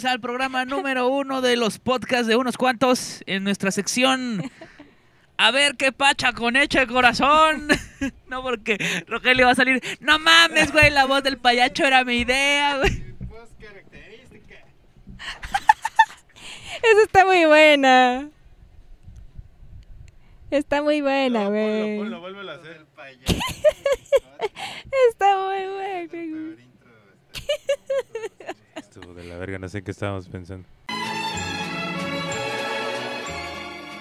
Bienvenidos 0.00 0.14
al 0.14 0.20
programa 0.22 0.64
número 0.64 1.08
uno 1.08 1.42
de 1.42 1.56
los 1.56 1.78
podcasts 1.78 2.26
de 2.26 2.34
unos 2.34 2.56
cuantos 2.56 3.22
en 3.26 3.44
nuestra 3.44 3.70
sección. 3.70 4.50
A 5.36 5.50
ver 5.50 5.76
qué 5.76 5.92
pacha 5.92 6.32
con 6.32 6.56
hecho 6.56 6.78
de 6.78 6.86
corazón. 6.86 7.68
No, 8.26 8.42
porque 8.42 8.78
Rogelio 9.08 9.44
va 9.44 9.52
a 9.52 9.54
salir. 9.54 9.82
No 10.00 10.18
mames, 10.18 10.72
güey, 10.72 10.90
la 10.90 11.04
voz 11.04 11.22
del 11.22 11.36
payacho 11.36 11.84
era 11.84 12.02
mi 12.04 12.20
idea, 12.20 12.78
güey. 12.78 12.90
Esa 16.82 17.02
está 17.04 17.26
muy 17.26 17.44
buena. 17.44 18.30
Está 20.50 20.82
muy 20.82 21.02
buena, 21.02 21.44
No, 21.44 21.50
güey. 21.50 21.98
ponlo, 21.98 22.02
ponlo, 22.02 22.20
vuélvelo 22.20 22.52
a 22.52 22.54
hacer. 22.54 22.86
Está 25.10 25.36
muy 25.36 25.66
buena, 25.74 26.06
güey. 26.08 26.70
Estuvo 29.00 29.14
de 29.14 29.24
la 29.24 29.38
verga, 29.38 29.58
no 29.58 29.66
sé 29.66 29.78
en 29.78 29.84
qué 29.84 29.92
estábamos 29.92 30.28
pensando. 30.28 30.68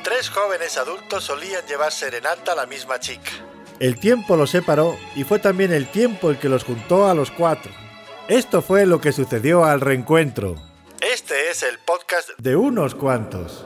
Tres 0.03 0.29
jóvenes 0.29 0.77
adultos 0.77 1.23
solían 1.23 1.65
llevar 1.67 1.93
serenata 1.93 2.51
a 2.51 2.55
la 2.55 2.65
misma 2.65 2.99
chica. 2.99 3.31
El 3.79 3.97
tiempo 3.97 4.35
los 4.35 4.49
separó 4.49 4.97
y 5.15 5.23
fue 5.23 5.39
también 5.39 5.71
el 5.71 5.87
tiempo 5.89 6.29
el 6.29 6.37
que 6.37 6.49
los 6.49 6.65
juntó 6.65 7.07
a 7.07 7.13
los 7.13 7.31
cuatro. 7.31 7.71
Esto 8.27 8.61
fue 8.61 8.85
lo 8.85 8.99
que 8.99 9.13
sucedió 9.13 9.63
al 9.65 9.81
reencuentro 9.81 10.55
Este 11.01 11.49
es 11.49 11.63
el 11.63 11.79
podcast 11.79 12.29
de 12.37 12.57
unos 12.57 12.93
cuantos. 12.93 13.65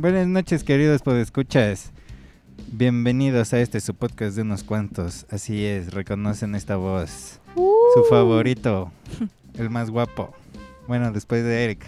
Buenas 0.00 0.26
noches, 0.26 0.64
queridos 0.64 1.02
podescuchas. 1.02 1.92
Bienvenidos 2.72 3.52
a 3.52 3.60
este 3.60 3.80
su 3.82 3.94
podcast 3.94 4.34
de 4.34 4.40
unos 4.40 4.64
cuantos. 4.64 5.26
Así 5.30 5.66
es, 5.66 5.92
reconocen 5.92 6.54
esta 6.54 6.76
voz. 6.76 7.38
Su 7.54 8.04
favorito, 8.08 8.90
el 9.58 9.68
más 9.68 9.90
guapo. 9.90 10.32
Bueno, 10.88 11.12
después 11.12 11.44
de 11.44 11.64
Eric, 11.64 11.84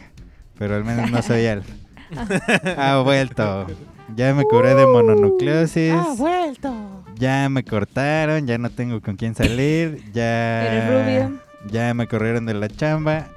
pero 0.58 0.74
al 0.76 0.84
menos 0.84 1.10
no 1.10 1.22
soy 1.22 1.40
él. 1.46 1.62
Ha 2.76 3.00
vuelto. 3.02 3.66
Ya 4.14 4.34
me 4.34 4.44
curé 4.44 4.74
de 4.74 4.86
mononucleosis. 4.86 5.94
Ha 5.94 6.12
vuelto. 6.12 7.04
Ya 7.14 7.48
me 7.48 7.64
cortaron, 7.64 8.46
ya 8.46 8.58
no 8.58 8.68
tengo 8.68 9.00
con 9.00 9.16
quién 9.16 9.34
salir, 9.34 10.02
ya 10.12 10.66
Eres 10.66 11.30
rubio. 11.30 11.40
ya 11.70 11.94
me 11.94 12.06
corrieron 12.06 12.44
de 12.44 12.52
la 12.52 12.68
chamba. 12.68 13.28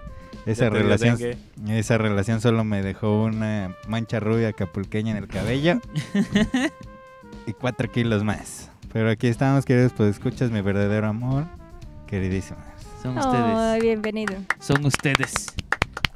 Esa 0.52 0.70
relación 0.70 1.18
esa 1.70 1.98
relación 1.98 2.40
solo 2.42 2.64
me 2.64 2.82
dejó 2.84 3.24
una 3.24 3.76
mancha 3.88 4.20
rubia 4.20 4.54
capulqueña 4.54 5.12
en 5.12 5.18
el 5.18 5.28
cabello 5.28 5.80
y 7.48 7.54
cuatro 7.54 7.92
kilos 7.92 8.24
más. 8.24 8.70
Pero 8.94 9.10
aquí 9.10 9.28
estamos, 9.28 9.66
queridos, 9.66 9.92
pues 9.96 10.12
escuchas 10.12 10.52
mi 10.52 10.62
verdadero 10.62 11.08
amor, 11.08 11.46
queridísimas. 12.08 12.64
Son 13.02 13.18
Oh, 13.18 13.22
ustedes. 13.22 13.82
bienvenido. 13.84 14.36
Son 14.60 14.86
ustedes. 14.86 15.48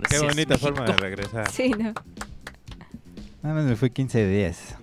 Qué 0.10 0.20
bonita 0.20 0.58
forma 0.58 0.86
de 0.86 0.94
regresar. 0.94 1.50
Sí, 1.52 1.70
no. 1.72 1.94
Nada 3.44 3.56
más 3.56 3.66
me 3.66 3.76
fui 3.76 3.90
15 3.90 4.28
días. 4.28 4.76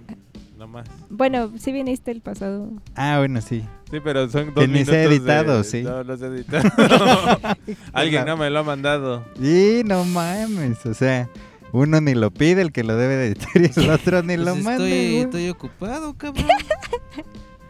No 0.56 0.66
más. 0.66 0.88
Bueno, 1.10 1.52
sí 1.58 1.70
viniste 1.70 2.10
el 2.10 2.20
pasado. 2.22 2.70
Ah, 2.94 3.16
bueno, 3.18 3.40
sí. 3.42 3.62
Sí, 3.90 3.98
pero 4.02 4.28
son 4.30 4.46
dos 4.54 4.54
Que 4.54 4.66
ni 4.68 4.72
minutos 4.72 4.94
ha 4.94 5.02
editado, 5.02 5.58
de... 5.58 5.64
sí. 5.64 5.82
No, 5.82 6.16
se 6.16 6.24
ha 6.24 6.28
editado. 6.28 6.70
Alguien 7.92 8.24
no 8.24 8.36
me 8.38 8.48
lo 8.48 8.60
ha 8.60 8.62
mandado. 8.62 9.24
Y 9.40 9.82
no 9.84 10.04
mames, 10.04 10.84
o 10.86 10.94
sea, 10.94 11.28
uno 11.72 12.00
ni 12.00 12.14
lo 12.14 12.30
pide, 12.30 12.62
el 12.62 12.72
que 12.72 12.84
lo 12.84 12.96
debe 12.96 13.16
de 13.16 13.26
editar 13.28 13.50
y 13.56 13.70
el 13.80 13.90
otro 13.90 14.22
ni 14.22 14.36
lo 14.38 14.52
Pues 14.52 14.64
manda. 14.64 14.72
estoy, 14.84 14.90
güey. 15.10 15.16
estoy 15.20 15.48
ocupado, 15.50 16.14
cabrón. 16.14 16.46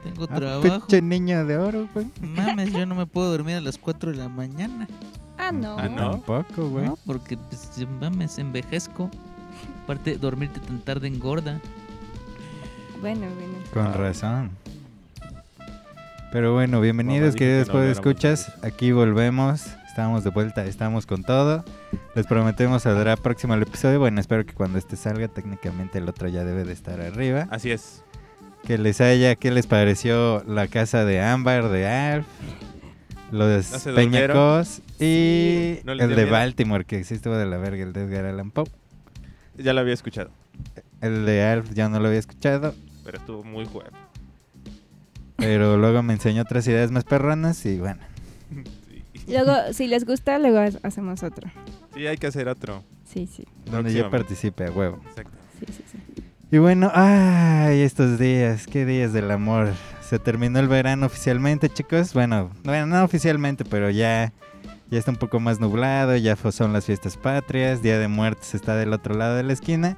Tengo 0.05 0.29
Ah, 0.31 0.37
trabajo. 0.37 0.63
pinche 0.63 1.03
niño 1.03 1.45
de 1.45 1.57
oro, 1.59 1.89
güey. 1.93 2.07
Mames, 2.21 2.73
yo 2.73 2.87
no 2.87 2.95
me 2.95 3.07
puedo 3.07 3.31
dormir 3.33 3.57
a 3.57 3.61
las 3.61 3.79
4 3.79 4.13
de 4.13 4.17
la 4.19 4.29
mañana. 4.29 4.87
Ah, 5.39 5.51
no. 5.51 5.77
Ah, 5.77 5.89
¿no? 5.89 6.11
Tampoco, 6.23 6.69
güey. 6.69 6.87
No, 6.87 6.97
porque 7.05 7.37
pues, 7.37 7.69
mames, 8.01 8.39
envejezco. 8.39 9.11
Aparte, 9.83 10.17
dormirte 10.17 10.61
tan 10.61 10.79
tarde 10.81 11.09
engorda. 11.09 11.61
Bueno, 13.01 13.27
bueno. 13.35 13.55
Con 13.73 13.93
razón. 13.95 14.51
Pero 16.33 16.55
bueno, 16.55 16.81
bienvenidos 16.81 17.29
Mamá, 17.29 17.39
queridos 17.39 17.69
que 17.69 17.75
no 17.75 17.85
escuchas. 17.85 18.53
Aquí 18.63 18.93
volvemos. 18.93 19.67
Estamos 19.89 20.25
de 20.25 20.31
vuelta, 20.31 20.65
estamos 20.67 21.07
con 21.07 21.23
todo. 21.23 21.65
Les 22.15 22.27
prometemos 22.27 22.83
saldrá 22.83 23.17
próximo 23.17 23.55
el 23.55 23.63
episodio. 23.63 23.99
Bueno, 23.99 24.21
espero 24.21 24.45
que 24.45 24.53
cuando 24.53 24.79
este 24.79 24.97
salga, 24.97 25.29
técnicamente 25.29 25.99
el 25.99 26.09
otro 26.09 26.29
ya 26.29 26.45
debe 26.45 26.65
de 26.65 26.73
estar 26.73 27.01
arriba. 27.01 27.49
Así 27.51 27.71
es. 27.71 28.03
Que 28.67 28.79
les 28.79 29.01
haya, 29.01 29.37
¿qué 29.37 29.51
les 29.51 29.67
pareció 29.67 30.43
la 30.47 30.67
casa 30.69 31.05
de 31.05 31.23
Ámbar, 31.23 31.69
de 31.69 31.87
Alf? 31.87 32.27
Los 33.31 33.87
¿No? 33.87 33.95
Peñacos 33.95 34.83
y 35.01 35.79
¿No 35.85 35.95
les 35.95 36.05
el 36.05 36.11
de 36.11 36.23
miedo? 36.23 36.31
Baltimore, 36.31 36.85
que 36.85 37.03
sí 37.05 37.15
estuvo 37.15 37.37
de 37.37 37.47
la 37.47 37.57
verga, 37.57 37.83
el 37.83 37.93
de 37.93 38.05
Edgar 38.05 38.27
Allan 38.27 38.51
Poe. 38.51 38.67
Ya 39.57 39.73
lo 39.73 39.81
había 39.81 39.95
escuchado, 39.95 40.31
El 41.01 41.25
de 41.25 41.43
Alf 41.45 41.73
ya 41.73 41.89
no 41.89 41.99
lo 41.99 42.09
había 42.09 42.19
escuchado, 42.19 42.75
pero 43.07 43.19
estuvo 43.19 43.43
muy 43.45 43.65
bueno. 43.67 43.97
pero 45.37 45.77
luego 45.77 46.03
me 46.03 46.13
enseñó 46.15 46.43
otras 46.43 46.67
ideas 46.67 46.91
más 46.91 47.05
perronas 47.05 47.65
y 47.67 47.79
bueno. 47.79 48.01
Sí. 49.27 49.33
Luego, 49.33 49.73
si 49.73 49.89
les 49.89 50.05
gusta, 50.05 50.39
luego 50.39 50.59
ha- 50.59 50.87
hacemos 50.87 51.23
otro. 51.25 51.51
Sí, 51.95 52.07
hay 52.07 52.17
que 52.17 52.29
hacer 52.29 52.47
otro. 52.49 52.85
Sí, 53.05 53.27
sí. 53.27 53.45
Donde 53.69 53.93
yo 53.93 54.09
participe 54.09 54.67
a 54.67 54.71
huevo. 54.71 55.01
Exacto. 55.09 55.37
Sí, 55.59 55.67
sí, 55.73 55.83
sí. 55.91 56.23
Y 56.53 56.59
bueno, 56.59 56.93
ay, 56.95 57.81
estos 57.81 58.21
días, 58.21 58.69
qué 58.69 58.85
días 58.87 59.13
del 59.13 59.29
amor. 59.33 59.73
Se 60.01 60.21
terminó 60.21 60.61
el 60.61 60.69
verano 60.69 61.07
oficialmente, 61.07 61.69
chicos. 61.69 62.15
Bueno, 62.15 62.51
bueno, 62.63 62.87
no 62.87 63.03
oficialmente, 63.03 63.65
pero 63.65 63.91
ya, 63.91 64.33
ya 64.93 64.99
está 65.01 65.11
un 65.11 65.17
poco 65.17 65.41
más 65.41 65.59
nublado, 65.59 66.15
ya 66.17 66.37
son 66.37 66.73
las 66.73 66.85
fiestas 66.85 67.17
patrias, 67.17 67.83
Día 67.83 67.99
de 67.99 68.07
Muertos 68.07 68.55
está 68.55 68.77
del 68.77 68.93
otro 68.93 69.15
lado 69.17 69.35
de 69.35 69.43
la 69.43 69.53
esquina. 69.55 69.97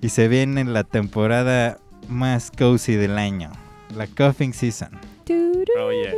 Y 0.00 0.08
se 0.08 0.26
viene 0.26 0.64
la 0.64 0.82
temporada 0.82 1.78
más 2.08 2.50
cozy 2.50 2.94
del 2.94 3.18
año, 3.18 3.50
la 3.96 4.06
Coughing 4.06 4.52
Season. 4.52 4.90
Oh, 5.78 5.90
yeah. 5.90 6.12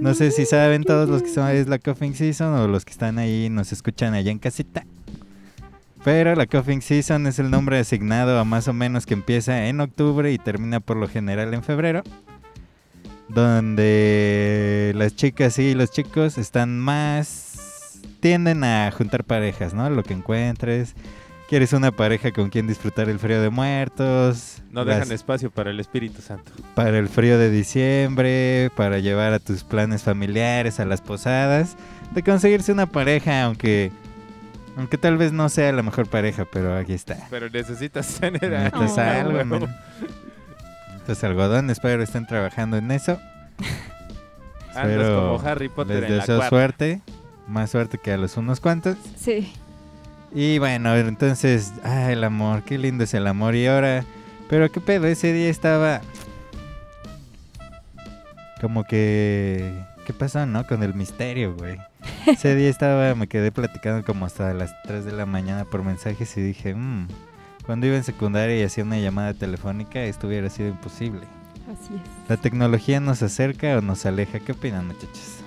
No 0.00 0.14
sé 0.14 0.30
si 0.30 0.46
saben 0.46 0.84
todos 0.84 1.08
los 1.08 1.22
que 1.22 1.28
son 1.28 1.48
es 1.48 1.66
la 1.66 1.78
Coughing 1.78 2.14
Season 2.14 2.54
o 2.54 2.68
los 2.68 2.84
que 2.84 2.92
están 2.92 3.18
ahí 3.18 3.46
y 3.46 3.50
nos 3.50 3.72
escuchan 3.72 4.14
allá 4.14 4.30
en 4.30 4.38
casita. 4.38 4.84
Pero 6.04 6.34
la 6.36 6.46
Coughing 6.46 6.82
Season 6.82 7.26
es 7.26 7.38
el 7.38 7.50
nombre 7.50 7.78
asignado 7.78 8.38
a 8.38 8.44
más 8.44 8.68
o 8.68 8.72
menos 8.72 9.04
que 9.06 9.14
empieza 9.14 9.66
en 9.66 9.80
octubre 9.80 10.32
y 10.32 10.38
termina 10.38 10.80
por 10.80 10.96
lo 10.96 11.08
general 11.08 11.52
en 11.52 11.62
febrero. 11.62 12.02
Donde 13.28 14.92
las 14.94 15.16
chicas 15.16 15.58
y 15.58 15.74
los 15.74 15.90
chicos 15.90 16.38
están 16.38 16.78
más... 16.78 18.00
tienden 18.20 18.64
a 18.64 18.90
juntar 18.90 19.24
parejas, 19.24 19.74
¿no? 19.74 19.90
Lo 19.90 20.02
que 20.02 20.14
encuentres. 20.14 20.94
Quieres 21.48 21.72
una 21.72 21.90
pareja 21.92 22.30
con 22.32 22.50
quien 22.50 22.66
disfrutar 22.66 23.08
el 23.08 23.18
frío 23.18 23.40
de 23.40 23.48
muertos. 23.48 24.60
No 24.70 24.84
las- 24.84 24.98
dejan 24.98 25.12
espacio 25.12 25.50
para 25.50 25.70
el 25.70 25.80
Espíritu 25.80 26.20
Santo. 26.20 26.52
para 26.74 26.98
el 26.98 27.08
frío 27.08 27.38
de 27.38 27.50
diciembre, 27.50 28.70
para 28.76 28.98
llevar 28.98 29.32
a 29.32 29.38
tus 29.38 29.64
planes 29.64 30.02
familiares, 30.02 30.78
a 30.78 30.84
las 30.84 31.00
posadas, 31.00 31.76
de 32.12 32.22
conseguirse 32.22 32.70
una 32.72 32.86
pareja, 32.86 33.44
aunque 33.44 33.90
aunque 34.76 34.96
tal 34.98 35.16
vez 35.16 35.32
no 35.32 35.48
sea 35.48 35.72
la 35.72 35.82
mejor 35.82 36.06
pareja, 36.06 36.44
pero 36.52 36.76
aquí 36.76 36.92
está. 36.92 37.16
Pero 37.30 37.48
necesitas 37.50 38.06
tener 38.20 38.48
Necesitas 38.48 38.98
Oh. 38.98 39.00
algo, 39.00 39.44
man. 39.44 39.74
Entonces 40.92 41.24
algodón, 41.24 41.70
espero 41.70 42.02
estén 42.02 42.26
trabajando 42.26 42.76
en 42.76 42.90
eso. 42.92 43.18
Andas 44.74 45.08
como 45.10 45.40
Harry 45.44 45.68
Potter 45.68 46.02
Les 46.02 46.10
en 46.10 46.18
deseo 46.18 46.48
suerte, 46.48 47.00
más 47.48 47.70
suerte 47.70 47.98
que 47.98 48.12
a 48.12 48.16
los 48.18 48.36
unos 48.36 48.60
cuantos. 48.60 48.96
Sí. 49.16 49.52
Y 50.34 50.58
bueno, 50.58 50.94
entonces, 50.96 51.72
ah, 51.82 52.12
el 52.12 52.22
amor, 52.22 52.62
qué 52.62 52.78
lindo 52.78 53.04
es 53.04 53.14
el 53.14 53.26
amor. 53.26 53.54
Y 53.54 53.66
ahora, 53.66 54.04
pero 54.48 54.70
qué 54.70 54.80
pedo, 54.80 55.06
ese 55.06 55.32
día 55.32 55.48
estaba 55.48 56.02
como 58.60 58.84
que, 58.84 59.72
¿qué 60.06 60.12
pasó, 60.12 60.44
no? 60.46 60.66
Con 60.66 60.82
el 60.82 60.94
misterio, 60.94 61.54
güey. 61.54 61.78
Ese 62.26 62.54
día 62.54 62.68
estaba, 62.68 63.14
me 63.14 63.26
quedé 63.26 63.52
platicando 63.52 64.04
como 64.04 64.26
hasta 64.26 64.52
las 64.54 64.70
3 64.82 65.04
de 65.04 65.12
la 65.12 65.26
mañana 65.26 65.64
por 65.64 65.82
mensajes 65.82 66.36
y 66.36 66.40
dije, 66.40 66.74
mmm, 66.74 67.06
cuando 67.64 67.86
iba 67.86 67.96
en 67.96 68.04
secundaria 68.04 68.58
y 68.58 68.62
hacía 68.62 68.84
una 68.84 68.98
llamada 68.98 69.34
telefónica, 69.34 70.02
esto 70.02 70.26
hubiera 70.26 70.50
sido 70.50 70.68
imposible. 70.68 71.22
Así 71.70 71.94
es. 71.94 72.28
¿La 72.28 72.36
tecnología 72.36 73.00
nos 73.00 73.22
acerca 73.22 73.76
o 73.76 73.80
nos 73.80 74.06
aleja? 74.06 74.40
¿Qué 74.40 74.52
opinan, 74.52 74.86
muchachos? 74.86 75.38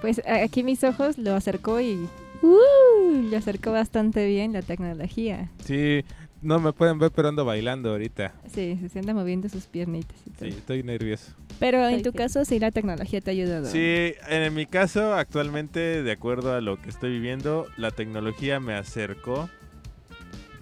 Pues 0.00 0.20
aquí 0.26 0.62
mis 0.62 0.84
ojos 0.84 1.18
lo 1.18 1.34
acercó 1.34 1.80
y... 1.80 2.08
¡Uh! 2.42 3.28
Lo 3.30 3.36
acercó 3.36 3.72
bastante 3.72 4.26
bien 4.26 4.52
la 4.52 4.62
tecnología. 4.62 5.50
Sí, 5.64 6.04
no 6.42 6.58
me 6.58 6.72
pueden 6.72 6.98
ver, 6.98 7.10
pero 7.10 7.28
ando 7.28 7.44
bailando 7.44 7.90
ahorita. 7.90 8.34
Sí, 8.52 8.78
se 8.80 8.88
sienta 8.88 9.12
moviendo 9.14 9.48
sus 9.48 9.66
piernitas 9.66 10.16
y 10.26 10.30
todo. 10.30 10.48
Sí, 10.50 10.56
estoy 10.56 10.82
nervioso. 10.82 11.32
Pero 11.58 11.86
en 11.88 12.02
tu 12.02 12.12
caso 12.12 12.44
sí 12.44 12.58
la 12.58 12.70
tecnología 12.70 13.20
te 13.20 13.30
ha 13.30 13.32
ayudado. 13.32 13.66
Sí, 13.66 14.14
en 14.28 14.54
mi 14.54 14.64
caso, 14.66 15.14
actualmente, 15.14 16.02
de 16.02 16.12
acuerdo 16.12 16.54
a 16.54 16.60
lo 16.62 16.80
que 16.80 16.88
estoy 16.88 17.10
viviendo, 17.10 17.66
la 17.76 17.90
tecnología 17.90 18.58
me 18.60 18.74
acercó 18.74 19.50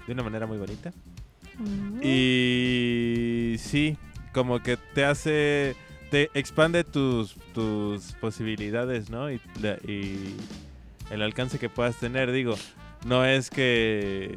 de 0.06 0.12
una 0.12 0.22
manera 0.24 0.46
muy 0.46 0.58
bonita. 0.58 0.92
Mm. 1.58 2.00
Y 2.02 3.56
sí, 3.58 3.96
como 4.32 4.60
que 4.60 4.76
te 4.94 5.04
hace, 5.04 5.76
te 6.10 6.30
expande 6.34 6.82
tus, 6.82 7.34
tus 7.54 8.12
posibilidades, 8.14 9.10
¿no? 9.10 9.30
Y, 9.30 9.40
la- 9.62 9.78
y 9.86 10.34
el 11.10 11.22
alcance 11.22 11.58
que 11.58 11.68
puedas 11.68 11.96
tener, 11.96 12.32
digo, 12.32 12.54
no 13.06 13.24
es 13.24 13.50
que 13.50 14.36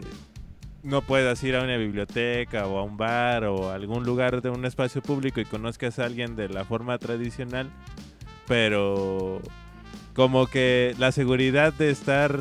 no 0.83 1.01
puedas 1.01 1.43
ir 1.43 1.55
a 1.55 1.63
una 1.63 1.77
biblioteca 1.77 2.67
o 2.67 2.79
a 2.79 2.83
un 2.83 2.97
bar 2.97 3.43
o 3.45 3.69
a 3.69 3.75
algún 3.75 4.03
lugar 4.03 4.41
de 4.41 4.49
un 4.49 4.65
espacio 4.65 5.01
público 5.01 5.39
y 5.39 5.45
conozcas 5.45 5.99
a 5.99 6.05
alguien 6.05 6.35
de 6.35 6.49
la 6.49 6.65
forma 6.65 6.97
tradicional, 6.97 7.69
pero 8.47 9.41
como 10.15 10.47
que 10.47 10.95
la 10.97 11.11
seguridad 11.11 11.73
de 11.73 11.91
estar 11.91 12.39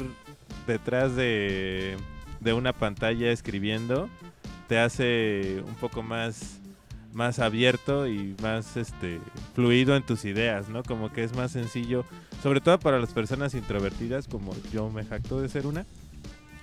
detrás 0.66 1.16
de, 1.16 1.96
de 2.40 2.52
una 2.52 2.72
pantalla 2.72 3.30
escribiendo 3.30 4.08
te 4.68 4.78
hace 4.78 5.62
un 5.66 5.74
poco 5.74 6.02
más 6.02 6.59
más 7.12 7.38
abierto 7.38 8.06
y 8.06 8.36
más 8.42 8.76
este 8.76 9.20
fluido 9.54 9.96
en 9.96 10.02
tus 10.02 10.24
ideas, 10.24 10.68
¿no? 10.68 10.82
Como 10.82 11.12
que 11.12 11.24
es 11.24 11.34
más 11.34 11.52
sencillo, 11.52 12.04
sobre 12.42 12.60
todo 12.60 12.78
para 12.78 12.98
las 12.98 13.12
personas 13.12 13.54
introvertidas, 13.54 14.28
como 14.28 14.54
yo 14.72 14.90
me 14.90 15.04
jacto 15.04 15.40
de 15.40 15.48
ser 15.48 15.66
una, 15.66 15.86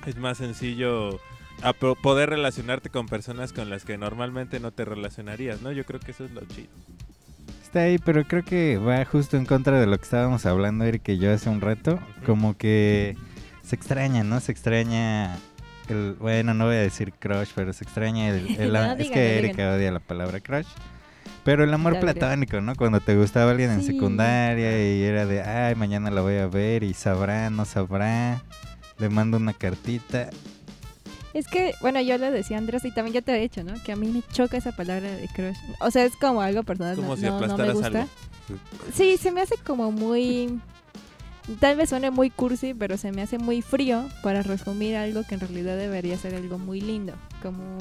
es 0.06 0.18
más 0.18 0.38
sencillo 0.38 1.20
a 1.62 1.74
poder 1.74 2.30
relacionarte 2.30 2.90
con 2.90 3.08
personas 3.08 3.52
con 3.52 3.70
las 3.70 3.84
que 3.84 3.98
normalmente 3.98 4.60
no 4.60 4.72
te 4.72 4.86
relacionarías, 4.86 5.62
¿no? 5.62 5.72
Yo 5.72 5.86
creo 5.86 6.00
que 6.00 6.12
eso 6.12 6.26
es 6.26 6.32
lo 6.32 6.42
chido. 6.46 6.70
Está 7.64 7.82
ahí, 7.82 7.98
pero 7.98 8.24
creo 8.26 8.46
que 8.46 8.78
va 8.78 9.04
justo 9.04 9.36
en 9.36 9.46
contra 9.46 9.80
de 9.80 9.88
lo 9.88 9.98
que 9.98 10.04
estábamos 10.04 10.46
hablando, 10.46 10.86
Eric 10.86 11.10
y 11.10 11.18
yo 11.18 11.34
hace 11.34 11.50
un 11.50 11.60
rato. 11.60 12.00
Como 12.26 12.56
que 12.56 13.18
se 13.64 13.76
extraña, 13.76 14.24
¿no? 14.24 14.40
Se 14.40 14.52
extraña 14.54 15.38
el... 15.90 16.16
Bueno, 16.20 16.54
no 16.54 16.66
voy 16.66 16.76
a 16.76 16.80
decir 16.80 17.14
crush, 17.14 17.50
pero 17.56 17.74
se 17.74 17.84
extraña 17.84 18.30
el... 18.30 18.56
el- 18.60 18.74
No, 18.74 18.80
es 18.92 18.98
díganlo, 18.98 19.14
que 19.14 19.38
Erika 19.40 19.54
díganlo. 19.58 19.76
odia 19.78 19.92
la 19.92 20.00
palabra 20.00 20.40
crush. 20.40 20.68
Pero 21.44 21.64
el 21.64 21.74
amor 21.74 21.94
Ya 21.94 22.00
platónico, 22.02 22.60
¿no? 22.60 22.76
Cuando 22.76 23.00
te 23.00 23.16
gustaba 23.16 23.52
alguien 23.52 23.72
en 23.72 23.82
Sí. 23.82 23.94
secundaria 23.94 24.72
y 24.94 25.02
era 25.04 25.26
de, 25.26 25.42
ay, 25.44 25.76
mañana 25.76 26.12
la 26.12 26.22
voy 26.22 26.36
a 26.36 26.48
ver 26.48 26.84
y 26.84 26.94
sabrá, 26.94 27.50
no 27.50 27.64
sabrá. 27.64 28.42
Le 29.00 29.10
mando 29.10 29.38
una 29.38 29.54
cartita. 29.54 30.30
Es 31.34 31.48
que, 31.48 31.74
bueno, 31.82 32.02
yo 32.02 32.18
le 32.18 32.32
decía 32.32 32.58
a 32.58 32.60
Andrés 32.60 32.84
y 32.84 32.92
también 32.92 33.14
yo 33.14 33.22
te 33.22 33.34
he 33.36 33.40
dicho, 33.40 33.64
¿no? 33.64 33.74
Que 33.84 33.92
a 33.94 33.96
mí 33.96 34.08
me 34.10 34.24
choca 34.34 34.58
esa 34.58 34.72
palabra 34.74 35.10
de 35.10 35.28
crush. 35.30 35.56
O 35.80 35.90
sea, 35.92 36.04
es 36.04 36.16
como 36.18 36.42
algo 36.42 36.64
personal, 36.64 36.96
Como 36.96 37.10
no, 37.10 37.16
si 37.16 37.24
no- 37.24 37.40
no 37.48 37.58
me 37.58 37.72
gusta. 37.74 37.88
algo. 37.88 38.06
Sí, 38.94 39.18
se 39.18 39.32
me 39.32 39.42
hace 39.42 39.56
como 39.58 39.92
muy... 39.92 40.60
Tal 41.60 41.78
vez 41.78 41.90
suene 41.90 42.12
muy 42.12 42.30
cursi, 42.30 42.74
pero 42.74 42.98
se 42.98 43.12
me 43.12 43.22
hace 43.22 43.38
muy 43.38 43.62
frío 43.62 44.06
para 44.22 44.44
resumir 44.44 44.96
algo 44.98 45.24
que 45.24 45.36
en 45.36 45.40
realidad 45.42 45.78
debería 45.78 46.18
ser 46.18 46.36
algo 46.36 46.58
muy 46.60 46.82
lindo. 46.82 47.14
Como, 47.42 47.78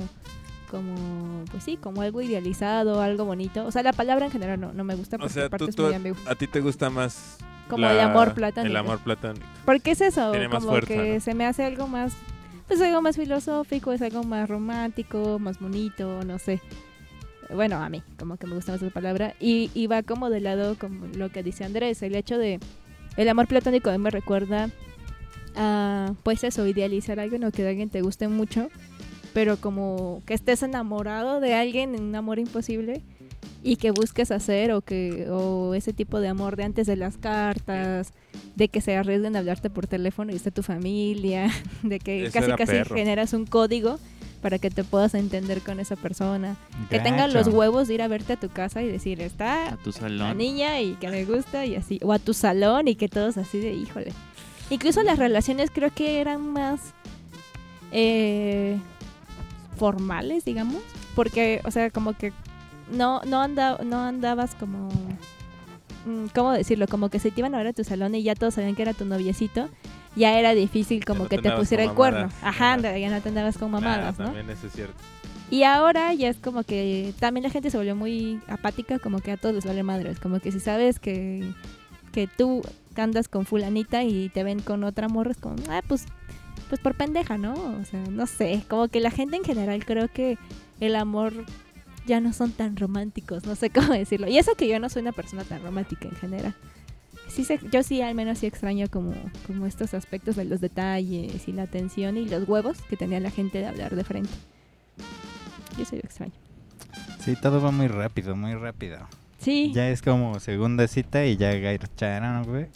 como 0.70 1.44
pues 1.50 1.64
sí, 1.64 1.76
como 1.76 2.02
algo 2.02 2.22
idealizado, 2.22 3.00
algo 3.00 3.24
bonito. 3.24 3.66
O 3.66 3.72
sea, 3.72 3.82
la 3.82 3.92
palabra 3.92 4.26
en 4.26 4.30
general 4.32 4.60
no, 4.60 4.72
no 4.72 4.84
me 4.84 4.94
gusta 4.94 5.16
O 5.16 5.20
porque 5.20 5.34
sea, 5.34 5.48
tú, 5.50 5.68
tú- 5.68 5.82
muy 5.84 5.94
ambigua. 5.94 6.18
a 6.28 6.34
ti 6.34 6.46
te 6.46 6.60
gusta 6.60 6.90
más 6.90 7.38
Como 7.68 7.84
la- 7.86 7.92
el 7.92 8.00
amor 8.00 8.34
platónico. 8.34 8.70
El 8.70 8.76
amor 8.76 9.00
platónico. 9.00 9.44
Porque 9.64 9.90
es 9.92 10.00
eso, 10.00 10.30
Tiene 10.30 10.48
más 10.48 10.58
como 10.60 10.70
fuerza, 10.70 10.88
que 10.94 11.14
¿no? 11.14 11.20
se 11.20 11.34
me 11.34 11.44
hace 11.46 11.64
algo 11.64 11.88
más, 11.88 12.12
pues 12.68 12.80
algo 12.80 13.02
más 13.02 13.16
filosófico, 13.16 13.92
es 13.92 14.02
algo 14.02 14.22
más 14.22 14.48
romántico, 14.48 15.38
más 15.40 15.58
bonito, 15.58 16.22
no 16.24 16.38
sé. 16.38 16.60
Bueno, 17.52 17.76
a 17.76 17.88
mí, 17.88 18.02
como 18.18 18.36
que 18.36 18.46
me 18.46 18.54
gusta 18.56 18.72
más 18.72 18.82
esa 18.82 18.92
palabra. 18.92 19.34
Y, 19.40 19.70
y 19.74 19.86
va 19.86 20.02
como 20.02 20.30
de 20.30 20.40
lado, 20.40 20.76
como 20.78 21.06
lo 21.16 21.30
que 21.30 21.42
dice 21.44 21.64
Andrés, 21.64 22.02
el 22.02 22.16
hecho 22.16 22.38
de, 22.38 22.58
el 23.16 23.28
amor 23.28 23.46
platónico 23.46 23.90
a 23.90 23.92
mí 23.92 23.98
me 23.98 24.10
recuerda 24.10 24.70
a, 25.54 26.12
pues 26.22 26.44
eso, 26.44 26.66
idealizar 26.66 27.18
a 27.18 27.22
alguien 27.22 27.44
o 27.44 27.50
que 27.50 27.66
alguien 27.66 27.88
te 27.90 28.02
guste 28.02 28.28
mucho, 28.28 28.68
pero 29.32 29.56
como 29.56 30.22
que 30.26 30.34
estés 30.34 30.62
enamorado 30.62 31.40
de 31.40 31.54
alguien 31.54 31.94
en 31.94 32.02
un 32.02 32.14
amor 32.14 32.38
imposible 32.38 33.02
y 33.62 33.76
que 33.76 33.90
busques 33.90 34.30
hacer 34.30 34.72
o 34.72 34.80
que 34.80 35.28
o 35.30 35.74
ese 35.74 35.92
tipo 35.92 36.20
de 36.20 36.28
amor 36.28 36.56
de 36.56 36.64
antes 36.64 36.86
de 36.86 36.96
las 36.96 37.16
cartas, 37.16 38.12
de 38.54 38.68
que 38.68 38.80
se 38.80 38.96
arriesguen 38.96 39.34
a 39.34 39.40
hablarte 39.40 39.70
por 39.70 39.86
teléfono 39.86 40.32
y 40.32 40.36
esté 40.36 40.50
tu 40.50 40.62
familia, 40.62 41.50
de 41.82 41.98
que 41.98 42.26
Eso 42.26 42.32
casi 42.32 42.52
casi 42.52 42.72
perro. 42.72 42.94
generas 42.96 43.32
un 43.32 43.46
código 43.46 43.98
para 44.42 44.58
que 44.58 44.70
te 44.70 44.84
puedas 44.84 45.14
entender 45.14 45.62
con 45.62 45.80
esa 45.80 45.96
persona, 45.96 46.56
que 46.90 47.00
tengan 47.00 47.32
los 47.32 47.48
huevos 47.48 47.88
de 47.88 47.94
ir 47.94 48.02
a 48.02 48.08
verte 48.08 48.34
a 48.34 48.36
tu 48.36 48.48
casa 48.48 48.82
y 48.82 48.88
decir, 48.88 49.20
A 49.20 49.24
está 49.24 49.78
tu 49.82 49.90
la 49.90 49.96
salón. 49.96 50.36
niña 50.38 50.80
y 50.80 50.94
que 50.94 51.08
me 51.08 51.24
gusta 51.24 51.64
y 51.66 51.74
así, 51.76 51.98
o 52.02 52.12
a 52.12 52.18
tu 52.18 52.34
salón 52.34 52.88
y 52.88 52.94
que 52.94 53.08
todos 53.08 53.36
así 53.36 53.58
de, 53.58 53.72
híjole. 53.72 54.12
Incluso 54.70 55.02
las 55.02 55.18
relaciones 55.18 55.70
creo 55.72 55.90
que 55.94 56.20
eran 56.20 56.52
más 56.52 56.80
eh, 57.92 58.78
formales, 59.76 60.44
digamos, 60.44 60.82
porque, 61.14 61.60
o 61.64 61.70
sea, 61.70 61.90
como 61.90 62.12
que 62.14 62.32
no, 62.92 63.20
no, 63.26 63.40
anda, 63.40 63.78
no 63.84 64.00
andabas 64.00 64.54
como, 64.54 64.88
mm, 66.06 66.26
¿cómo 66.34 66.52
decirlo? 66.52 66.86
Como 66.88 67.08
que 67.08 67.18
si 67.18 67.30
te 67.30 67.40
iban 67.40 67.54
a 67.54 67.58
ver 67.58 67.68
a 67.68 67.72
tu 67.72 67.84
salón 67.84 68.14
y 68.14 68.22
ya 68.22 68.34
todos 68.34 68.54
sabían 68.54 68.74
que 68.74 68.82
era 68.82 68.92
tu 68.94 69.04
noviecito, 69.04 69.68
ya 70.16 70.38
era 70.38 70.54
difícil 70.54 71.04
como 71.04 71.24
no 71.24 71.28
que 71.28 71.38
te 71.38 71.52
pusiera 71.52 71.84
el 71.84 71.92
cuerno. 71.92 72.28
mamadas. 72.28 72.42
Ajá, 72.42 72.96
ya 72.96 73.10
no 73.10 73.20
te 73.20 73.28
andabas 73.28 73.58
con 73.58 73.70
mamadas, 73.70 74.16
Claro, 74.16 74.32
¿no? 74.32 74.36
También 74.36 74.50
eso 74.50 74.66
es 74.66 74.72
cierto. 74.72 74.96
Y 75.50 75.62
ahora 75.62 76.12
ya 76.14 76.28
es 76.28 76.38
como 76.38 76.64
que 76.64 77.14
también 77.20 77.44
la 77.44 77.50
gente 77.50 77.70
se 77.70 77.76
volvió 77.76 77.94
muy 77.94 78.40
apática, 78.48 78.98
como 78.98 79.20
que 79.20 79.32
a 79.32 79.36
todos 79.36 79.54
les 79.54 79.64
vale 79.64 79.82
madres. 79.82 80.18
Como 80.18 80.40
que 80.40 80.50
si 80.50 80.58
sabes 80.58 80.98
que, 80.98 81.52
que 82.12 82.26
tú 82.26 82.62
andas 82.96 83.28
con 83.28 83.46
fulanita 83.46 84.02
y 84.02 84.28
te 84.30 84.42
ven 84.42 84.60
con 84.60 84.82
otra 84.82 85.08
morra, 85.08 85.30
es 85.30 85.36
como, 85.36 85.56
ah, 85.68 85.82
pues, 85.86 86.06
pues 86.68 86.80
por 86.80 86.96
pendeja, 86.96 87.38
¿no? 87.38 87.52
O 87.52 87.84
sea, 87.84 88.00
no 88.10 88.26
sé. 88.26 88.64
Como 88.68 88.88
que 88.88 89.00
la 89.00 89.10
gente 89.10 89.36
en 89.36 89.44
general 89.44 89.84
creo 89.84 90.08
que 90.08 90.36
el 90.80 90.96
amor 90.96 91.32
ya 92.06 92.20
no 92.20 92.32
son 92.32 92.52
tan 92.52 92.76
románticos, 92.76 93.44
no 93.46 93.54
sé 93.54 93.70
cómo 93.74 93.92
decirlo. 93.92 94.28
Y 94.28 94.38
eso 94.38 94.54
que 94.56 94.66
yo 94.66 94.80
no 94.80 94.88
soy 94.88 95.02
una 95.02 95.12
persona 95.12 95.44
tan 95.44 95.62
romántica 95.62 96.08
en 96.08 96.16
general. 96.16 96.54
Sí 97.28 97.44
se- 97.44 97.60
yo 97.70 97.82
sí 97.82 98.00
al 98.02 98.14
menos 98.14 98.38
sí 98.38 98.46
extraño 98.46 98.86
como, 98.88 99.12
como 99.46 99.66
estos 99.66 99.94
aspectos 99.94 100.36
de 100.36 100.44
los 100.44 100.60
detalles 100.60 101.46
y 101.48 101.52
la 101.52 101.62
atención 101.64 102.16
y 102.16 102.26
los 102.28 102.48
huevos 102.48 102.78
que 102.88 102.96
tenía 102.96 103.20
la 103.20 103.30
gente 103.30 103.58
de 103.58 103.66
hablar 103.66 103.94
de 103.94 104.04
frente. 104.04 104.30
Yo 105.78 105.84
soy 105.84 105.98
extraño. 105.98 106.32
Sí, 107.20 107.34
todo 107.40 107.60
va 107.60 107.70
muy 107.72 107.88
rápido, 107.88 108.36
muy 108.36 108.54
rápido. 108.54 108.98
Sí. 109.38 109.72
Ya 109.74 109.88
es 109.90 110.00
como 110.00 110.40
segunda 110.40 110.86
cita 110.88 111.26
y 111.26 111.36
ya 111.36 111.52
garcharon, 111.54 112.44
güey. 112.44 112.66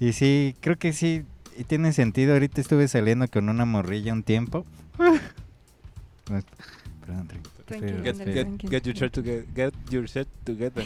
Y 0.00 0.12
sí, 0.12 0.54
creo 0.60 0.76
que 0.78 0.92
sí, 0.92 1.24
y 1.56 1.64
tiene 1.64 1.92
sentido. 1.92 2.32
Ahorita 2.34 2.60
estuve 2.60 2.88
saliendo 2.88 3.26
con 3.28 3.48
una 3.48 3.64
morrilla 3.64 4.12
un 4.12 4.22
tiempo. 4.22 4.64
Perdón. 6.24 7.28
Tranquilo, 7.68 8.02
Get, 8.02 8.82
your 8.82 8.94
shit 8.96 9.12
together. 9.12 9.44
Get 9.54 9.72
your 9.90 10.06
shit 10.08 10.26
together. 10.44 10.84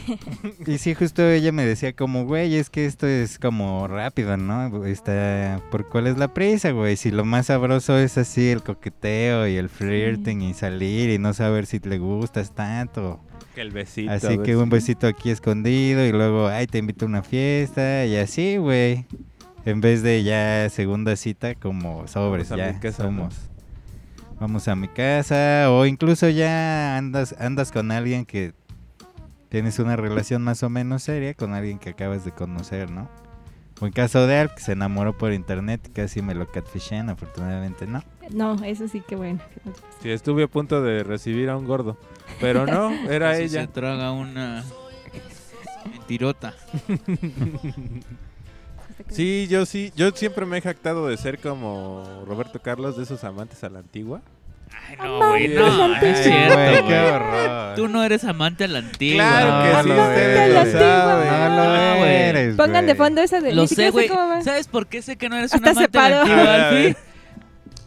Y 0.67 0.79
sí, 0.79 0.95
justo 0.95 1.23
ella 1.29 1.53
me 1.53 1.65
decía 1.65 1.93
como, 1.95 2.25
güey, 2.25 2.57
es 2.57 2.69
que 2.71 2.87
esto 2.87 3.07
es 3.07 3.39
como 3.39 3.87
rápido, 3.87 4.37
¿no? 4.37 4.85
Está, 4.85 5.61
¿por 5.71 5.89
cuál 5.89 6.09
es 6.09 6.19
la 6.19 6.35
prisa, 6.35 6.73
güey? 6.73 6.97
Si 6.97 7.11
lo 7.11 7.25
más 7.25 7.47
sabroso 7.47 7.97
es 7.99 8.19
así 8.19 8.51
el 8.51 8.63
coqueteo 8.63 9.47
y 9.47 9.57
el 9.57 9.69
flirting 9.69 10.43
y 10.43 10.55
salir 10.55 11.11
y 11.11 11.19
no 11.19 11.33
saber 11.35 11.67
si 11.67 11.79
le 11.79 11.99
gustas 11.99 12.53
tanto. 12.55 13.21
que 13.55 13.61
el 13.61 13.71
besito. 13.71 14.11
Así 14.11 14.39
que 14.39 14.57
un 14.57 14.65
si- 14.65 14.71
besito 14.71 15.07
aquí 15.07 15.31
escondido 15.31 16.05
y 16.05 16.11
luego, 16.13 16.49
ay, 16.49 16.67
te 16.67 16.79
invito 16.79 17.05
a 17.05 17.09
una 17.09 17.23
fiesta 17.23 18.05
y 18.07 18.17
así, 18.17 18.57
güey. 18.57 19.07
En 19.65 19.81
vez 19.81 20.03
de 20.03 20.25
ya 20.25 20.69
segunda 20.71 21.15
cita 21.15 21.55
como 21.55 22.09
sobres, 22.09 22.49
ya 22.49 22.81
somos. 22.91 23.52
Vamos 24.43 24.67
a 24.67 24.75
mi 24.75 24.89
casa 24.89 25.71
o 25.71 25.87
incluso 25.87 26.29
ya 26.29 26.97
andas 26.97 27.33
andas 27.39 27.71
con 27.71 27.93
alguien 27.93 28.27
que 28.27 28.55
tienes 29.49 29.79
una 29.79 29.95
relación 29.95 30.43
más 30.43 30.65
o 30.65 30.69
menos 30.69 31.05
seria 31.05 31.33
con 31.35 31.55
alguien 31.55 31.79
que 31.79 31.91
acabas 31.91 32.25
de 32.25 32.33
conocer, 32.33 32.91
¿no? 32.91 33.09
O 33.81 33.87
en 33.87 33.93
caso 33.93 34.27
de 34.27 34.39
Al, 34.39 34.53
que 34.53 34.61
se 34.61 34.73
enamoró 34.73 35.17
por 35.17 35.33
internet, 35.33 35.89
casi 35.95 36.23
me 36.23 36.35
lo 36.35 36.51
catfishen, 36.51 37.09
afortunadamente 37.09 37.87
no. 37.87 38.03
No, 38.31 38.55
eso 38.65 38.89
sí 38.89 39.01
que 39.07 39.15
bueno. 39.15 39.39
Sí, 40.03 40.11
estuve 40.11 40.43
a 40.43 40.49
punto 40.49 40.83
de 40.83 41.05
recibir 41.05 41.49
a 41.49 41.57
un 41.57 41.65
gordo. 41.65 41.97
Pero 42.41 42.67
no, 42.67 42.91
era 43.09 43.39
ella. 43.39 43.61
se 43.61 43.69
traga 43.69 44.11
una 44.11 44.65
mentirota. 45.89 46.53
Sí, 49.11 49.47
yo 49.51 49.67
sí, 49.67 49.93
yo 49.97 50.11
siempre 50.13 50.47
me 50.47 50.59
he 50.59 50.61
jactado 50.61 51.09
de 51.09 51.17
ser 51.17 51.39
como 51.39 52.25
Roberto 52.27 52.61
Carlos, 52.61 52.97
de 52.97 53.03
esos 53.05 53.23
amantes 53.25 53.63
a 53.65 53.69
la 53.71 53.81
antigua. 53.81 54.21
Ay, 54.89 54.97
no, 54.99 55.29
güey, 55.29 55.49
no, 55.49 55.95
es 55.97 56.23
cierto, 56.25 56.55
Güey, 56.55 56.75
qué 56.77 56.83
güey. 56.83 56.99
horror. 57.13 57.75
Tú 57.77 57.89
no 57.89 58.03
eres 58.03 58.25
amante 58.25 58.65
a 58.65 58.69
la 58.69 58.79
antigua. 58.79 59.23
Claro 59.25 59.63
que 59.63 59.73
No 59.73 59.83
sí, 59.83 59.89
lo 59.89 60.03
ustedes 60.09 60.73
saben. 60.73 61.29
No 61.57 61.93
lo 61.93 61.99
güey. 61.99 62.13
eres, 62.13 62.57
Pongan 62.57 62.87
de 62.87 62.95
fondo 62.95 63.21
esa 63.23 63.41
de 63.41 63.53
Lo 63.53 63.67
sé, 63.67 63.91
güey. 63.91 64.09
¿Sabes 64.43 64.67
por 64.69 64.87
qué 64.87 65.03
sé 65.03 65.17
que 65.17 65.29
no 65.29 65.37
eres 65.37 65.53
Hasta 65.53 65.71
un 65.73 65.77
amante 65.79 65.99
a 65.99 66.09
la 66.09 66.69
antigua? 66.71 67.01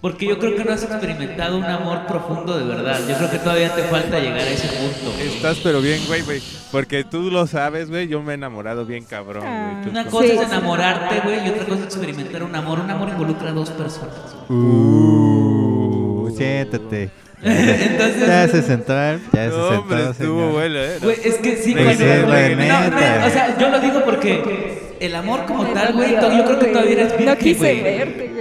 Porque 0.01 0.27
yo 0.27 0.37
creo 0.37 0.55
que 0.55 0.63
no 0.63 0.71
has 0.73 0.83
experimentado 0.83 1.57
un 1.57 1.63
amor 1.63 2.05
profundo 2.05 2.55
de 2.57 2.63
verdad. 2.65 2.99
Yo 3.09 3.15
creo 3.17 3.31
que 3.31 3.39
todavía 3.39 3.73
te 3.73 3.81
falta 3.83 4.19
llegar 4.19 4.39
a 4.39 4.49
ese 4.49 4.67
punto. 4.67 5.15
güey. 5.15 5.27
Estás 5.35 5.57
pero 5.63 5.81
bien, 5.81 5.99
güey, 6.05 6.21
güey. 6.21 6.41
Porque 6.71 7.03
tú 7.03 7.31
lo 7.31 7.47
sabes, 7.47 7.89
güey. 7.89 8.07
Yo 8.07 8.21
me 8.21 8.33
he 8.33 8.35
enamorado 8.35 8.85
bien 8.85 9.03
cabrón, 9.05 9.43
Ah. 9.47 9.71
güey. 9.71 9.83
Tú 9.85 9.89
Una 9.89 10.05
cosa 10.05 10.27
Sí. 10.27 10.31
es 10.33 10.41
enamorarte, 10.41 11.21
güey, 11.23 11.45
y 11.47 11.49
otra 11.49 11.65
cosa 11.65 11.79
es 11.79 11.85
experimentar 11.85 12.43
un 12.43 12.55
amor. 12.55 12.79
Un 12.81 12.91
amor 12.91 13.09
involucra 13.09 13.49
a 13.49 13.53
dos 13.53 13.71
personas. 13.71 14.13
Uh, 14.49 16.29
siéntate. 16.37 17.09
Entonces, 17.43 18.27
Ya 18.27 18.47
se 18.47 18.61
sentó, 18.63 18.93
ya 18.93 19.19
se 19.33 19.47
No, 19.49 19.69
sentó. 19.69 19.79
hombre, 19.81 20.09
estuvo 20.09 20.49
bueno, 20.51 20.75
¿eh? 20.79 20.97
Güey, 21.01 21.17
es 21.23 21.35
que 21.35 21.57
sí, 21.57 21.73
cuando... 21.73 21.93
sí, 21.93 22.03
no, 22.21 22.27
güey, 22.27 22.55
neta. 22.55 22.89
no, 22.89 23.27
o 23.27 23.29
sea, 23.29 23.57
yo 23.59 23.69
lo 23.69 23.79
digo 23.79 24.01
porque 24.03 24.95
el 24.99 25.15
amor 25.15 25.45
como 25.45 25.65
tal, 25.67 25.93
güey, 25.93 26.19
to- 26.19 26.31
yo 26.35 26.45
creo 26.45 26.59
que 26.59 26.65
todavía 26.67 26.91
eres 26.93 27.11
virgen, 27.11 27.25
No 27.27 27.37
quise 27.37 27.81
verte, 27.83 28.29
güey. 28.29 28.34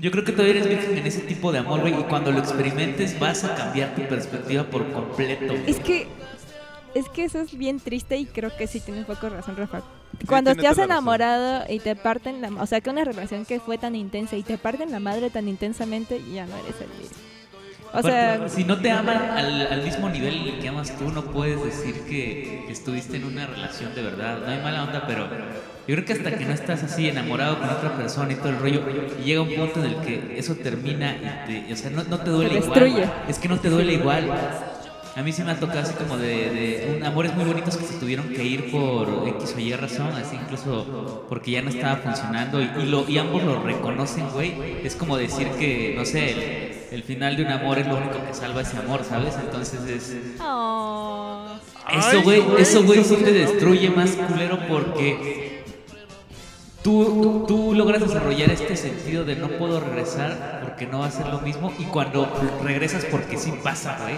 Yo 0.00 0.10
creo 0.10 0.24
que 0.24 0.32
todavía 0.32 0.54
eres 0.54 0.68
virgen 0.68 0.96
en 0.96 1.06
ese 1.06 1.20
tipo 1.20 1.52
de 1.52 1.58
amor, 1.58 1.80
güey, 1.80 1.92
y 1.92 2.04
cuando 2.04 2.32
lo 2.32 2.38
experimentes 2.38 3.18
vas 3.20 3.44
a 3.44 3.54
cambiar 3.54 3.94
tu 3.94 4.02
perspectiva 4.08 4.64
por 4.64 4.90
completo. 4.92 5.52
Es 5.66 5.78
que 5.78 6.08
es 6.94 7.08
que 7.08 7.24
eso 7.24 7.38
es 7.40 7.56
bien 7.56 7.78
triste 7.78 8.16
y 8.16 8.26
creo 8.26 8.50
que 8.56 8.66
sí 8.66 8.80
tienes 8.80 9.04
poco 9.04 9.28
razón, 9.28 9.56
Rafa. 9.56 9.82
Cuando 10.26 10.54
te 10.54 10.66
has 10.66 10.76
razón. 10.76 10.90
enamorado 10.90 11.64
y 11.68 11.78
te 11.78 11.94
parten 11.94 12.40
la, 12.40 12.48
o 12.48 12.66
sea, 12.66 12.80
que 12.80 12.90
una 12.90 13.04
relación 13.04 13.44
que 13.44 13.60
fue 13.60 13.78
tan 13.78 13.94
intensa 13.94 14.36
y 14.36 14.42
te 14.42 14.58
parten 14.58 14.90
la 14.90 15.00
madre 15.00 15.30
tan 15.30 15.48
intensamente, 15.48 16.20
ya 16.32 16.46
no 16.46 16.56
eres 16.56 16.80
el 16.80 16.88
mismo. 17.00 17.29
O 17.92 18.02
sea, 18.02 18.48
si 18.48 18.64
no 18.64 18.78
te 18.78 18.90
aman 18.92 19.16
al, 19.36 19.66
al 19.66 19.82
mismo 19.82 20.08
nivel 20.08 20.58
que 20.60 20.68
amas 20.68 20.96
tú, 20.96 21.10
no 21.10 21.22
puedes 21.24 21.62
decir 21.64 21.94
que, 22.08 22.64
que 22.66 22.72
estuviste 22.72 23.16
en 23.16 23.24
una 23.24 23.46
relación 23.46 23.94
de 23.94 24.02
verdad. 24.02 24.38
No 24.46 24.52
hay 24.52 24.60
mala 24.62 24.84
onda, 24.84 25.04
pero 25.08 25.24
yo 25.88 25.96
creo 25.96 26.04
que 26.04 26.12
hasta 26.12 26.36
que 26.38 26.44
no 26.44 26.52
estás 26.52 26.84
así 26.84 27.08
enamorado 27.08 27.58
con 27.58 27.68
otra 27.68 27.96
persona 27.96 28.32
y 28.32 28.36
todo 28.36 28.50
el 28.50 28.58
rollo, 28.58 28.82
y 29.20 29.24
llega 29.24 29.40
un 29.42 29.52
punto 29.54 29.80
en 29.84 29.86
el 29.86 29.96
que 30.02 30.38
eso 30.38 30.54
termina 30.54 31.16
y 31.16 31.66
te, 31.66 31.72
o 31.72 31.76
sea, 31.76 31.90
no, 31.90 32.04
no 32.04 32.18
te 32.18 32.30
duele 32.30 32.60
Te 32.60 32.64
igual. 32.88 33.12
Es 33.28 33.38
que 33.38 33.48
no 33.48 33.58
te 33.58 33.68
duele 33.70 33.94
igual. 33.94 34.30
A 35.16 35.22
mí 35.22 35.32
sí 35.32 35.42
me 35.42 35.50
ha 35.50 35.58
tocado 35.58 35.80
así 35.80 35.94
como 35.94 36.16
de, 36.16 36.28
de 36.50 36.94
un- 36.96 37.02
amores 37.02 37.34
muy 37.34 37.44
bonitos 37.44 37.76
que 37.76 37.84
se 37.84 37.94
tuvieron 37.98 38.28
que 38.28 38.44
ir 38.44 38.70
por 38.70 39.26
X 39.40 39.54
o 39.56 39.58
Y 39.58 39.72
razón, 39.74 40.12
así 40.14 40.36
incluso 40.36 41.26
porque 41.28 41.50
ya 41.50 41.62
no 41.62 41.70
estaba 41.70 41.96
funcionando 41.96 42.62
y, 42.62 42.70
y 42.80 42.86
lo, 42.86 43.08
y 43.08 43.18
ambos 43.18 43.42
lo 43.42 43.60
reconocen, 43.60 44.28
güey. 44.30 44.54
Es 44.84 44.94
como 44.94 45.16
decir 45.16 45.48
que, 45.58 45.94
no 45.96 46.04
sé, 46.04 46.69
el, 46.90 47.02
final 47.02 47.36
de 47.36 47.44
un 47.44 47.52
amor 47.52 47.78
es 47.78 47.86
lo 47.86 47.96
único 47.96 48.24
que 48.24 48.34
salva 48.34 48.62
ese 48.62 48.76
amor, 48.76 49.04
¿sabes? 49.04 49.34
Entonces 49.36 49.80
es... 49.88 50.16
oh, 50.40 51.46
Eso, 51.92 52.22
güey, 52.22 52.42
eso, 52.58 52.82
güey, 52.84 53.04
sí 53.04 53.16
te 53.16 53.32
destruye 53.32 53.90
más 53.90 54.10
culero 54.10 54.58
porque 54.68 55.64
tú, 56.82 57.20
tú, 57.22 57.44
tú 57.46 57.74
logras 57.74 58.00
desarrollar 58.00 58.50
este 58.50 58.76
sentido 58.76 59.24
de 59.24 59.36
no 59.36 59.48
puedo 59.48 59.80
regresar 59.80 60.60
porque 60.62 60.86
no 60.86 61.00
va 61.00 61.06
a 61.06 61.10
ser 61.10 61.26
lo 61.28 61.40
mismo 61.40 61.72
y 61.78 61.84
cuando 61.84 62.28
regresas 62.62 63.04
porque 63.04 63.36
sí 63.36 63.52
pasa, 63.62 63.98
güey, 64.02 64.16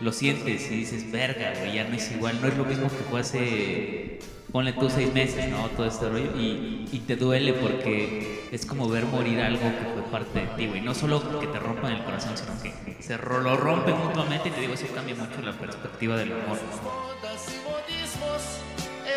lo 0.00 0.12
sientes 0.12 0.70
y 0.70 0.76
dices, 0.76 1.10
verga, 1.10 1.52
güey, 1.58 1.74
ya 1.74 1.84
no 1.84 1.94
es 1.94 2.10
igual, 2.10 2.40
no 2.40 2.48
es 2.48 2.56
lo 2.56 2.64
mismo 2.64 2.88
que 2.88 3.04
fue 3.10 3.20
hace, 3.20 4.18
ponle 4.52 4.72
tú 4.72 4.90
seis 4.90 5.12
meses, 5.12 5.48
¿no? 5.48 5.68
Todo 5.70 5.86
este 5.86 6.08
rollo 6.08 6.36
y, 6.36 6.88
y 6.90 6.98
te 7.06 7.16
duele 7.16 7.52
porque 7.52 8.48
es 8.50 8.66
como 8.66 8.88
ver 8.88 9.04
morir 9.04 9.40
algo 9.40 9.60
que 9.60 9.84
fue 9.92 10.02
parte 10.10 10.40
de 10.40 10.46
ti, 10.48 10.66
güey, 10.66 10.80
no 10.80 10.94
solo 10.94 11.40
que 11.40 11.46
te 11.46 11.58
rompan 11.58 11.92
el 11.92 12.04
corazón, 12.04 12.36
sino 12.36 12.60
que 12.62 13.02
se 13.02 13.16
lo 13.16 13.56
rompen 13.56 13.96
mutuamente 13.98 14.48
y 14.48 14.52
te 14.52 14.60
digo, 14.60 14.74
eso 14.74 14.86
cambia 14.94 15.14
mucho 15.14 15.40
la 15.42 15.52
perspectiva 15.52 16.16
del 16.16 16.32
amor. 16.32 16.58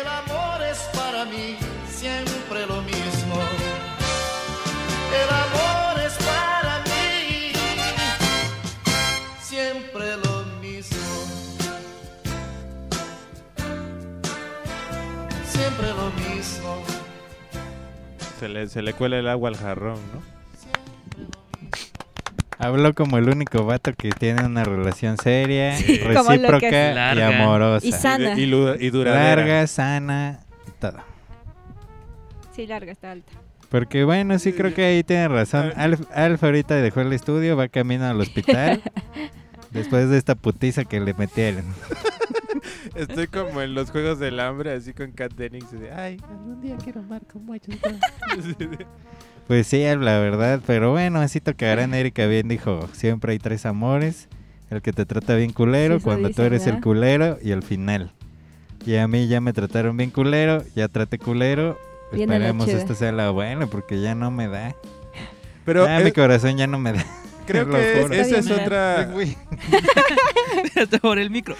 el 0.00 0.06
amor 0.06 0.62
es 0.62 0.78
para 0.94 1.24
mí 1.24 1.56
siempre 1.90 2.66
lo 2.66 2.82
mismo. 2.82 3.34
El 5.12 5.30
amor 5.30 5.83
Se 18.44 18.48
le, 18.50 18.66
se 18.68 18.82
le 18.82 18.92
cuela 18.92 19.18
el 19.18 19.26
agua 19.26 19.48
al 19.48 19.56
jarrón, 19.56 19.98
¿no? 20.12 20.20
Habló 22.58 22.92
como 22.94 23.16
el 23.16 23.30
único 23.30 23.64
vato 23.64 23.94
que 23.94 24.10
tiene 24.10 24.44
una 24.44 24.64
relación 24.64 25.16
seria, 25.16 25.70
recíproca 25.78 26.90
y 26.90 26.94
Larga. 26.94 27.42
amorosa. 27.42 27.86
Y 27.86 27.92
sana. 27.92 28.32
Y, 28.32 28.36
de- 28.36 28.42
y 28.42 28.46
lu- 28.46 28.74
y 28.78 28.90
duradera. 28.90 29.36
Larga, 29.36 29.66
sana, 29.66 30.40
todo. 30.78 30.98
sí, 32.54 32.66
larga, 32.66 32.92
está 32.92 33.12
alta. 33.12 33.32
Porque 33.70 34.04
bueno, 34.04 34.38
sí 34.38 34.52
creo 34.52 34.74
que 34.74 34.84
ahí 34.84 35.02
tiene 35.02 35.26
razón. 35.28 35.72
Alf, 35.74 36.02
Alf 36.14 36.44
ahorita 36.44 36.74
dejó 36.74 37.00
el 37.00 37.14
estudio, 37.14 37.56
va 37.56 37.68
camino 37.68 38.04
al 38.04 38.20
hospital. 38.20 38.82
después 39.70 40.10
de 40.10 40.18
esta 40.18 40.34
putiza 40.34 40.84
que 40.84 41.00
le 41.00 41.14
metieron. 41.14 41.64
Estoy 42.94 43.26
como 43.26 43.62
en 43.62 43.74
los 43.74 43.90
juegos 43.90 44.18
del 44.18 44.40
hambre, 44.40 44.72
así 44.72 44.92
con 44.92 45.12
Kat 45.12 45.32
Dennings. 45.34 45.72
de, 45.72 45.92
Ay, 45.92 46.18
algún 46.28 46.60
día 46.60 46.76
quiero 46.76 47.00
amar 47.00 47.22
como 47.30 47.54
ellos. 47.54 47.78
dos". 47.82 48.56
Pues 49.46 49.66
sí, 49.66 49.82
la 49.82 50.18
verdad. 50.18 50.60
Pero 50.66 50.92
bueno, 50.92 51.20
así 51.20 51.38
tocarán. 51.40 51.92
Erika 51.92 52.26
bien 52.26 52.48
dijo, 52.48 52.88
siempre 52.92 53.32
hay 53.32 53.38
tres 53.38 53.66
amores. 53.66 54.28
El 54.70 54.80
que 54.80 54.92
te 54.92 55.04
trata 55.04 55.34
bien 55.34 55.52
culero, 55.52 55.98
Sí, 55.98 56.04
cuando 56.04 56.28
tú 56.28 56.42
dicen, 56.42 56.46
eres 56.46 56.66
el 56.66 56.80
culero 56.80 57.38
y 57.42 57.50
el 57.50 57.62
final. 57.62 58.12
Y 58.86 58.96
a 58.96 59.06
mí 59.06 59.28
ya 59.28 59.40
me 59.40 59.52
trataron 59.52 59.96
bien 59.96 60.10
culero, 60.10 60.64
ya 60.74 60.88
traté 60.88 61.18
culero. 61.18 61.78
Viene 62.12 62.38
la 62.38 62.46
Esperemos 62.46 62.68
esto 62.68 62.94
sea 62.94 63.12
la 63.12 63.30
buena 63.30 63.66
porque 63.66 64.00
ya 64.00 64.14
no 64.14 64.30
me 64.30 64.48
da. 64.48 64.74
Pero 65.64 65.86
ya 65.86 66.00
mi 66.00 66.12
corazón 66.12 66.56
ya 66.56 66.66
no 66.66 66.78
me 66.78 66.92
da. 66.92 67.04
Creo 67.44 67.68
que 67.68 68.20
esa 68.20 68.38
es 68.38 68.50
otra... 68.50 69.10
Hasta 70.76 70.98
por 70.98 71.18
el 71.18 71.30
micro. 71.30 71.56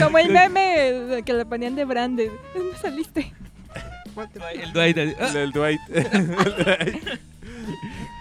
Como 0.00 0.18
el 0.18 0.30
meme 0.30 1.22
que 1.24 1.32
le 1.32 1.44
ponían 1.44 1.74
de 1.74 1.84
Branded. 1.84 2.30
¿Dónde 2.54 2.76
saliste? 2.78 3.32
El 4.54 4.72
Dwight. 4.72 4.96
El 4.98 5.52
Dwight. 5.52 5.80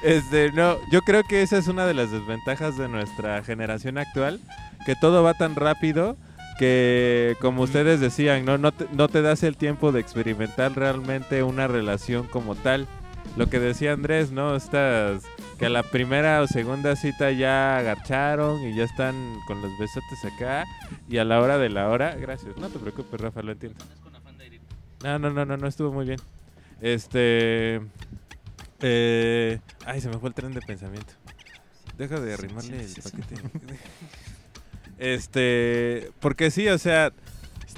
este, 0.04 0.52
no, 0.52 0.78
yo 0.92 1.02
creo 1.02 1.24
que 1.24 1.42
esa 1.42 1.58
es 1.58 1.68
una 1.68 1.86
de 1.86 1.94
las 1.94 2.12
desventajas 2.12 2.78
de 2.78 2.88
nuestra 2.88 3.44
generación 3.44 3.98
actual, 3.98 4.40
que 4.86 4.96
todo 4.96 5.24
va 5.24 5.34
tan 5.34 5.56
rápido 5.56 6.18
que, 6.58 7.38
como 7.40 7.64
ustedes 7.64 8.00
decían, 8.00 8.46
no, 8.46 8.58
no, 8.58 8.72
te, 8.72 8.86
no 8.92 9.08
te 9.08 9.22
das 9.22 9.44
el 9.44 9.56
tiempo 9.56 9.92
de 9.92 10.02
experimentar 10.02 10.76
realmente 10.76 11.42
una 11.42 11.68
relación 11.68 12.28
como 12.28 12.56
tal. 12.56 12.88
Lo 13.38 13.50
que 13.50 13.60
decía 13.60 13.94
Andrés, 13.94 14.32
¿no? 14.32 14.56
Estas 14.56 15.24
que 15.58 15.66
a 15.66 15.70
la 15.70 15.84
primera 15.84 16.42
o 16.42 16.48
segunda 16.48 16.96
cita 16.96 17.32
ya 17.32 17.78
agarcharon 17.78 18.62
y 18.62 18.76
ya 18.76 18.86
están 18.86 19.38
con 19.46 19.62
los 19.62 19.72
besotes 19.78 20.26
acá 20.34 20.66
y 21.08 21.18
a 21.18 21.26
la 21.26 21.42
hora 21.42 21.58
de 21.58 21.70
la 21.70 21.90
hora, 21.90 22.16
gracias, 22.16 22.56
no 22.58 22.70
te 22.70 22.80
preocupes 22.80 23.20
Rafa, 23.20 23.42
lo 23.42 23.52
entiendo. 23.52 23.84
No, 25.04 25.18
no, 25.18 25.30
no, 25.30 25.46
no, 25.46 25.58
no 25.58 25.68
estuvo 25.68 25.92
muy 25.92 26.06
bien. 26.06 26.20
Este. 26.82 27.82
Eh, 28.82 29.60
ay, 29.86 30.02
se 30.02 30.10
me 30.10 30.18
fue 30.18 30.30
el 30.30 30.36
tren 30.36 30.54
de 30.54 30.62
pensamiento. 30.62 31.14
Deja 31.98 32.20
de 32.20 32.34
arrimarle 32.34 32.84
el 32.84 32.94
paquete. 32.96 33.36
Este. 34.98 36.12
Porque 36.20 36.52
sí, 36.52 36.68
o 36.68 36.78
sea, 36.78 37.14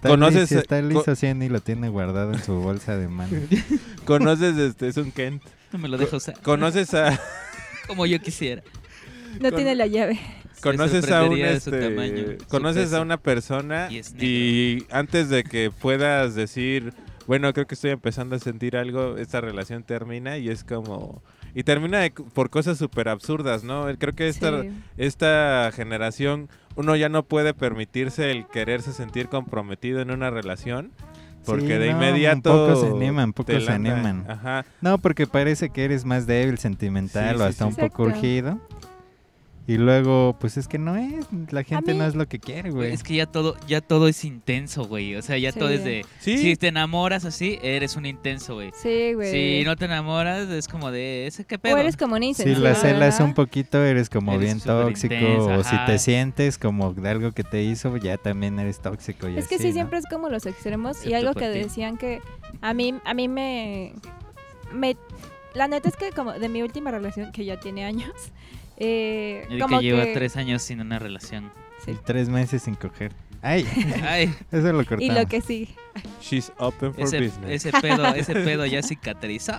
Está 0.02 0.10
¿Conoces, 0.10 0.52
eh, 0.52 0.58
está 0.58 0.82
co- 0.82 0.88
liso 0.88 1.16
Cien 1.16 1.44
y 1.44 1.50
lo 1.50 1.60
tiene 1.62 1.88
guardado 1.88 2.34
en 2.34 2.42
su 2.42 2.54
bolsa 2.56 2.98
de 2.98 3.08
mano. 3.08 3.38
conoces, 4.06 4.58
este, 4.58 4.88
es 4.88 4.98
un 4.98 5.12
Kent. 5.12 5.44
No 5.72 5.78
me 5.78 5.88
lo 5.88 5.96
dejo 6.00 6.18
usar. 6.18 6.40
Conoces 6.42 6.92
a. 6.96 7.20
Como 7.88 8.08
yo 8.08 8.20
quisiera. 8.20 8.64
No 9.40 9.50
Con- 9.50 9.58
tiene 9.58 9.76
la 9.76 9.86
llave. 9.86 10.20
Conoces 10.64 11.04
a 11.12 11.22
un 11.24 11.30
sorprendería 11.30 11.54
de 11.54 11.60
su 11.60 11.70
este, 11.76 11.90
tamaño, 11.90 12.24
conoces 12.48 12.94
a 12.94 13.02
una 13.02 13.18
persona 13.18 13.90
y 13.92 14.86
antes 14.90 15.30
de 15.30 15.44
que 15.44 15.70
puedas 15.72 16.34
decir, 16.36 16.94
bueno, 17.28 17.54
creo 17.54 17.66
que 17.68 17.76
estoy 17.76 17.92
empezando 17.92 18.36
a 18.36 18.40
sentir 18.40 18.76
algo, 18.78 19.18
esta 19.18 19.40
relación 19.42 19.84
termina 19.84 20.38
y 20.38 20.50
es 20.50 20.64
como 20.64 21.24
y 21.54 21.64
termina 21.64 22.00
de- 22.00 22.12
por 22.12 22.50
cosas 22.50 22.78
súper 22.78 23.10
absurdas, 23.10 23.64
¿no? 23.64 23.86
Creo 23.98 24.14
que 24.14 24.28
esta 24.28 24.62
Sí. 24.62 24.70
esta 24.98 25.72
generación 25.74 26.50
uno 26.76 26.96
ya 26.96 27.10
no 27.10 27.24
puede 27.24 27.54
permitirse 27.54 28.32
el 28.32 28.48
quererse 28.48 28.94
sentir 28.94 29.28
comprometido 29.28 30.02
en 30.02 30.12
una 30.12 30.30
relación 30.30 30.92
porque 31.46 31.62
Sí, 31.64 31.68
de 31.74 31.88
no, 31.92 31.98
inmediato 31.98 32.52
pocos 32.68 32.82
se 32.82 32.88
animan, 32.88 33.34
pocos 33.34 33.66
se 33.66 33.72
animan. 33.72 34.26
Ajá. 34.30 34.64
No, 34.80 34.98
porque 35.00 35.26
parece 35.28 35.70
que 35.72 35.84
eres 35.84 36.06
más 36.06 36.28
débil, 36.28 36.58
sentimental 36.60 37.36
Sí, 37.38 37.42
o 37.42 37.46
hasta 37.46 37.66
sí. 37.66 37.70
un 37.70 37.76
poco 37.76 38.04
urgido. 38.04 38.60
Y 39.72 39.78
luego, 39.78 40.36
pues 40.40 40.58
es 40.58 40.68
que 40.68 40.78
no 40.78 40.96
es, 40.98 41.26
la 41.52 41.64
gente 41.64 41.94
mí- 41.94 42.00
no 42.00 42.06
es 42.06 42.16
lo 42.16 42.28
que 42.28 42.40
quiere, 42.40 42.72
güey. 42.72 42.92
Es 42.92 43.04
que 43.04 43.16
ya 43.16 43.26
todo, 43.26 43.56
ya 43.68 43.80
todo 43.80 44.08
es 44.10 44.26
intenso, 44.26 44.86
güey. 44.86 45.16
O 45.16 45.22
sea, 45.22 45.38
ya 45.38 45.52
todo 45.54 45.70
es 45.70 45.84
de. 45.86 46.06
Sí. 46.20 46.38
Si 46.38 46.56
te 46.58 46.68
enamoras 46.68 47.24
así, 47.24 47.58
eres 47.62 47.96
un 47.96 48.06
intenso, 48.06 48.56
güey. 48.56 48.72
Sí, 48.82 49.14
güey. 49.14 49.32
Si 49.60 49.66
no 49.66 49.76
te 49.78 49.86
enamoras, 49.86 50.50
es 50.50 50.68
como 50.68 50.92
de. 50.92 51.28
¿Ese 51.28 51.46
qué 51.46 51.58
pedo? 51.58 51.76
o 51.76 51.78
eres 51.78 51.96
como 51.96 52.16
un 52.16 52.22
Si 52.22 52.28
insensible. 52.30 52.70
la 52.70 52.76
celas 52.76 53.00
¿verdad? 53.16 53.26
un 53.26 53.34
poquito, 53.34 53.84
eres 53.84 54.10
como 54.10 54.34
Eres 54.34 54.44
bien 54.46 54.60
tóxico. 54.60 55.16
o 55.46 55.64
si 55.64 55.76
te 55.86 55.98
sientes 56.00 56.58
como 56.58 56.94
de 56.94 57.10
algo 57.10 57.32
que 57.32 57.44
te 57.44 57.64
hizo, 57.64 57.96
ya 57.98 58.18
también 58.18 58.60
eres 58.60 58.80
tóxico. 58.82 59.30
Y 59.30 59.38
Es 59.38 59.48
que 59.48 59.58
sí, 59.58 59.68
¿no? 59.68 59.74
siempre 59.74 60.00
es 60.00 60.06
como 60.08 60.28
los 60.30 60.46
extremos. 60.46 61.06
y 61.06 61.14
algo 61.14 61.34
que 61.34 61.50
ti. 61.52 61.60
decían 61.60 61.98
que 61.98 62.20
a 62.62 62.74
mí, 62.74 62.94
a 63.06 63.14
mí 63.14 63.28
me, 63.28 63.94
me... 64.74 64.98
La 65.54 65.68
neta 65.68 65.90
es 65.90 65.96
que 65.98 66.12
como 66.12 66.32
de 66.34 66.48
mi 66.50 66.62
última 66.62 66.92
relación, 66.92 67.32
que 67.32 67.44
ya 67.46 67.60
tiene 67.60 67.84
años, 67.86 68.12
eh, 68.78 69.46
Erika 69.50 69.66
como 69.66 69.82
lleva 69.82 70.04
que... 70.06 70.14
tres 70.14 70.38
años 70.38 70.62
sin 70.62 70.82
una 70.82 71.00
relación. 71.00 71.52
sí. 71.86 71.96
Tres 72.06 72.30
meses 72.30 72.64
sin 72.64 72.76
coger. 72.76 73.12
Ay, 73.44 73.66
Ay, 74.04 74.34
eso 74.52 74.72
lo 74.72 74.80
cortamos. 74.86 75.04
Y 75.04 75.10
lo 75.10 75.26
que 75.28 75.42
sí. 75.42 75.70
She's 76.22 76.52
open 76.58 76.94
for 76.94 77.04
ese, 77.04 77.20
business. 77.20 77.66
ese 77.66 77.72
pedo, 77.82 78.06
ese 78.14 78.34
pedo 78.46 78.66
ya 78.68 78.84
cicatrizó. 78.84 79.54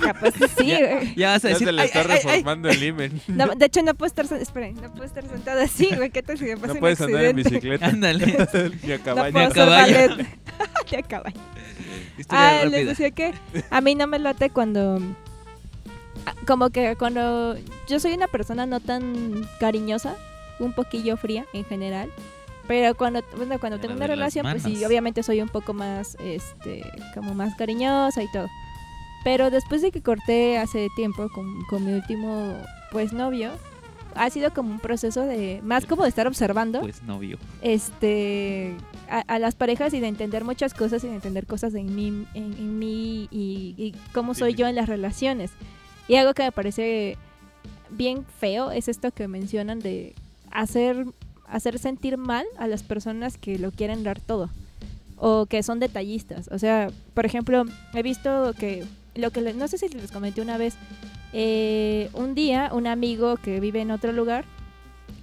Capaz 0.00 0.32
que 0.38 0.48
sí, 0.48 0.66
Ya. 0.66 0.78
güey. 0.96 1.14
Ya 1.14 1.30
vas 1.30 1.44
a 1.44 1.48
Ya 1.48 1.54
decir. 1.54 1.66
se 1.68 1.72
le 1.72 1.80
"Ay, 1.82 1.86
está 1.88 2.00
ay, 2.00 2.06
ay, 2.08 2.12
ay". 2.12 2.22
reformando 2.26 2.68
el 2.68 2.82
imen. 2.82 3.20
No, 3.28 3.46
de 3.54 3.64
hecho, 3.66 3.82
no 3.82 3.94
puedo 3.94 4.08
estar, 4.08 4.26
esperen, 4.38 4.74
no 4.76 4.90
puedo 4.92 5.04
estar 5.04 5.26
sentada 5.26 5.64
así, 5.64 5.88
güey. 5.96 6.10
¿Qué 6.10 6.22
tal 6.22 6.36
si 6.38 6.44
me 6.44 6.56
pasa 6.56 6.66
No 6.68 6.72
un 6.74 6.80
puedes 6.80 7.00
andar 7.00 7.24
en 7.24 7.36
bicicleta. 7.36 7.86
Ándale. 7.86 8.26
Ni 8.82 8.92
a 8.92 8.98
No 8.98 9.04
caballo. 9.04 9.32
puedo 9.32 9.52
caballo. 9.52 9.94
ballet. 9.94 10.26
De 10.90 10.96
a 10.98 11.02
caballo. 11.02 11.40
Ah, 12.28 12.62
les 12.68 12.86
decía 12.86 13.10
que 13.10 13.32
a 13.70 13.80
mí 13.80 13.94
no 13.94 14.06
me 14.06 14.18
late 14.18 14.50
cuando... 14.50 15.00
ah, 16.26 16.34
Como 16.46 16.70
que 16.70 16.96
cuando... 16.96 17.56
Yo 17.88 17.98
soy 18.00 18.12
una 18.14 18.28
persona 18.28 18.66
no 18.66 18.80
tan 18.80 19.48
cariñosa, 19.60 20.16
un 20.58 20.72
poquillo 20.72 21.16
fría 21.16 21.46
en 21.52 21.64
general. 21.64 22.10
Pero 22.68 22.96
cuando, 22.96 23.22
bueno, 23.36 23.58
cuando 23.60 23.78
tengo 23.78 23.94
una 23.94 24.08
relación, 24.08 24.44
pues 24.50 24.64
sí, 24.64 24.84
obviamente 24.84 25.22
soy 25.22 25.40
un 25.40 25.48
poco 25.48 25.72
más, 25.72 26.16
este, 26.20 26.82
como 27.14 27.32
más 27.34 27.54
cariñosa 27.54 28.22
y 28.24 28.30
todo. 28.32 28.48
Pero 29.22 29.50
después 29.50 29.82
de 29.82 29.92
que 29.92 30.02
corté 30.02 30.58
hace 30.58 30.88
tiempo 30.96 31.28
con, 31.32 31.62
con 31.66 31.84
mi 31.84 31.92
último, 31.92 32.54
pues, 32.90 33.12
novio, 33.12 33.52
ha 34.16 34.30
sido 34.30 34.52
como 34.52 34.70
un 34.72 34.80
proceso 34.80 35.22
de, 35.22 35.60
más 35.62 35.84
como 35.86 36.02
de 36.04 36.08
estar 36.08 36.26
observando 36.26 36.80
Pues 36.80 37.02
novio. 37.02 37.38
este 37.60 38.74
a, 39.10 39.20
a 39.20 39.38
las 39.38 39.54
parejas 39.54 39.92
y 39.94 40.00
de 40.00 40.08
entender 40.08 40.42
muchas 40.42 40.72
cosas 40.74 41.04
y 41.04 41.08
de 41.08 41.14
entender 41.16 41.46
cosas 41.46 41.74
en 41.74 41.94
mí, 41.94 42.26
en, 42.34 42.52
en 42.54 42.78
mí 42.78 43.28
y, 43.30 43.74
y 43.76 43.94
cómo 44.14 44.34
soy 44.34 44.54
yo 44.54 44.66
en 44.66 44.74
las 44.74 44.88
relaciones. 44.88 45.50
Y 46.08 46.16
algo 46.16 46.34
que 46.34 46.44
me 46.44 46.52
parece 46.52 47.16
bien 47.90 48.24
feo 48.24 48.70
es 48.70 48.88
esto 48.88 49.10
que 49.10 49.28
mencionan 49.28 49.80
de 49.80 50.14
hacer, 50.50 51.06
hacer 51.48 51.78
sentir 51.78 52.16
mal 52.16 52.46
a 52.58 52.66
las 52.66 52.82
personas 52.82 53.38
que 53.38 53.58
lo 53.58 53.70
quieren 53.70 54.04
dar 54.04 54.20
todo 54.20 54.50
o 55.16 55.46
que 55.46 55.62
son 55.62 55.80
detallistas. 55.80 56.48
O 56.52 56.58
sea, 56.58 56.90
por 57.14 57.26
ejemplo, 57.26 57.64
he 57.94 58.02
visto 58.02 58.52
que 58.58 58.84
lo 59.14 59.30
que 59.30 59.40
no 59.54 59.66
sé 59.68 59.78
si 59.78 59.88
les 59.88 60.12
comenté 60.12 60.42
una 60.42 60.58
vez, 60.58 60.76
eh, 61.32 62.10
un 62.12 62.34
día 62.34 62.70
un 62.72 62.86
amigo 62.86 63.36
que 63.36 63.60
vive 63.60 63.80
en 63.80 63.90
otro 63.90 64.12
lugar 64.12 64.44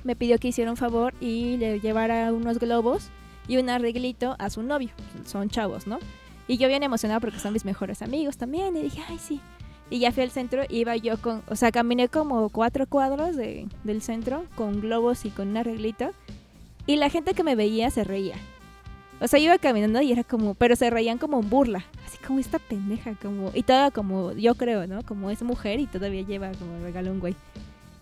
me 0.03 0.15
pidió 0.15 0.37
que 0.37 0.49
hiciera 0.49 0.69
un 0.69 0.77
favor 0.77 1.13
y 1.21 1.57
le 1.57 1.79
llevara 1.79 2.33
unos 2.33 2.59
globos 2.59 3.09
y 3.47 3.57
un 3.57 3.69
arreglito 3.69 4.35
a 4.39 4.49
su 4.49 4.63
novio. 4.63 4.89
Son 5.25 5.49
chavos, 5.49 5.87
¿no? 5.87 5.99
Y 6.47 6.57
yo 6.57 6.67
bien 6.67 6.83
emocionada 6.83 7.19
porque 7.19 7.39
son 7.39 7.53
mis 7.53 7.63
mejores 7.63 8.01
amigos 8.01 8.37
también. 8.37 8.75
Y 8.75 8.81
dije, 8.81 9.01
ay, 9.07 9.17
sí. 9.17 9.39
Y 9.93 9.99
ya 9.99 10.11
fui 10.11 10.23
al 10.23 10.31
centro, 10.31 10.63
iba 10.69 10.95
yo 10.97 11.21
con, 11.21 11.43
o 11.47 11.55
sea, 11.55 11.71
caminé 11.71 12.07
como 12.07 12.49
cuatro 12.49 12.87
cuadros 12.87 13.35
de- 13.35 13.67
del 13.83 14.01
centro 14.01 14.43
con 14.55 14.81
globos 14.81 15.23
y 15.23 15.29
con 15.29 15.49
un 15.49 15.57
arreglito. 15.57 16.09
Y 16.87 16.95
la 16.95 17.11
gente 17.11 17.35
que 17.35 17.43
me 17.43 17.53
veía 17.55 17.91
se 17.91 18.03
reía. 18.03 18.33
O 19.21 19.27
sea, 19.27 19.37
iba 19.37 19.55
caminando 19.59 20.01
y 20.01 20.11
era 20.11 20.23
como, 20.23 20.55
pero 20.55 20.75
se 20.75 20.89
reían 20.89 21.19
como 21.19 21.39
en 21.39 21.47
burla. 21.47 21.85
Así 22.07 22.17
como 22.25 22.39
esta 22.39 22.57
pendeja, 22.57 23.13
como, 23.21 23.51
y 23.53 23.61
toda 23.61 23.91
como, 23.91 24.31
yo 24.31 24.55
creo, 24.55 24.87
¿no? 24.87 25.03
Como 25.03 25.29
es 25.29 25.43
mujer 25.43 25.79
y 25.79 25.85
todavía 25.85 26.23
lleva 26.23 26.51
como 26.53 26.79
regalo 26.83 27.11
un 27.11 27.19
güey. 27.19 27.35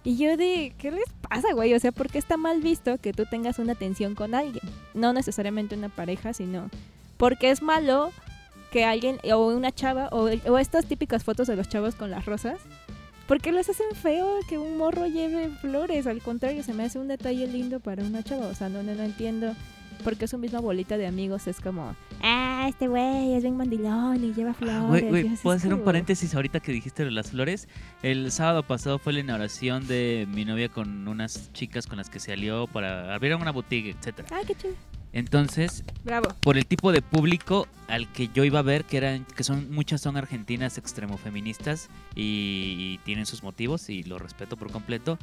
Y 0.06 0.16
yo 0.16 0.38
de, 0.38 0.74
¿qué 0.78 0.92
les 0.92 1.10
pasa, 1.28 1.52
güey? 1.54 1.74
O 1.74 1.80
sea, 1.82 1.92
¿por 1.92 2.08
qué 2.10 2.20
está 2.20 2.38
mal 2.38 2.62
visto 2.62 2.98
que 3.00 3.12
tú 3.12 3.26
tengas 3.30 3.60
una 3.60 3.74
atención 3.74 4.16
con 4.16 4.34
alguien? 4.34 4.64
No 4.94 5.12
necesariamente 5.12 5.76
una 5.76 5.90
pareja, 5.90 6.32
sino 6.34 6.70
porque 7.18 7.52
es 7.52 7.62
malo 7.62 8.12
que 8.72 8.86
alguien, 8.86 9.20
o 9.34 9.48
una 9.48 9.72
chava, 9.72 10.08
o, 10.12 10.30
o 10.50 10.58
estas 10.58 10.86
típicas 10.86 11.24
fotos 11.24 11.48
de 11.48 11.56
los 11.56 11.68
chavos 11.70 11.96
con 11.96 12.10
las 12.10 12.26
rosas, 12.26 12.60
¿por 13.28 13.40
qué 13.42 13.52
les 13.52 13.70
hacen 13.70 13.88
feo 13.94 14.28
que 14.50 14.58
un 14.58 14.78
morro 14.78 15.06
lleve 15.08 15.50
flores? 15.62 16.08
Al 16.08 16.22
contrario, 16.22 16.64
se 16.64 16.74
me 16.74 16.84
hace 16.84 16.98
un 17.00 17.08
detalle 17.08 17.48
lindo 17.48 17.80
para 17.80 18.04
una 18.04 18.24
chava. 18.24 18.48
O 18.48 18.56
sea, 18.56 18.70
no, 18.70 18.82
no, 18.84 18.96
no 18.96 19.04
entiendo. 19.04 19.54
Porque 20.04 20.28
su 20.28 20.40
misma 20.40 20.60
bolita 20.62 20.98
de 20.98 21.06
amigos 21.06 21.46
es 21.46 21.62
como, 21.62 21.96
ah, 22.24 22.66
este 22.68 22.88
güey 22.88 23.34
es 23.36 23.44
bien 23.44 23.56
mandilón 23.56 24.24
y 24.24 24.34
lleva 24.34 24.56
flores. 24.56 24.78
Ah, 24.82 24.88
Güey, 24.88 25.10
güey, 25.10 25.26
y 25.26 25.28
así 25.28 25.44
¿puedo 25.44 25.56
hacer 25.56 25.72
un 25.72 25.82
paréntesis 25.82 26.34
ahorita 26.34 26.60
que 26.60 26.72
dijiste 26.72 27.06
de 27.06 27.12
las 27.12 27.30
flores? 27.30 27.68
El 28.02 28.32
sábado 28.32 28.64
pasado 28.64 28.98
fue 28.98 29.14
la 29.14 29.20
inauguración 29.20 29.86
de 29.88 30.28
mi 30.34 30.44
novia 30.44 30.70
con 30.70 31.08
unas 31.08 31.54
chicas 31.54 31.86
con 31.86 31.98
las 32.00 32.10
que 32.10 32.20
se 32.20 32.34
alió 32.34 32.66
para 32.66 33.14
abrir 33.14 33.36
una 33.36 33.52
boutique, 33.52 33.92
etcétera. 33.96 34.28
Ah, 34.32 34.42
qué 34.48 34.56
chido. 34.56 34.74
Entonces, 35.14 35.84
Bravo. 36.04 36.30
por 36.40 36.58
el 36.58 36.66
tipo 36.66 36.92
de 36.92 37.02
público 37.02 37.68
al 37.88 38.12
que 38.12 38.30
yo 38.34 38.46
iba 38.46 38.60
a 38.60 38.64
ver, 38.64 38.86
que 38.86 38.98
eran, 38.98 39.26
que 39.36 39.44
son 39.44 39.70
muchas 39.72 40.02
son 40.02 40.16
argentinas 40.16 40.78
extremo 40.78 41.18
feministas 41.18 41.90
y, 42.16 42.76
y 42.80 43.00
tienen 43.04 43.26
sus 43.26 43.44
motivos 43.44 43.90
y 43.90 44.04
lo 44.04 44.18
respeto 44.20 44.56
por 44.56 44.72
completo. 44.72 45.18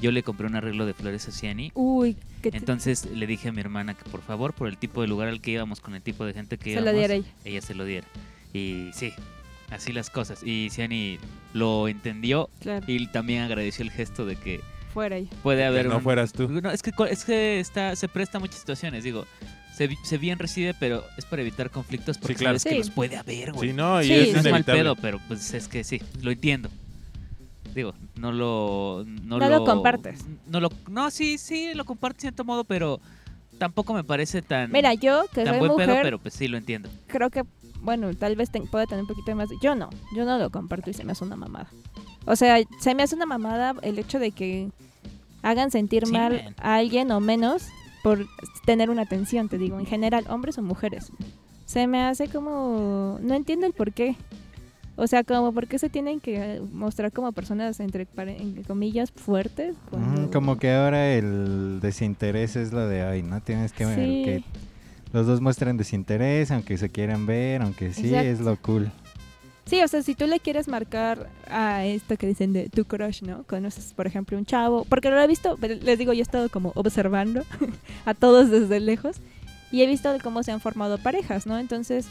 Yo 0.00 0.10
le 0.10 0.22
compré 0.22 0.46
un 0.46 0.54
arreglo 0.56 0.84
de 0.84 0.92
flores 0.92 1.26
a 1.28 1.32
Ciani. 1.32 1.72
Uy, 1.74 2.16
qué 2.42 2.50
Entonces 2.52 3.06
le 3.06 3.26
dije 3.26 3.48
a 3.48 3.52
mi 3.52 3.60
hermana 3.60 3.94
que 3.94 4.08
por 4.10 4.20
favor, 4.22 4.52
por 4.52 4.68
el 4.68 4.76
tipo 4.76 5.00
de 5.00 5.08
lugar 5.08 5.28
al 5.28 5.40
que 5.40 5.52
íbamos, 5.52 5.80
con 5.80 5.94
el 5.94 6.02
tipo 6.02 6.24
de 6.24 6.34
gente 6.34 6.58
que 6.58 6.64
se 6.64 6.70
íbamos, 6.72 6.92
lo 6.92 6.98
diera 6.98 7.14
ella. 7.14 7.28
ella 7.44 7.60
se 7.62 7.74
lo 7.74 7.84
diera. 7.84 8.06
Y 8.52 8.90
sí, 8.92 9.12
así 9.70 9.92
las 9.92 10.10
cosas. 10.10 10.42
Y 10.42 10.68
Ciani 10.70 11.18
lo 11.54 11.88
entendió 11.88 12.50
Claro, 12.60 12.84
y 12.86 13.06
también 13.06 13.42
agradeció 13.42 13.84
el 13.84 13.90
gesto 13.90 14.26
de 14.26 14.36
que 14.36 14.60
fuera 14.96 15.16
ella. 15.18 15.30
puede 15.42 15.64
haber 15.64 15.86
no 15.86 15.96
un- 15.96 16.02
fueras 16.02 16.32
tú. 16.32 16.48
No, 16.48 16.70
es 16.70 16.82
que, 16.82 16.90
es 17.10 17.24
que 17.24 17.60
está, 17.60 17.94
se 17.96 18.08
presta 18.08 18.38
a 18.38 18.40
muchas 18.40 18.56
situaciones, 18.60 19.04
digo. 19.04 19.24
Se, 19.76 19.94
se 20.04 20.16
bien 20.16 20.38
recibe, 20.38 20.72
pero 20.80 21.04
es 21.18 21.26
para 21.26 21.42
evitar 21.42 21.70
conflictos 21.70 22.16
porque 22.16 22.32
Sí, 22.34 22.38
claro. 22.38 22.58
sabes 22.58 22.64
que 22.64 22.70
Sí. 22.82 22.88
los 22.88 22.90
puede 22.90 23.16
haber, 23.18 23.52
güey. 23.52 23.68
Sí, 23.70 23.76
no, 23.76 24.00
y 24.02 24.06
Sí, 24.06 24.12
es 24.14 24.32
no 24.32 24.40
es 24.40 24.50
mal 24.50 24.64
pedo, 24.64 24.96
pero 24.96 25.20
pues 25.28 25.52
es 25.52 25.68
que 25.68 25.84
sí, 25.84 26.00
lo 26.22 26.30
entiendo. 26.30 26.70
Digo, 27.74 27.92
no 28.14 28.32
lo... 28.32 29.04
No, 29.24 29.38
No 29.38 29.48
lo 29.50 29.64
compartes. 29.66 30.24
No, 30.46 30.60
lo, 30.60 30.70
no, 30.88 31.10
sí, 31.10 31.36
sí, 31.36 31.74
lo 31.74 31.84
comparto 31.84 32.16
de 32.16 32.20
cierto 32.22 32.42
modo, 32.44 32.64
pero 32.64 33.00
tampoco 33.58 33.92
me 33.92 34.02
parece 34.02 34.40
tan, 34.40 34.72
Mira, 34.72 34.94
yo 34.94 35.26
que 35.34 35.44
tan 35.44 35.54
soy 35.54 35.58
buen 35.58 35.72
mujer, 35.72 35.88
pedo, 35.90 35.98
pero 36.02 36.18
pues 36.18 36.32
sí 36.32 36.48
lo 36.48 36.56
entiendo. 36.56 36.88
creo 37.06 37.28
que, 37.28 37.42
bueno, 37.82 38.14
tal 38.14 38.34
vez 38.34 38.50
te- 38.50 38.62
pueda 38.62 38.86
tener 38.86 39.02
un 39.02 39.08
poquito 39.08 39.36
más. 39.36 39.50
Yo 39.60 39.74
no, 39.74 39.90
yo 40.14 40.24
no 40.24 40.38
lo 40.38 40.48
comparto 40.48 40.88
y 40.88 40.94
se 40.94 41.04
me 41.04 41.12
hace 41.12 41.22
una 41.24 41.36
mamada. 41.36 41.68
O 42.26 42.36
sea, 42.36 42.58
se 42.80 42.94
me 42.94 43.02
hace 43.02 43.14
una 43.14 43.26
mamada 43.26 43.74
el 43.82 43.98
hecho 43.98 44.18
de 44.18 44.32
que 44.32 44.68
hagan 45.42 45.70
sentir 45.70 46.06
Sí, 46.06 46.12
mal 46.12 46.32
man. 46.44 46.54
a 46.58 46.74
alguien 46.76 47.10
o 47.12 47.20
menos 47.20 47.68
por 48.02 48.26
tener 48.64 48.90
una 48.90 49.02
atención, 49.02 49.48
te 49.48 49.58
digo, 49.58 49.78
en 49.78 49.86
general, 49.86 50.24
hombres 50.28 50.58
o 50.58 50.62
mujeres. 50.62 51.10
Se 51.66 51.86
me 51.86 52.02
hace 52.02 52.28
como. 52.28 53.18
No 53.22 53.34
entiendo 53.34 53.66
el 53.66 53.72
por 53.72 53.92
qué. 53.92 54.16
O 54.98 55.06
sea, 55.06 55.24
como 55.24 55.52
por 55.52 55.66
qué 55.66 55.78
se 55.78 55.90
tienen 55.90 56.20
que 56.20 56.62
mostrar 56.72 57.12
como 57.12 57.30
personas, 57.32 57.80
entre 57.80 58.06
entre 58.16 58.62
comillas, 58.62 59.10
fuertes. 59.12 59.74
cuando- 59.90 60.22
Mm, 60.22 60.30
como 60.32 60.56
que 60.58 60.72
ahora 60.72 61.12
el 61.12 61.80
desinterés 61.82 62.56
es 62.56 62.72
lo 62.72 62.86
de 62.88 63.04
hoy, 63.04 63.22
¿no? 63.22 63.40
Tienes 63.42 63.72
que 63.72 63.84
ver 63.84 63.96
Sí. 63.98 64.22
que 64.24 64.44
los 65.12 65.26
dos 65.26 65.40
muestren 65.42 65.76
desinterés, 65.76 66.50
aunque 66.50 66.78
se 66.78 66.88
quieran 66.88 67.26
ver, 67.26 67.60
aunque 67.62 67.92
sí, 67.92 68.14
es 68.14 68.40
lo 68.40 68.56
cool. 68.62 68.90
Sí, 69.66 69.82
o 69.82 69.88
sea, 69.88 70.00
si 70.02 70.14
tú 70.14 70.28
le 70.28 70.38
quieres 70.38 70.68
marcar 70.68 71.28
a 71.50 71.84
esto 71.84 72.16
que 72.16 72.28
dicen 72.28 72.52
de 72.52 72.68
tu 72.68 72.84
crush, 72.84 73.22
¿no? 73.22 73.42
Conoces, 73.44 73.92
por 73.94 74.06
ejemplo, 74.06 74.38
un 74.38 74.46
chavo, 74.46 74.84
porque 74.84 75.10
lo 75.10 75.20
he 75.20 75.26
visto, 75.26 75.58
pero 75.60 75.74
les 75.74 75.98
digo, 75.98 76.12
yo 76.12 76.20
he 76.20 76.22
estado 76.22 76.48
como 76.48 76.70
observando 76.76 77.42
a 78.04 78.14
todos 78.14 78.48
desde 78.48 78.78
lejos 78.78 79.16
y 79.72 79.82
he 79.82 79.86
visto 79.86 80.16
cómo 80.22 80.44
se 80.44 80.52
han 80.52 80.60
formado 80.60 80.98
parejas, 80.98 81.46
¿no? 81.46 81.58
Entonces, 81.58 82.06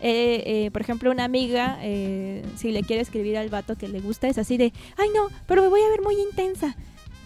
eh, 0.00 0.44
eh, 0.46 0.70
por 0.70 0.80
ejemplo, 0.80 1.10
una 1.10 1.24
amiga, 1.24 1.78
eh, 1.82 2.44
si 2.56 2.70
le 2.70 2.84
quiere 2.84 3.02
escribir 3.02 3.36
al 3.36 3.48
vato 3.48 3.76
que 3.76 3.88
le 3.88 4.00
gusta, 4.00 4.28
es 4.28 4.38
así 4.38 4.56
de, 4.56 4.72
ay 4.96 5.08
no, 5.12 5.28
pero 5.46 5.62
me 5.62 5.68
voy 5.68 5.80
a 5.80 5.88
ver 5.88 6.02
muy 6.02 6.14
intensa. 6.20 6.76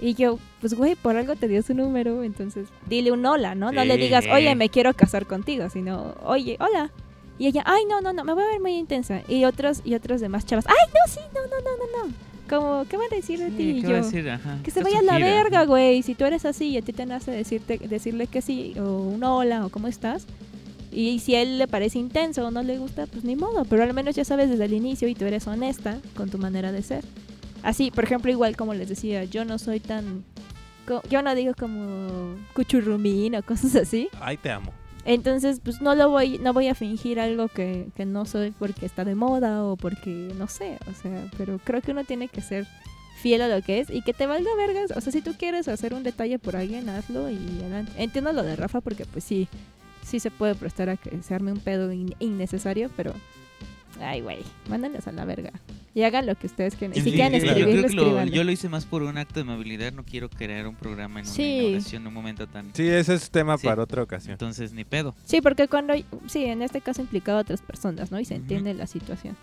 Y 0.01 0.15
yo, 0.15 0.39
pues 0.61 0.73
güey, 0.75 0.95
por 0.95 1.17
algo 1.17 1.37
te 1.37 1.49
dio 1.49 1.63
su 1.63 1.75
número, 1.75 2.23
entonces 2.23 2.69
dile 2.87 3.13
un 3.13 3.25
hola, 3.25 3.55
¿no? 3.55 3.73
No 3.73 3.85
le 3.85 3.97
digas, 3.99 4.25
oye, 4.33 4.55
me 4.55 4.71
quiero 4.71 4.93
casar 4.95 5.27
contigo, 5.27 5.69
sino, 5.69 6.15
oye, 6.25 6.57
hola. 6.61 6.91
Y 7.39 7.47
ella, 7.47 7.63
ay, 7.67 7.83
no, 7.89 8.01
no, 8.01 8.13
no, 8.13 8.25
me 8.25 8.33
voy 8.33 8.45
a 8.45 8.47
ver 8.49 8.61
muy 8.61 8.75
intensa. 8.77 9.23
Y 9.29 9.45
otros, 9.45 9.83
y 9.85 9.95
otros 9.95 10.21
demás 10.21 10.47
chavas, 10.47 10.67
ay, 10.69 10.75
no, 10.95 11.13
sí, 11.13 11.21
no, 11.35 11.41
no, 11.43 11.57
no, 11.63 11.77
no, 11.77 12.09
no. 12.09 12.15
Como, 12.49 12.89
¿qué 12.89 12.97
van 12.97 13.09
a 13.13 13.17
decir 13.17 13.41
de 13.41 13.51
Sí, 13.51 13.57
ti? 13.57 13.63
Y 13.71 13.83
¿qué 13.83 13.93
va 13.93 13.99
a 13.99 14.01
yo, 14.01 14.07
decir? 14.07 14.31
Ajá, 14.31 14.59
que 14.63 14.71
se 14.71 14.83
vaya 14.83 15.01
a 15.01 15.03
la 15.03 15.17
gira. 15.17 15.27
verga, 15.27 15.65
güey. 15.65 16.03
Si 16.03 16.15
tú 16.15 16.25
eres 16.25 16.45
así 16.45 16.69
y 16.69 16.77
a 16.79 16.83
ti 16.83 16.93
te 16.93 17.05
nace 17.05 17.31
decirte, 17.33 17.79
decirle 17.79 18.29
que 18.29 18.41
sí, 18.41 18.75
o 18.79 18.99
un 18.99 19.23
hola, 19.25 19.67
o 19.67 19.69
cómo 19.69 19.89
estás. 19.89 20.27
Y 20.93 21.19
si 21.19 21.35
a 21.35 21.43
él 21.43 21.59
le 21.59 21.67
parece 21.69 21.99
intenso 21.99 22.47
o 22.47 22.51
no 22.51 22.63
le 22.63 22.79
gusta, 22.79 23.07
pues 23.07 23.25
ni 23.25 23.35
modo. 23.37 23.65
Pero 23.65 23.83
al 23.83 23.93
menos 23.93 24.15
ya 24.15 24.25
sabes 24.25 24.49
desde 24.49 24.65
el 24.65 24.73
inicio 24.73 25.09
y 25.09 25.15
tú 25.15 25.25
eres 25.27 25.47
honesta 25.47 25.99
con 26.17 26.31
tu 26.31 26.39
manera 26.39 26.71
de 26.73 26.83
ser. 26.83 27.05
Así, 27.63 27.91
por 27.91 28.05
ejemplo, 28.05 28.31
igual 28.31 28.57
como 28.57 28.73
les 28.75 28.89
decía, 28.89 29.25
yo 29.25 29.45
no 29.45 29.59
soy 29.59 29.81
tan... 29.81 30.25
Yo 31.11 31.21
no 31.21 31.35
digo 31.35 31.53
como 31.59 32.37
cuchurrumín 32.55 33.35
o 33.35 33.43
cosas 33.43 33.75
así. 33.75 34.09
Ay, 34.21 34.37
te 34.37 34.51
amo. 34.51 34.73
Entonces, 35.07 35.61
pues 35.63 35.81
no 35.81 35.95
lo 35.95 36.11
voy, 36.11 36.39
no 36.39 36.53
voy 36.53 36.67
a 36.69 36.75
fingir 36.75 37.21
algo 37.21 37.47
que, 37.49 37.87
que 37.97 38.05
no 38.05 38.25
soy 38.27 38.51
porque 38.51 38.85
está 38.85 39.05
de 39.05 39.15
moda 39.15 39.63
o 39.65 39.77
porque 39.77 40.33
no 40.37 40.49
sé, 40.49 40.79
o 40.91 41.01
sea, 41.01 41.31
pero 41.39 41.59
creo 41.63 41.81
que 41.81 41.93
uno 41.93 42.05
tiene 42.05 42.27
que 42.29 42.41
ser 42.43 42.67
fiel 43.23 43.41
a 43.43 43.49
lo 43.49 43.63
que 43.63 43.79
es 43.81 43.89
y 43.89 44.03
que 44.03 44.13
te 44.13 44.27
valga 44.27 44.51
vergas, 44.57 44.91
o 44.97 45.01
sea, 45.01 45.13
si 45.13 45.23
tú 45.23 45.35
quieres 45.39 45.69
hacer 45.69 45.95
un 45.95 46.03
detalle 46.03 46.39
por 46.41 46.57
alguien, 46.57 46.89
hazlo 46.89 47.31
y 47.31 47.37
adelante. 47.61 47.93
Entiendo 47.97 48.33
lo 48.33 48.43
de 48.43 48.57
Rafa 48.57 48.81
porque 48.81 49.07
pues 49.07 49.23
sí, 49.25 49.49
sí 50.05 50.19
se 50.21 50.31
puede 50.33 50.55
prestar 50.57 50.91
a 50.91 50.97
que 50.97 51.23
se 51.23 51.35
arme 51.35 51.53
un 51.53 51.61
pedo 51.61 51.93
in- 51.93 52.15
innecesario, 52.19 52.91
pero 52.97 53.13
ay, 54.01 54.21
güey, 54.21 54.39
mándenles 54.69 55.07
a 55.07 55.13
la 55.13 55.25
verga 55.25 55.53
y 55.95 56.03
hagan 56.03 56.27
lo 56.27 56.35
que 56.35 56.47
ustedes 56.47 56.75
quieran. 56.77 56.97
Y 56.97 57.01
si 57.01 57.11
Sí, 57.11 57.17
quieren 57.17 57.41
claro. 57.41 57.59
yo, 57.59 57.65
creo 57.67 57.77
que 57.87 57.93
lo- 57.95 58.03
escriban. 58.03 58.29
yo 58.31 58.45
lo 58.45 58.51
hice 58.53 58.69
más 58.69 58.85
por 58.85 59.03
un 59.03 59.17
acto 59.17 59.35
de 59.35 59.41
amabilidad, 59.43 59.93
no 59.93 60.05
quiero 60.05 60.29
crear 60.29 60.67
un 60.67 60.75
programa 60.75 61.21
en 61.21 61.27
una 61.27 61.35
Sí. 61.35 61.43
inauguración 61.43 62.03
en 62.03 62.09
un 62.09 62.15
momento 62.15 62.47
tan... 62.47 62.75
Sí, 62.75 62.87
ese 62.87 63.15
es 63.15 63.31
tema 63.31 63.57
Sí. 63.57 63.67
para 63.67 63.83
otra 63.83 64.03
ocasión. 64.03 64.33
Entonces, 64.33 64.73
ni 64.73 64.85
pedo. 64.85 65.15
Sí, 65.25 65.41
porque 65.41 65.69
cuando, 65.69 65.95
sí, 66.27 66.45
en 66.45 66.61
este 66.63 66.81
caso 66.83 67.01
implicaba 67.01 67.39
a 67.39 67.43
otras 67.43 67.63
personas, 67.63 68.11
¿no? 68.11 68.21
Y 68.21 68.25
se 68.27 68.35
entiende 68.35 68.75
la 68.75 68.87
situación. 68.87 69.37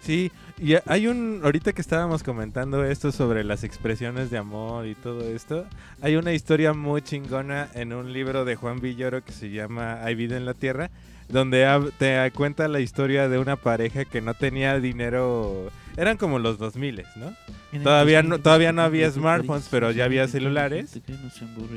Sí, 0.00 0.30
y 0.62 0.74
hay 0.86 1.08
un, 1.08 1.40
ahorita 1.42 1.72
que 1.72 1.80
estábamos 1.82 2.22
comentando 2.22 2.84
esto 2.84 3.10
sobre 3.12 3.42
las 3.44 3.64
expresiones 3.64 4.30
de 4.30 4.38
amor 4.38 4.86
y 4.86 4.94
todo 4.94 5.28
esto, 5.28 5.66
hay 6.00 6.14
una 6.16 6.32
historia 6.32 6.72
muy 6.72 7.02
chingona 7.02 7.68
en 7.74 7.92
un 7.92 8.12
libro 8.12 8.44
de 8.44 8.54
Juan 8.54 8.80
Villoro 8.80 9.22
que 9.24 9.32
se 9.32 9.50
llama 9.50 10.02
Hay 10.04 10.14
vida 10.14 10.36
en 10.36 10.44
la 10.46 10.54
tierra, 10.54 10.90
donde 11.28 11.66
te 11.98 12.30
cuenta 12.32 12.68
la 12.68 12.80
historia 12.80 13.28
de 13.28 13.38
una 13.38 13.56
pareja 13.56 14.04
que 14.04 14.20
no 14.20 14.34
tenía 14.34 14.78
dinero, 14.80 15.70
eran 15.96 16.16
como 16.16 16.38
los 16.38 16.58
2000, 16.58 17.04
¿no? 17.16 17.34
Todavía 17.82 18.22
no- 18.22 18.38
todavía 18.38 18.72
no 18.72 18.82
había 18.82 19.10
smartphones, 19.10 19.68
pero 19.70 19.90
ya 19.90 20.04
había 20.06 20.26
celulares. 20.28 20.90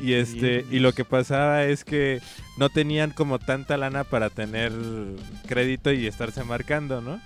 Y 0.04 0.14
este 0.14 0.66
y 0.72 0.80
lo 0.80 0.94
que 0.94 1.04
pasaba 1.04 1.66
es 1.66 1.84
que 1.84 2.22
no 2.58 2.70
tenían 2.70 3.12
como 3.12 3.40
tanta 3.40 3.76
lana 3.78 4.04
para 4.06 4.30
tener 4.30 4.72
crédito 5.48 5.92
y 5.92 6.08
estarse 6.08 6.44
marcando, 6.44 7.02
¿no? 7.02 7.20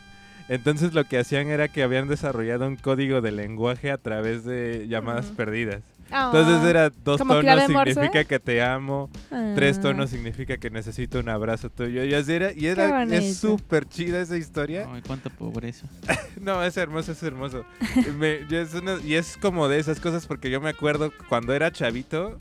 Entonces 0.47 0.93
lo 0.93 1.03
que 1.05 1.17
hacían 1.17 1.47
era 1.47 1.67
que 1.67 1.83
habían 1.83 2.07
desarrollado 2.07 2.67
un 2.67 2.75
código 2.75 3.21
de 3.21 3.31
lenguaje 3.31 3.91
a 3.91 3.97
través 3.97 4.43
de 4.45 4.87
llamadas 4.87 5.25
perdidas. 5.27 5.81
Ah, 6.11 6.31
Entonces 6.31 6.69
era 6.69 6.91
dos 6.91 7.17
¿Como 7.17 7.33
tonos 7.41 7.63
significa 7.65 8.23
que 8.25 8.39
te 8.39 8.61
amo, 8.61 9.09
tres 9.55 9.79
ah. 9.79 9.81
tonos 9.81 10.11
significa 10.11 10.57
que 10.57 10.69
necesito 10.69 11.19
un 11.19 11.29
abrazo 11.29 11.71
tuyo. 11.71 12.03
Y 12.03 12.13
así 12.13 12.31
era, 12.33 12.51
y 12.53 12.67
era 12.67 13.03
es 13.05 13.37
súper 13.37 13.87
chida 13.89 14.21
esa 14.21 14.37
historia. 14.37 14.87
Ay, 14.93 15.01
cuánta 15.05 15.29
pobreza. 15.29 15.87
No, 16.39 16.61
es 16.63 16.75
hermoso, 16.77 17.13
es 17.13 17.23
hermoso. 17.23 17.65
Me- 18.19 18.41
es 18.51 18.73
una- 18.75 18.99
y 19.03 19.15
es 19.15 19.37
como 19.37 19.67
de 19.69 19.79
esas 19.79 19.99
cosas 20.01 20.27
porque 20.27 20.49
yo 20.51 20.59
me 20.61 20.69
acuerdo 20.69 21.11
cuando 21.29 21.53
era 21.53 21.71
chavito 21.71 22.37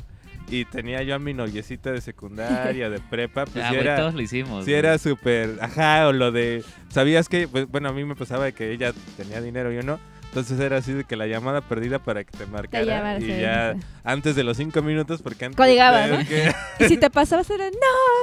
y 0.50 0.64
tenía 0.66 1.02
yo 1.02 1.14
a 1.14 1.18
mi 1.18 1.33
noviecita 1.35 1.90
de 1.92 2.00
secundaria, 2.00 2.90
de 2.90 3.00
prepa, 3.00 3.44
pues 3.46 3.64
Ah, 3.64 3.72
era, 3.74 3.96
todos 3.96 4.14
lo 4.14 4.20
hicimos. 4.20 4.64
sí 4.64 4.70
güey. 4.70 4.78
era 4.78 4.98
súper, 4.98 5.59
ajá, 5.61 6.07
o 6.09 6.12
lo 6.12 6.33
de, 6.33 6.62
¿sabías 6.90 7.28
que? 7.28 7.48
Pues, 7.48 7.66
bueno, 7.68 7.88
a 7.88 7.92
mí 7.92 8.04
me 8.04 8.14
pasaba 8.14 8.44
de 8.44 8.52
que 8.52 8.70
ella 8.72 8.92
tenía 9.16 9.40
dinero 9.40 9.72
y 9.72 9.76
yo 9.76 9.83
no. 9.83 9.98
Entonces 10.28 10.59
era 10.59 10.78
así 10.78 10.92
de 10.92 11.04
que 11.04 11.14
la 11.14 11.28
llamada 11.28 11.61
perdida 11.61 12.00
para 12.00 12.24
que 12.24 12.37
te 12.37 12.44
marcara 12.46 13.18
y 13.20 13.26
ya 13.40 13.76
antes 14.02 14.35
de 14.35 14.42
los 14.42 14.57
cinco 14.57 14.83
minutos 14.83 15.22
porque 15.22 15.44
antes 15.44 15.57
Codigaba, 15.57 16.09
¿no? 16.09 16.18
que- 16.26 16.52
Y 16.80 16.85
si 16.88 16.96
te 16.96 17.09
pasabas 17.09 17.48
era 17.50 17.66
no, 17.66 17.76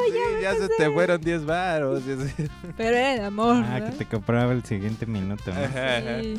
sí, 0.08 0.42
ya 0.42 0.54
se 0.56 0.68
te 0.68 0.90
fueron 0.92 1.22
10 1.22 1.46
varos. 1.46 2.04
pero 2.76 2.98
era 2.98 3.14
el 3.14 3.24
amor. 3.24 3.64
Ah, 3.66 3.80
¿no? 3.80 3.86
que 3.86 3.92
te 3.94 4.06
compraba 4.08 4.52
el 4.52 4.66
siguiente 4.66 5.06
minuto. 5.06 5.54
¿no? 5.54 5.62
Ajá, 5.64 5.98
ajá. 6.00 6.22
Sí. 6.22 6.38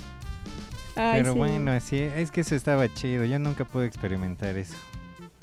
Ay, 0.95 1.21
Pero 1.23 1.33
sí. 1.33 1.39
bueno, 1.39 1.71
así 1.73 1.99
es 2.01 2.31
que 2.31 2.43
eso 2.43 2.55
estaba 2.55 2.93
chido. 2.93 3.25
Yo 3.25 3.39
nunca 3.39 3.65
pude 3.65 3.87
experimentar 3.87 4.59
eso. 4.59 4.77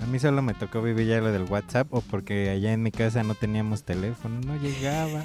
A 0.02 0.06
mí 0.06 0.20
solo 0.20 0.42
me 0.42 0.54
tocó 0.54 0.82
vivir 0.82 1.08
ya 1.08 1.20
lo 1.20 1.32
del 1.32 1.44
WhatsApp 1.44 1.94
o 1.94 2.02
porque 2.02 2.50
allá 2.50 2.72
en 2.72 2.82
mi 2.82 2.92
casa 2.92 3.24
no 3.24 3.36
teníamos 3.36 3.84
teléfono, 3.84 4.40
no 4.46 4.56
llegaba. 4.58 5.24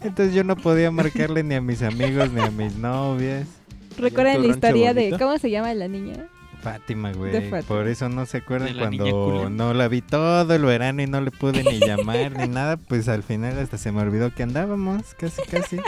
Entonces 0.00 0.34
yo 0.34 0.44
no 0.44 0.56
podía 0.56 0.90
marcarle 0.90 1.42
ni 1.42 1.54
a 1.54 1.60
mis 1.60 1.82
amigos 1.82 2.30
ni 2.30 2.40
a 2.40 2.50
mis 2.50 2.76
novias. 2.76 3.46
¿Recuerdan 3.98 4.34
¿Y 4.34 4.36
en 4.36 4.42
la 4.42 4.48
historia 4.48 4.94
de 4.94 5.16
cómo 5.18 5.38
se 5.38 5.50
llama 5.50 5.72
la 5.74 5.88
niña? 5.88 6.28
Fátima, 6.62 7.12
De 7.12 7.18
güey. 7.18 7.50
Fátima. 7.50 7.62
Por 7.62 7.88
eso 7.88 8.08
no 8.08 8.24
se 8.26 8.38
acuerdan 8.38 8.68
¿De 8.68 8.74
la 8.74 8.90
niña 8.90 9.10
cuando 9.10 9.50
no 9.50 9.74
la 9.74 9.86
vi 9.88 10.00
todo 10.00 10.52
el 10.54 10.64
verano 10.64 11.02
y 11.02 11.06
no 11.06 11.20
le 11.20 11.30
pude 11.30 11.62
ni 11.62 11.78
llamar 11.78 12.36
ni 12.38 12.48
nada. 12.48 12.78
Pues 12.78 13.08
al 13.08 13.22
final 13.22 13.58
hasta 13.58 13.76
se 13.76 13.92
me 13.92 14.00
olvidó 14.00 14.34
que 14.34 14.42
andábamos, 14.42 15.14
casi, 15.14 15.42
casi. 15.42 15.78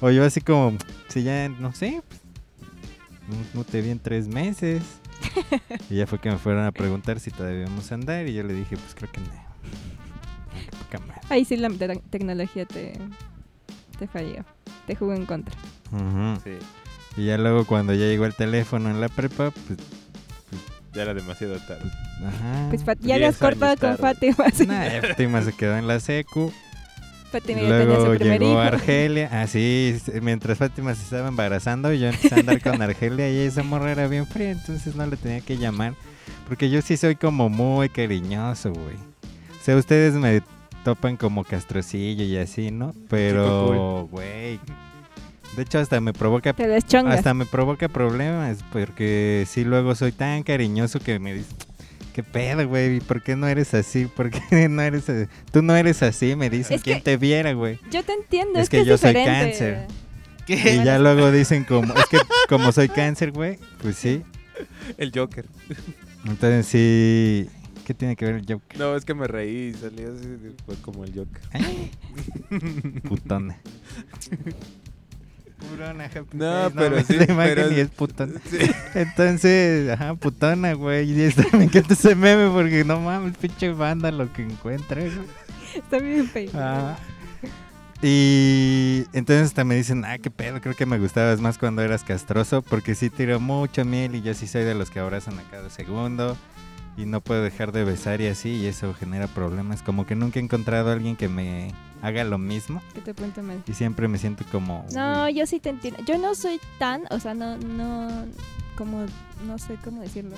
O 0.00 0.10
yo 0.10 0.24
así 0.24 0.40
como, 0.40 0.76
si 1.08 1.24
ya, 1.24 1.48
no 1.48 1.72
sé, 1.72 2.02
pues, 2.08 2.20
no, 3.28 3.60
no 3.60 3.64
te 3.64 3.82
vi 3.82 3.90
en 3.90 3.98
tres 3.98 4.28
meses. 4.28 4.82
Y 5.90 5.96
ya 5.96 6.06
fue 6.06 6.18
que 6.18 6.30
me 6.30 6.38
fueron 6.38 6.64
a 6.64 6.72
preguntar 6.72 7.20
si 7.20 7.30
todavía 7.30 7.62
íbamos 7.62 7.90
a 7.90 7.94
andar 7.94 8.26
y 8.26 8.34
yo 8.34 8.42
le 8.42 8.54
dije, 8.54 8.76
pues 8.76 8.94
creo 8.94 9.10
que 9.10 9.20
no. 9.20 9.26
Ahí 11.28 11.44
sí 11.44 11.56
la 11.56 11.68
te- 11.70 11.96
tecnología 12.10 12.64
te, 12.66 12.98
te 13.98 14.06
falló. 14.08 14.44
Te 14.86 14.94
jugó 14.96 15.14
en 15.14 15.26
contra. 15.26 15.54
Sí, 16.44 16.52
Y 17.16 17.26
ya 17.26 17.38
luego 17.38 17.64
cuando 17.66 17.92
ya 17.94 18.06
llegó 18.06 18.26
el 18.26 18.34
teléfono 18.34 18.90
en 18.90 19.00
la 19.00 19.08
prepa, 19.08 19.50
pues, 19.50 19.78
ya 20.94 21.02
era 21.02 21.14
demasiado 21.14 21.58
tarde. 21.60 21.90
ajá. 22.26 22.66
Pues 22.70 22.84
Fat- 22.84 22.98
ya 23.00 23.16
habías 23.16 23.36
cortado 23.36 23.76
con 23.76 23.96
tarde. 23.96 24.32
Fátima. 24.34 24.50
sí. 24.52 24.66
Nah, 24.66 24.88
ya 24.88 25.02
Fátima 25.02 25.42
se 25.42 25.52
quedó 25.52 25.76
en 25.76 25.86
la 25.86 26.00
secu. 26.00 26.52
Fátima 27.30 27.60
Y 27.60 27.62
ya 27.64 27.68
tenía 27.78 27.84
luego 27.84 28.06
su 28.06 28.14
llegó 28.24 28.44
hijo. 28.44 28.58
Argelia. 28.60 29.42
Así, 29.42 29.96
mientras 30.22 30.58
Fátima 30.58 30.94
se 30.94 31.02
estaba 31.02 31.28
embarazando, 31.28 31.92
yo 31.92 32.08
empecé 32.08 32.34
a 32.34 32.38
andar 32.38 32.60
con 32.62 32.80
Argelia 32.82 33.30
y 33.30 33.38
esa 33.46 33.62
morra 33.62 33.92
era 33.92 34.06
bien 34.08 34.26
fría, 34.26 34.50
entonces 34.50 34.94
no 34.96 35.06
le 35.06 35.16
tenía 35.16 35.40
que 35.40 35.56
llamar. 35.58 35.94
Porque 36.48 36.70
yo 36.70 36.80
sí 36.82 36.96
soy 36.96 37.16
como 37.16 37.48
muy 37.48 37.88
cariñoso, 37.88 38.72
güey. 38.72 38.96
O 38.96 39.64
sea, 39.64 39.76
ustedes 39.76 40.14
me 40.14 40.42
topan 40.84 41.16
como 41.16 41.44
castrocillo 41.44 42.24
y 42.24 42.36
así, 42.38 42.70
¿no? 42.70 42.94
Pero, 43.10 44.08
güey. 44.10 44.58
De 45.56 45.62
hecho, 45.62 45.78
hasta 45.78 46.00
me 46.00 46.12
provoca 46.12 46.52
Te 46.52 46.68
deschongas. 46.68 47.16
hasta 47.18 47.34
me 47.34 47.44
provoca 47.44 47.88
problemas 47.88 48.58
porque 48.72 49.44
si 49.48 49.64
luego 49.64 49.94
soy 49.94 50.12
tan 50.12 50.42
cariñoso 50.42 51.00
que 51.00 51.18
me 51.18 51.34
dice 51.34 51.48
¿Qué 52.18 52.24
pedo, 52.24 52.66
güey? 52.66 52.98
¿Por 52.98 53.22
qué 53.22 53.36
no 53.36 53.46
eres 53.46 53.74
así? 53.74 54.06
¿Por 54.06 54.28
qué 54.28 54.68
no 54.68 54.82
eres 54.82 55.08
así? 55.08 55.28
Tú 55.52 55.62
no 55.62 55.76
eres 55.76 56.02
así, 56.02 56.34
me 56.34 56.50
dicen. 56.50 56.74
Es 56.74 56.82
que- 56.82 56.90
¿Quién 56.90 57.04
te 57.04 57.16
viera, 57.16 57.52
güey? 57.52 57.78
Yo 57.92 58.02
te 58.02 58.12
entiendo, 58.12 58.58
Es 58.58 58.64
es, 58.64 58.70
que 58.70 58.78
que, 58.78 58.84
yo 58.86 58.94
es 58.96 59.00
soy 59.02 59.10
diferente. 59.14 59.50
cáncer. 59.50 59.86
¿Qué? 60.44 60.74
Y 60.74 60.84
ya 60.84 60.98
luego 60.98 61.30
dicen 61.30 61.62
como, 61.62 61.94
es 61.94 62.06
que 62.06 62.18
como 62.48 62.72
soy 62.72 62.88
cáncer, 62.88 63.30
güey, 63.30 63.60
pues 63.80 63.94
sí. 63.94 64.24
El 64.98 65.12
Joker. 65.14 65.46
Entonces 66.26 66.66
sí, 66.66 67.48
¿qué 67.86 67.94
tiene 67.94 68.16
que 68.16 68.24
ver 68.24 68.34
el 68.34 68.46
Joker? 68.48 68.76
No, 68.80 68.96
es 68.96 69.04
que 69.04 69.14
me 69.14 69.28
reí 69.28 69.68
y 69.68 69.74
salió 69.74 70.12
así, 70.12 70.26
fue 70.66 70.74
como 70.82 71.04
el 71.04 71.14
Joker. 71.14 73.00
Putona. 73.08 73.60
Purona, 75.58 76.04
happy 76.04 76.36
No, 76.36 76.70
face, 76.70 76.74
pero 76.76 77.02
sí, 77.04 77.14
la 77.16 77.24
imagen 77.24 77.54
pero- 77.56 77.72
y 77.72 77.80
es 77.80 77.88
putona. 77.88 78.40
Sí. 78.48 78.58
Entonces, 78.94 79.90
ajá, 79.90 80.14
putona, 80.14 80.72
güey. 80.74 81.10
Y 81.10 81.22
esto, 81.22 81.42
me 81.56 81.64
encanta 81.64 81.94
ese 81.94 82.14
meme 82.14 82.48
porque 82.50 82.84
no 82.84 83.00
mames, 83.00 83.36
pinche 83.36 83.72
banda 83.72 84.10
lo 84.12 84.32
que 84.32 84.42
encuentra, 84.42 85.00
güey. 85.00 85.12
Está 85.74 85.98
bien 85.98 86.26
feo. 86.28 86.50
Ah. 86.54 86.96
Y 88.00 89.04
entonces 89.12 89.46
hasta 89.48 89.64
me 89.64 89.74
dicen, 89.74 90.04
ah, 90.04 90.18
qué 90.18 90.30
pedo, 90.30 90.60
creo 90.60 90.74
que 90.76 90.86
me 90.86 90.98
gustabas 91.00 91.40
más 91.40 91.58
cuando 91.58 91.82
eras 91.82 92.04
castroso, 92.04 92.62
porque 92.62 92.94
sí 92.94 93.10
tiro 93.10 93.40
mucho 93.40 93.84
miel 93.84 94.14
y 94.14 94.22
yo 94.22 94.34
sí 94.34 94.46
soy 94.46 94.62
de 94.62 94.74
los 94.76 94.90
que 94.90 95.00
abrazan 95.00 95.36
a 95.38 95.42
cada 95.50 95.68
segundo 95.68 96.36
y 96.98 97.06
no 97.06 97.20
puedo 97.20 97.42
dejar 97.44 97.70
de 97.70 97.84
besar 97.84 98.20
y 98.20 98.26
así, 98.26 98.50
y 98.50 98.66
eso 98.66 98.92
genera 98.92 99.28
problemas. 99.28 99.82
Como 99.82 100.04
que 100.04 100.16
nunca 100.16 100.40
he 100.40 100.42
encontrado 100.42 100.90
a 100.90 100.94
alguien 100.94 101.14
que 101.14 101.28
me 101.28 101.72
haga 102.02 102.24
lo 102.24 102.38
mismo 102.38 102.82
Que 102.92 103.00
te 103.00 103.14
y 103.66 103.72
siempre 103.72 104.08
me 104.08 104.18
siento 104.18 104.44
como... 104.50 104.84
No, 104.92 105.24
uy, 105.24 105.34
yo 105.34 105.46
sí 105.46 105.60
te 105.60 105.70
entiendo. 105.70 106.02
Yo 106.04 106.18
no 106.18 106.34
soy 106.34 106.60
tan, 106.78 107.04
o 107.10 107.20
sea, 107.20 107.34
no, 107.34 107.56
no, 107.56 108.08
como, 108.76 109.06
no 109.46 109.58
sé 109.58 109.76
cómo 109.84 110.02
decirlo. 110.02 110.34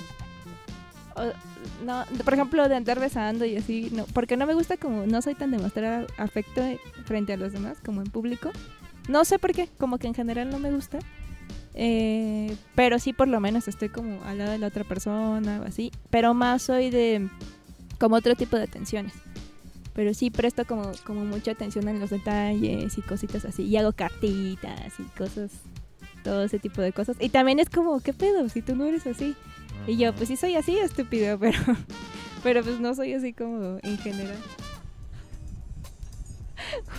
O- 1.15 1.83
no, 1.83 2.05
por 2.23 2.33
ejemplo, 2.35 2.69
de 2.69 2.75
andar 2.75 2.99
besando 2.99 3.43
y 3.43 3.57
así, 3.57 3.89
no, 3.91 4.05
porque 4.13 4.37
no 4.37 4.45
me 4.45 4.53
gusta 4.53 4.77
como, 4.77 5.07
no 5.07 5.21
soy 5.23 5.33
tan 5.33 5.49
de 5.49 5.57
mostrar 5.57 6.05
afecto 6.17 6.61
frente 7.05 7.33
a 7.33 7.37
los 7.37 7.53
demás, 7.53 7.79
como 7.83 8.01
en 8.01 8.07
público. 8.11 8.51
No 9.09 9.25
sé 9.25 9.39
por 9.39 9.51
qué, 9.51 9.67
como 9.79 9.97
que 9.97 10.05
en 10.07 10.13
general 10.13 10.51
no 10.51 10.59
me 10.59 10.71
gusta. 10.71 10.99
Eh, 11.73 12.55
pero 12.75 12.99
sí, 12.99 13.13
por 13.13 13.27
lo 13.27 13.39
menos 13.39 13.67
estoy 13.67 13.89
como 13.89 14.23
al 14.23 14.37
lado 14.37 14.51
de 14.51 14.57
la 14.57 14.67
otra 14.67 14.83
persona 14.83 15.61
o 15.61 15.65
así. 15.65 15.91
Pero 16.09 16.33
más 16.33 16.63
soy 16.63 16.89
de 16.89 17.29
como 17.99 18.15
otro 18.15 18.35
tipo 18.35 18.57
de 18.57 18.63
atenciones. 18.63 19.13
Pero 19.93 20.13
sí 20.13 20.31
presto 20.31 20.65
como, 20.65 20.91
como 21.05 21.25
mucha 21.25 21.51
atención 21.51 21.87
en 21.87 21.99
los 21.99 22.09
detalles 22.09 22.97
y 22.97 23.01
cositas 23.01 23.45
así. 23.45 23.63
Y 23.63 23.77
hago 23.77 23.91
cartitas 23.91 24.93
y 24.99 25.03
cosas, 25.17 25.51
todo 26.23 26.43
ese 26.43 26.59
tipo 26.59 26.81
de 26.81 26.93
cosas. 26.93 27.17
Y 27.19 27.29
también 27.29 27.59
es 27.59 27.69
como, 27.69 27.99
¿qué 27.99 28.13
pedo? 28.13 28.47
Si 28.49 28.61
tú 28.61 28.75
no 28.75 28.85
eres 28.85 29.05
así. 29.07 29.35
Y 29.87 29.97
yo, 29.97 30.13
pues 30.13 30.29
sí 30.29 30.37
soy 30.37 30.55
así, 30.55 30.77
estúpido, 30.77 31.37
pero, 31.39 31.59
pero 32.43 32.63
pues 32.63 32.79
no 32.79 32.93
soy 32.95 33.13
así 33.13 33.33
como 33.33 33.79
en 33.81 33.97
general. 33.97 34.37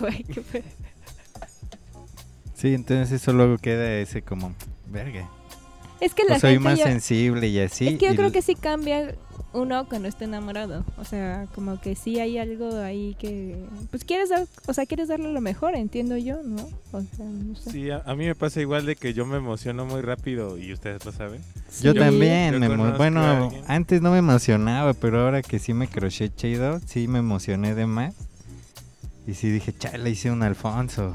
Güey, 0.00 0.22
qué 0.24 0.42
pedo. 0.42 0.64
Sí, 2.62 2.74
entonces 2.74 3.10
eso 3.20 3.32
luego 3.32 3.58
queda 3.58 3.92
ese 3.96 4.22
como, 4.22 4.54
verga. 4.88 5.28
Es 6.00 6.14
que 6.14 6.22
la 6.22 6.36
O 6.36 6.38
soy 6.38 6.52
gente 6.52 6.64
más 6.64 6.78
ya- 6.78 6.84
sensible 6.84 7.48
y 7.48 7.58
así. 7.58 7.88
es 7.88 7.98
que 7.98 8.06
yo 8.06 8.12
y 8.12 8.16
creo 8.16 8.30
que 8.30 8.40
sí 8.40 8.54
cambia 8.54 9.16
uno 9.52 9.84
cuando 9.88 10.06
está 10.06 10.26
enamorado. 10.26 10.84
O 10.96 11.04
sea, 11.04 11.48
como 11.56 11.80
que 11.80 11.96
sí 11.96 12.20
hay 12.20 12.38
algo 12.38 12.76
ahí 12.76 13.16
que... 13.18 13.64
Pues 13.90 14.04
quieres 14.04 14.28
dar, 14.28 14.46
o 14.68 14.72
sea, 14.74 14.86
quieres 14.86 15.08
darle 15.08 15.32
lo 15.32 15.40
mejor, 15.40 15.74
entiendo 15.74 16.16
yo, 16.16 16.40
¿no? 16.44 16.68
O 16.92 17.00
sea, 17.00 17.26
no 17.26 17.56
sé. 17.56 17.72
Sí, 17.72 17.90
a, 17.90 18.00
a 18.06 18.14
mí 18.14 18.26
me 18.26 18.36
pasa 18.36 18.60
igual 18.60 18.86
de 18.86 18.94
que 18.94 19.12
yo 19.12 19.26
me 19.26 19.38
emociono 19.38 19.84
muy 19.84 20.00
rápido 20.00 20.56
y 20.56 20.72
ustedes 20.72 21.04
lo 21.04 21.10
saben. 21.10 21.40
Yo 21.82 21.94
también, 21.94 22.54
Yo 22.54 22.60
me 22.60 22.92
bueno, 22.96 23.50
antes 23.66 24.00
no 24.02 24.12
me 24.12 24.18
emocionaba, 24.18 24.94
pero 24.94 25.20
ahora 25.20 25.42
que 25.42 25.58
sí 25.58 25.74
me 25.74 25.88
croché 25.88 26.32
chido, 26.32 26.78
sí 26.86 27.08
me 27.08 27.18
emocioné 27.18 27.74
de 27.74 27.86
más. 27.86 28.14
Y 29.26 29.34
sí 29.34 29.50
dije, 29.50 29.72
chale, 29.72 30.10
hice 30.10 30.30
un 30.32 30.42
Alfonso. 30.42 31.14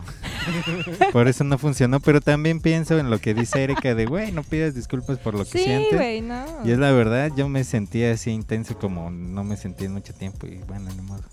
por 1.12 1.28
eso 1.28 1.43
no 1.43 1.58
funcionó, 1.58 2.00
pero 2.00 2.22
también 2.22 2.62
pienso 2.62 2.98
en 2.98 3.10
lo 3.10 3.20
que 3.20 3.34
dice 3.34 3.63
Erika 3.63 3.96
de, 3.96 4.06
güey, 4.06 4.32
no 4.32 4.43
pidas 4.43 4.74
disculpas 4.76 5.17
por 5.20 5.34
lo 5.34 5.43
que 5.43 5.58
Sí, 5.58 5.63
sientes. 5.65 6.24
no. 6.24 6.46
Y 6.65 6.72
es 6.72 6.80
la 6.80 6.91
verdad, 6.93 7.32
yo 7.36 7.50
me 7.50 7.65
sentía 7.65 8.13
así 8.13 8.32
intenso 8.32 8.78
como 8.80 9.10
no 9.12 9.43
me 9.43 9.58
sentí 9.58 9.86
en 9.86 9.93
mucho 9.93 10.13
tiempo 10.13 10.48
y 10.48 10.60
bueno, 10.67 10.89
ni 10.96 11.02
modo. 11.02 11.24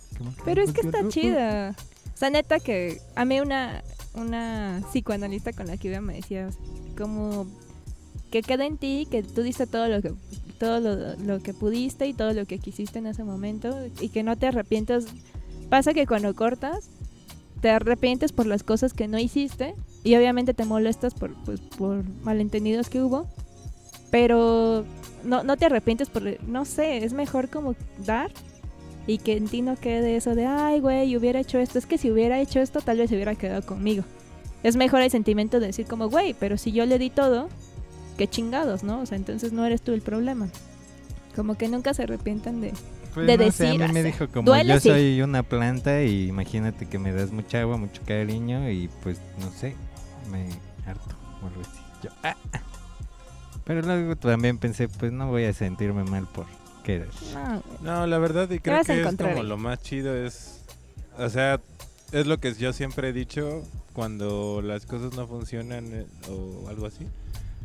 Pero 0.45 0.63
es 0.63 0.73
que 0.73 0.81
está 0.81 1.07
chida. 1.09 1.77
O 2.13 2.17
sea, 2.17 2.31
neta 2.31 2.59
que 2.59 3.01
a 3.15 3.25
mí 3.25 3.41
una, 3.41 3.83
una 4.15 4.83
psicoanalista 4.91 5.53
con 5.53 5.67
la 5.69 5.77
que 5.77 5.89
iba 5.89 6.01
me 6.01 6.15
decía 6.15 6.49
como 6.97 7.47
que 8.33 8.43
queda 8.43 8.67
en 8.67 8.79
ti, 8.79 9.07
que 9.11 9.23
tú 9.23 9.43
diste 9.43 9.67
todo 9.69 9.87
lo 9.89 10.03
que 10.03 10.13
todo 10.59 10.81
lo, 10.81 11.17
lo 11.17 11.41
que 11.43 11.53
pudiste 11.55 12.07
y 12.07 12.15
todo 12.15 12.33
lo 12.33 12.47
que 12.47 12.59
quisiste 12.59 12.99
en 12.99 13.07
ese 13.07 13.23
momento 13.25 13.77
y 14.01 14.09
que 14.09 14.23
no 14.25 14.37
te 14.37 14.49
arrepientas. 14.49 15.07
Pasa 15.75 15.93
que 15.93 16.07
cuando 16.07 16.33
cortas 16.37 16.89
te 17.61 17.69
arrepientes 17.69 18.31
por 18.31 18.47
las 18.47 18.63
cosas 18.63 18.93
que 18.93 19.09
no 19.09 19.19
hiciste 19.19 19.75
y 20.05 20.15
obviamente 20.15 20.55
te 20.55 20.65
molestas 20.65 21.15
por, 21.15 21.35
pues, 21.45 21.59
por 21.59 22.05
malentendidos 22.23 22.89
que 22.89 23.03
hubo, 23.03 23.27
pero 24.13 24.85
no, 25.25 25.43
no 25.43 25.57
te 25.57 25.67
arrepientes 25.67 26.11
por, 26.11 26.23
no 26.47 26.65
sé, 26.65 26.99
es 26.99 27.13
mejor 27.13 27.49
como 27.51 27.75
dar 28.07 28.31
y 29.09 29.19
que 29.19 29.37
en 29.37 29.49
ti 29.49 29.63
no 29.63 29.75
quede 29.75 30.15
eso 30.15 30.37
de, 30.37 30.47
ay, 30.47 30.79
güey, 30.79 31.17
hubiera 31.17 31.41
hecho 31.41 31.59
esto. 31.59 31.77
Es 31.77 31.87
que 31.87 31.99
si 31.99 32.09
hubiera 32.09 32.41
hecho 32.41 32.61
esto, 32.61 32.81
tal 32.81 32.99
vez 32.99 33.11
se 33.11 33.17
hubiera 33.17 33.35
quedado 33.35 33.67
conmigo. 33.67 34.05
Es 34.63 34.77
mejor 34.77 35.03
el 35.03 35.11
sentimiento 35.11 35.59
de 35.59 35.67
decir 35.67 35.87
como, 35.87 36.09
güey, 36.09 36.37
pero 36.39 36.57
si 36.57 36.71
yo 36.71 36.87
le 36.87 37.01
di 37.01 37.11
todo, 37.11 37.49
qué 38.17 38.29
chingados, 38.29 38.85
¿no? 38.85 39.01
O 39.01 39.07
sea, 39.07 39.17
entonces 39.17 39.53
no 39.53 39.67
eres 39.67 39.83
tú 39.83 39.91
el 39.91 40.03
problema. 40.03 40.51
Como 41.35 41.57
que 41.57 41.67
nunca 41.67 41.95
se 41.95 42.05
arrepientan 42.05 42.61
de... 42.61 42.75
Pues 43.14 43.27
de 43.27 43.37
no 43.38 43.53
sé, 43.53 43.68
a 43.68 43.70
decir, 43.70 43.87
mí 43.87 43.92
me 43.92 44.03
dijo 44.03 44.29
como 44.29 44.50
duele, 44.50 44.74
yo 44.74 44.81
sí. 44.81 44.88
soy 44.88 45.22
una 45.22 45.44
planta 45.44 46.03
y 46.03 46.27
imagínate 46.29 46.87
que 46.87 46.98
me 46.98 47.12
das 47.12 47.31
mucha 47.31 47.61
agua, 47.61 47.77
mucho 47.77 48.03
cariño 48.05 48.68
y 48.68 48.88
pues 49.03 49.20
no 49.38 49.50
sé, 49.50 49.77
me 50.31 50.48
harto 50.85 51.14
o 51.40 51.46
algo 51.46 51.61
así. 51.61 51.81
Yo, 52.03 52.11
ah, 52.24 52.37
ah. 52.53 52.61
Pero 53.64 53.83
luego 53.83 54.16
también 54.16 54.59
pensé, 54.59 54.88
pues 54.88 55.12
no 55.12 55.29
voy 55.29 55.44
a 55.44 55.53
sentirme 55.53 56.05
mal 56.05 56.27
por 56.27 56.46
querer. 56.83 57.09
No, 57.83 58.07
la 58.07 58.18
verdad, 58.18 58.50
y 58.50 58.59
creo 58.59 58.83
que 58.85 59.03
es 59.03 59.16
como 59.16 59.42
lo 59.42 59.57
más 59.57 59.81
chido 59.83 60.14
es. 60.14 60.64
O 61.16 61.29
sea, 61.31 61.61
es 62.12 62.27
lo 62.27 62.38
que 62.38 62.53
yo 62.55 62.72
siempre 62.72 63.09
he 63.09 63.12
dicho 63.12 63.62
cuando 63.92 64.61
las 64.61 64.87
cosas 64.87 65.14
no 65.14 65.27
funcionan 65.27 65.87
eh, 65.92 66.07
o 66.29 66.68
algo 66.68 66.87
así. 66.87 67.07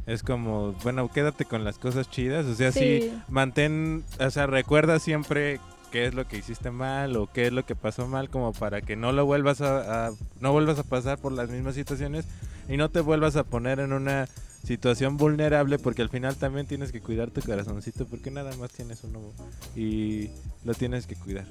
Es 0.10 0.24
como, 0.24 0.74
bueno, 0.84 1.08
quédate 1.12 1.46
con 1.46 1.64
las 1.64 1.78
cosas 1.78 2.10
chidas. 2.10 2.46
O 2.48 2.56
sea, 2.56 2.72
sí, 2.72 3.02
Sí. 3.02 3.14
mantén. 3.30 4.04
O 4.20 4.30
sea, 4.32 4.48
recuerda 4.48 4.98
siempre 4.98 5.60
qué 5.92 6.06
es 6.08 6.14
lo 6.16 6.28
que 6.28 6.38
hiciste 6.38 6.72
mal 6.72 7.16
o 7.16 7.28
qué 7.32 7.46
es 7.48 7.54
lo 7.54 7.64
que 7.66 7.76
pasó 7.76 8.08
mal, 8.08 8.30
como 8.30 8.52
para 8.54 8.82
que 8.82 8.96
no 8.96 9.12
lo 9.12 9.26
vuelvas 9.26 9.62
a, 9.62 10.08
a- 10.08 10.12
no 10.40 10.52
vuelvas 10.52 10.80
a 10.80 10.84
pasar 10.84 11.20
por 11.20 11.32
las 11.32 11.50
mismas 11.50 11.76
situaciones 11.76 12.26
y 12.68 12.78
no 12.78 12.90
te 12.90 13.02
vuelvas 13.02 13.36
a 13.36 13.44
poner 13.44 13.80
en 13.80 13.94
una 13.94 14.28
situación 14.70 15.18
vulnerable 15.18 15.80
porque 15.80 16.04
al 16.04 16.10
final 16.10 16.36
también 16.36 16.68
tienes 16.68 16.92
que 16.92 17.02
cuidar 17.02 17.32
tu 17.32 17.42
corazoncito 17.42 18.06
porque 18.06 18.30
nada 18.30 18.56
más 18.58 18.70
tienes 18.70 19.04
uno 19.04 19.20
y 19.76 20.30
lo 20.64 20.76
tienes 20.76 21.08
que 21.08 21.16
cuidar. 21.16 21.48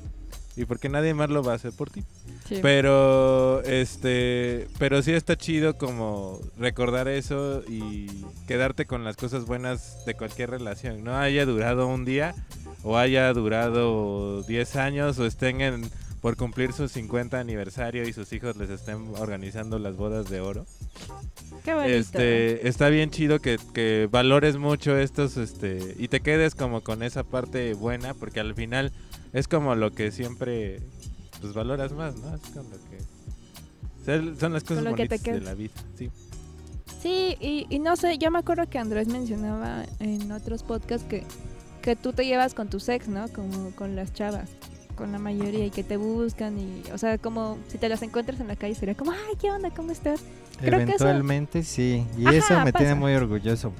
Y 0.55 0.67
porque 0.67 0.89
nadie 0.89 1.15
más 1.15 1.29
lo 1.29 1.43
va 1.43 1.53
a 1.53 1.57
hacer 1.57 1.73
por 1.73 1.91
ti. 1.91 2.05
Sí. 2.49 2.61
pero 2.63 3.61
este 3.65 4.69
pero 4.79 5.03
sí 5.03 5.13
está 5.13 5.37
chido 5.37 5.77
como 5.77 6.41
recordar 6.57 7.09
eso 7.09 7.65
y 7.69 8.07
quedarte 8.47 8.87
con 8.87 9.03
las 9.03 9.17
cosas 9.17 9.47
buenas 9.47 10.05
de 10.07 10.15
cualquier 10.15 10.51
relación. 10.51 11.03
No 11.03 11.17
haya 11.17 11.45
durado 11.45 11.89
un 11.89 12.05
día 12.05 12.37
o 12.85 12.99
haya 12.99 13.33
durado 13.33 14.45
10 14.45 14.77
años 14.77 15.19
o 15.19 15.27
estén 15.27 15.61
en 15.61 15.91
por 16.21 16.37
cumplir 16.37 16.73
su 16.73 16.89
50 16.89 17.39
aniversario 17.39 18.07
y 18.07 18.13
sus 18.13 18.33
hijos 18.33 18.57
les 18.57 18.71
estén 18.71 19.07
organizando 19.19 19.79
las 19.79 19.97
bodas 19.97 20.29
de 20.29 20.41
oro 20.41 20.67
Qué 21.65 21.75
bonito. 21.75 21.95
este, 21.95 22.69
está 22.69 22.89
bien 22.89 23.11
chido 23.11 23.41
que, 23.41 23.59
que 23.75 24.09
valores 24.11 24.57
mucho 24.57 24.97
estos, 24.97 25.37
este, 25.37 25.95
y 25.99 26.09
te 26.09 26.21
quedes 26.21 26.55
como 26.55 26.83
con 26.83 27.03
esa 27.03 27.25
parte 27.25 27.75
buena, 27.75 28.15
porque 28.15 28.41
al 28.41 28.55
final 28.55 28.93
es 29.33 29.49
como 29.49 29.75
lo 29.75 29.93
que 29.93 30.11
siempre, 30.11 30.81
pues 31.41 31.53
valoras 31.55 31.93
más, 31.93 32.17
¿no? 32.17 32.35
Es 32.35 32.41
como 32.53 32.71
lo 32.71 32.77
que, 32.91 32.99
o 34.01 34.05
sea, 34.05 34.41
son 34.41 34.53
las 34.53 34.65
cosas 34.65 34.85
lo 34.85 34.95
que 34.95 35.07
bonitas 35.07 35.23
de 35.23 35.41
la 35.41 35.55
vida, 35.55 35.75
sí. 35.97 36.11
Sí, 37.03 37.37
y, 37.41 37.67
y 37.71 37.79
no 37.79 37.95
sé, 37.97 38.19
yo 38.19 38.31
me 38.31 38.41
acuerdo 38.41 38.69
que 38.69 38.79
Andrés 38.79 39.07
mencionaba 39.09 39.85
en 40.01 40.33
otros 40.33 40.65
podcasts 40.65 41.07
que, 41.09 41.25
que 41.81 41.95
tú 41.95 42.13
te 42.13 42.27
llevas 42.27 42.55
con 42.55 42.69
tus 42.71 42.89
ex, 42.89 43.07
¿no? 43.09 43.29
Como 43.29 43.71
con 43.73 43.95
las 43.95 44.13
chavas, 44.13 44.51
con 44.99 45.13
la 45.13 45.19
mayoría, 45.21 45.65
y 45.65 45.71
que 45.71 45.85
te 45.85 45.97
buscan, 45.97 46.59
y, 46.59 46.83
o 46.93 46.99
sea, 46.99 47.17
como 47.19 47.57
si 47.69 47.79
te 47.79 47.89
las 47.89 48.03
encuentras 48.03 48.41
en 48.41 48.49
la 48.49 48.57
calle, 48.57 48.75
sería 48.75 48.95
como, 48.97 49.13
ay, 49.13 49.37
¿qué 49.41 49.51
onda? 49.51 49.71
¿Cómo 49.71 49.93
estás? 49.93 50.21
Creo 50.59 50.85
que 50.85 50.93
eso- 50.93 51.05
Eventualmente 51.05 51.63
sí, 51.63 52.05
y 52.19 52.27
Ajá, 52.27 52.37
eso 52.37 52.61
me 52.65 52.73
tiene 52.73 52.95
muy 52.97 53.15
orgulloso. 53.15 53.73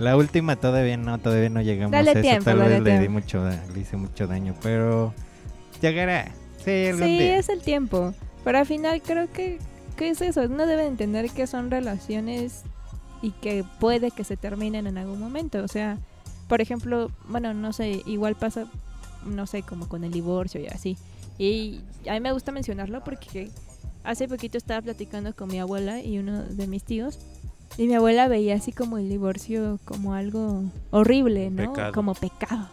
La 0.00 0.16
última 0.16 0.56
todavía 0.56 0.96
no, 0.96 1.18
todavía 1.18 1.48
no 1.48 1.60
llegamos 1.62 1.92
Dale 1.92 2.10
a 2.10 2.12
eso, 2.12 2.20
tiempo, 2.22 2.44
tal 2.44 2.58
vez 2.58 2.80
le 2.82 2.98
di 2.98 3.08
mucho, 3.08 3.42
da- 3.42 3.64
le 3.72 3.80
hice 3.80 3.96
mucho 3.96 4.26
daño, 4.26 4.54
pero 4.62 5.14
llegará. 5.80 6.26
Sí, 6.64 6.90
Sí, 6.98 7.20
es 7.22 7.48
el 7.48 7.62
tiempo. 7.62 8.12
Pero 8.44 8.58
al 8.58 8.66
final 8.66 9.00
creo 9.02 9.30
que, 9.32 9.58
que 9.96 10.10
es 10.10 10.20
eso. 10.20 10.42
Uno 10.42 10.66
debe 10.66 10.86
entender 10.86 11.30
que 11.30 11.46
son 11.46 11.70
relaciones 11.70 12.62
y 13.22 13.30
que 13.32 13.64
puede 13.80 14.10
que 14.10 14.24
se 14.24 14.36
terminen 14.36 14.86
en 14.86 14.98
algún 14.98 15.18
momento. 15.20 15.62
O 15.62 15.68
sea, 15.68 15.98
por 16.48 16.60
ejemplo, 16.60 17.10
bueno, 17.28 17.54
no 17.54 17.72
sé, 17.72 18.02
igual 18.06 18.34
pasa, 18.36 18.66
no 19.24 19.46
sé, 19.46 19.62
como 19.62 19.88
con 19.88 20.04
el 20.04 20.12
divorcio 20.12 20.60
y 20.60 20.66
así. 20.66 20.96
Y 21.38 21.80
a 22.08 22.14
mí 22.14 22.20
me 22.20 22.32
gusta 22.32 22.52
mencionarlo 22.52 23.02
porque 23.04 23.50
hace 24.04 24.28
poquito 24.28 24.58
estaba 24.58 24.82
platicando 24.82 25.34
con 25.34 25.48
mi 25.48 25.60
abuela 25.60 26.02
y 26.02 26.18
uno 26.18 26.42
de 26.42 26.66
mis 26.66 26.82
tíos. 26.82 27.18
Y 27.76 27.86
mi 27.86 27.94
abuela 27.94 28.26
veía 28.28 28.56
así 28.56 28.72
como 28.72 28.98
el 28.98 29.08
divorcio 29.08 29.78
como 29.84 30.14
algo 30.14 30.64
horrible, 30.90 31.50
¿no? 31.50 31.72
Pecado. 31.72 31.92
Como 31.92 32.14
pecado. 32.14 32.68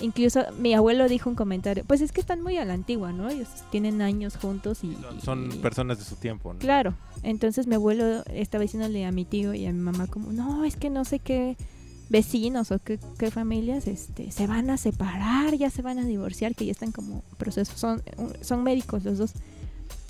Incluso 0.00 0.40
mi 0.58 0.72
abuelo 0.74 1.08
dijo 1.08 1.28
un 1.28 1.36
comentario, 1.36 1.84
pues 1.86 2.00
es 2.00 2.10
que 2.10 2.20
están 2.20 2.40
muy 2.40 2.56
a 2.56 2.64
la 2.64 2.72
antigua, 2.72 3.12
¿no? 3.12 3.28
Ellos 3.28 3.48
tienen 3.70 4.00
años 4.00 4.36
juntos 4.36 4.82
y... 4.82 4.94
Son, 4.94 5.20
son 5.20 5.60
personas 5.60 5.98
de 5.98 6.04
su 6.04 6.16
tiempo, 6.16 6.54
¿no? 6.54 6.58
Claro, 6.58 6.94
entonces 7.22 7.66
mi 7.66 7.74
abuelo 7.74 8.24
estaba 8.26 8.62
diciéndole 8.62 9.04
a 9.04 9.12
mi 9.12 9.26
tío 9.26 9.52
y 9.52 9.66
a 9.66 9.72
mi 9.72 9.78
mamá 9.78 10.06
como, 10.06 10.32
no, 10.32 10.64
es 10.64 10.76
que 10.76 10.88
no 10.88 11.04
sé 11.04 11.18
qué 11.18 11.58
vecinos 12.10 12.70
o 12.72 12.78
qué, 12.78 12.98
qué 13.18 13.30
familias 13.30 13.86
este, 13.86 14.30
se 14.30 14.46
van 14.46 14.68
a 14.68 14.76
separar, 14.76 15.54
ya 15.56 15.70
se 15.70 15.80
van 15.80 15.98
a 15.98 16.04
divorciar, 16.04 16.54
que 16.54 16.66
ya 16.66 16.72
están 16.72 16.92
como 16.92 17.22
procesos, 17.38 17.78
son, 17.80 18.02
son 18.42 18.62
médicos 18.62 19.04
los 19.04 19.16
dos. 19.18 19.32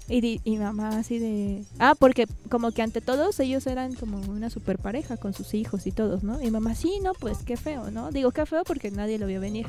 Y, 0.09 0.21
di- 0.23 0.41
y 0.43 0.57
mamá 0.59 0.89
así 0.99 1.21
de... 1.21 1.63
Ah, 1.79 1.95
porque 1.97 2.27
como 2.49 2.73
que 2.73 2.83
ante 2.83 3.01
todos 3.01 3.39
ellos 3.39 3.65
eran 3.69 3.95
como 3.95 4.19
una 4.19 4.51
super 4.51 4.77
pareja 4.77 5.17
con 5.19 5.35
sus 5.35 5.55
hijos 5.55 5.87
y 5.87 5.93
todos, 5.93 6.25
¿no? 6.25 6.43
Y 6.43 6.51
mamá, 6.51 6.75
sí, 6.75 6.99
no, 7.01 7.13
pues 7.15 7.39
qué 7.45 7.57
feo, 7.57 7.93
¿no? 7.93 8.11
Digo, 8.11 8.33
qué 8.33 8.45
feo 8.45 8.65
porque 8.65 8.91
nadie 8.91 9.21
lo 9.21 9.29
vio 9.29 9.41
venir. 9.41 9.67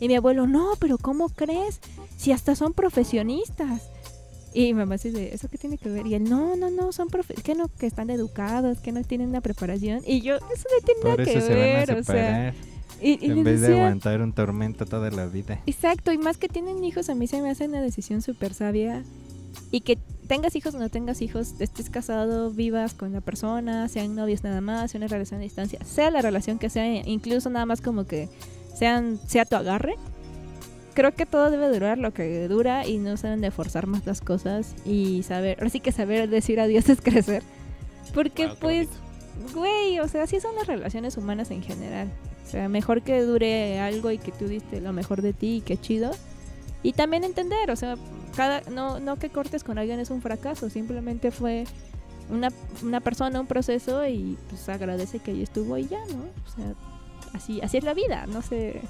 Y 0.00 0.08
mi 0.08 0.16
abuelo, 0.16 0.48
no, 0.48 0.72
pero 0.80 0.98
¿cómo 0.98 1.28
crees? 1.28 1.78
Si 2.16 2.32
hasta 2.32 2.56
son 2.56 2.72
profesionistas. 2.72 3.82
Y 4.54 4.72
mi 4.72 4.74
mamá 4.74 4.94
así 4.94 5.10
de, 5.10 5.34
¿eso 5.34 5.48
qué 5.48 5.58
tiene 5.58 5.78
que 5.78 5.88
ver? 5.88 6.06
Y 6.06 6.14
él, 6.14 6.24
no, 6.24 6.54
no, 6.54 6.70
no, 6.70 6.92
son 6.92 7.08
profe 7.08 7.34
que 7.34 7.56
no, 7.56 7.68
que 7.68 7.86
están 7.86 8.08
educados, 8.08 8.78
que 8.78 8.92
no 8.92 9.02
tienen 9.02 9.30
una 9.30 9.40
preparación. 9.40 10.00
Y 10.06 10.20
yo, 10.20 10.36
eso 10.36 10.68
no 10.70 10.86
tiene 10.86 11.00
Por 11.00 11.10
nada 11.10 11.24
que 11.24 11.38
eso 11.38 11.46
se 11.46 11.54
van 11.54 11.62
a 11.62 11.64
ver, 11.64 11.90
o 11.90 12.04
sea. 12.04 12.04
separar, 12.04 12.54
Y, 13.00 13.26
y 13.26 13.30
en 13.32 13.42
vez 13.42 13.60
de 13.62 13.74
aguantar 13.74 14.22
un 14.22 14.32
tormento 14.32 14.86
toda 14.86 15.10
la 15.10 15.26
vida. 15.26 15.60
Exacto, 15.66 16.12
y 16.12 16.18
más 16.18 16.38
que 16.38 16.48
tienen 16.48 16.84
hijos, 16.84 17.10
a 17.10 17.16
mí 17.16 17.26
se 17.26 17.42
me 17.42 17.50
hace 17.50 17.66
una 17.66 17.82
decisión 17.82 18.22
súper 18.22 18.54
sabia. 18.54 19.02
Y 19.72 19.80
que 19.80 19.98
tengas 20.28 20.54
hijos 20.54 20.74
o 20.74 20.78
no 20.78 20.88
tengas 20.88 21.20
hijos, 21.20 21.54
estés 21.58 21.90
casado, 21.90 22.50
vivas 22.50 22.94
con 22.94 23.12
la 23.12 23.20
persona, 23.20 23.88
sean 23.88 24.14
novios 24.14 24.44
nada 24.44 24.60
más, 24.60 24.92
sea 24.92 24.98
una 24.98 25.08
relación 25.08 25.40
a 25.40 25.42
distancia, 25.42 25.80
sea 25.84 26.12
la 26.12 26.22
relación 26.22 26.60
que 26.60 26.70
sea, 26.70 26.86
incluso 27.08 27.50
nada 27.50 27.66
más 27.66 27.80
como 27.80 28.04
que 28.04 28.28
sean, 28.74 29.18
sea 29.26 29.44
tu 29.44 29.56
agarre. 29.56 29.96
Creo 30.94 31.12
que 31.12 31.26
todo 31.26 31.50
debe 31.50 31.68
durar 31.68 31.98
lo 31.98 32.12
que 32.12 32.46
dura 32.48 32.86
y 32.86 32.98
no 32.98 33.16
se 33.16 33.26
deben 33.26 33.40
de 33.40 33.50
forzar 33.50 33.86
más 33.86 34.06
las 34.06 34.20
cosas 34.20 34.74
y 34.84 35.22
saber, 35.24 35.58
ahora 35.58 35.70
sí 35.70 35.80
que 35.80 35.92
saber 35.92 36.28
decir 36.28 36.60
adiós 36.60 36.88
es 36.88 37.00
crecer. 37.02 37.42
Porque 38.12 38.46
Wow, 38.46 38.56
pues, 38.60 38.88
güey, 39.54 39.98
o 39.98 40.08
sea, 40.08 40.22
así 40.22 40.40
son 40.40 40.54
las 40.54 40.66
relaciones 40.66 41.16
humanas 41.16 41.50
en 41.50 41.62
general. 41.62 42.08
O 42.46 42.50
sea, 42.50 42.68
mejor 42.68 43.02
que 43.02 43.20
dure 43.22 43.80
algo 43.80 44.10
y 44.10 44.18
que 44.18 44.30
tú 44.30 44.46
diste 44.46 44.80
lo 44.80 44.92
mejor 44.92 45.22
de 45.22 45.32
ti 45.32 45.56
y 45.56 45.60
qué 45.62 45.76
chido. 45.76 46.12
Y 46.82 46.92
también 46.92 47.24
entender, 47.24 47.70
o 47.70 47.76
sea, 47.76 47.96
cada 48.36 48.60
no, 48.70 49.00
no 49.00 49.16
que 49.16 49.30
cortes 49.30 49.64
con 49.64 49.78
alguien 49.78 49.98
es 50.00 50.10
un 50.10 50.20
fracaso, 50.20 50.68
simplemente 50.68 51.30
fue 51.30 51.64
una, 52.30 52.50
una 52.82 53.00
persona, 53.00 53.40
un 53.40 53.46
proceso 53.46 54.06
y 54.06 54.38
pues 54.48 54.68
agradece 54.68 55.18
que 55.18 55.32
ahí 55.32 55.42
estuvo 55.42 55.76
y 55.78 55.88
ya, 55.88 56.00
¿no? 56.06 56.24
O 56.46 56.54
sea, 56.54 56.74
así, 57.32 57.60
así 57.62 57.78
es 57.78 57.84
la 57.84 57.94
vida, 57.94 58.26
no 58.26 58.42
se, 58.42 58.82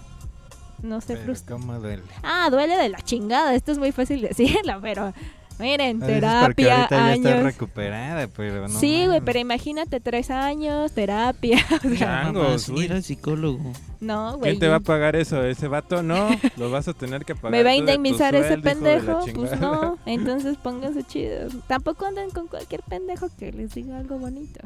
no 0.84 1.00
se 1.00 1.14
Pero 1.14 1.24
frustra. 1.24 1.56
cómo 1.56 1.78
duele. 1.80 2.02
Ah, 2.22 2.48
duele 2.50 2.76
de 2.76 2.88
la 2.88 3.00
chingada, 3.00 3.54
esto 3.54 3.72
es 3.72 3.78
muy 3.78 3.90
fácil 3.92 4.20
decirlo, 4.20 4.78
pero 4.82 5.12
miren, 5.58 6.02
A 6.02 6.06
veces 6.06 6.22
porque 6.42 6.62
terapia, 6.64 6.74
ahorita 6.74 6.96
ya 6.96 7.14
está 7.14 7.28
años. 7.30 7.42
recuperada, 7.44 8.26
pero 8.28 8.68
no. 8.68 8.80
sí, 8.80 9.06
güey, 9.06 9.20
pero 9.20 9.38
imagínate 9.38 10.00
tres 10.00 10.30
años, 10.30 10.90
terapia. 10.92 11.58
o 11.84 11.88
sea, 11.88 12.22
Changos, 12.24 12.68
ir 12.70 12.92
al 12.92 13.02
psicólogo. 13.04 13.72
no, 14.00 14.38
güey. 14.38 14.50
¿Quién 14.50 14.58
te 14.60 14.68
va 14.68 14.76
a 14.76 14.80
pagar 14.80 15.14
eso? 15.16 15.44
¿Ese 15.44 15.68
vato? 15.68 16.02
No, 16.02 16.28
lo 16.56 16.70
vas 16.70 16.88
a 16.88 16.92
tener 16.92 17.24
que 17.24 17.34
pagar. 17.36 17.52
¿Me 17.52 17.62
va 17.62 17.70
a 17.70 17.76
indemnizar 17.76 18.34
ese 18.34 18.58
pendejo? 18.58 19.20
Pues 19.34 19.60
no, 19.60 19.96
entonces 20.06 20.56
pónganse 20.56 21.04
chidos. 21.04 21.52
Tampoco 21.68 22.06
anden 22.06 22.30
con 22.30 22.48
cualquier 22.48 22.82
pendejo 22.82 23.28
que 23.38 23.52
les 23.52 23.74
diga 23.74 23.96
algo 23.98 24.18
bonito. 24.18 24.60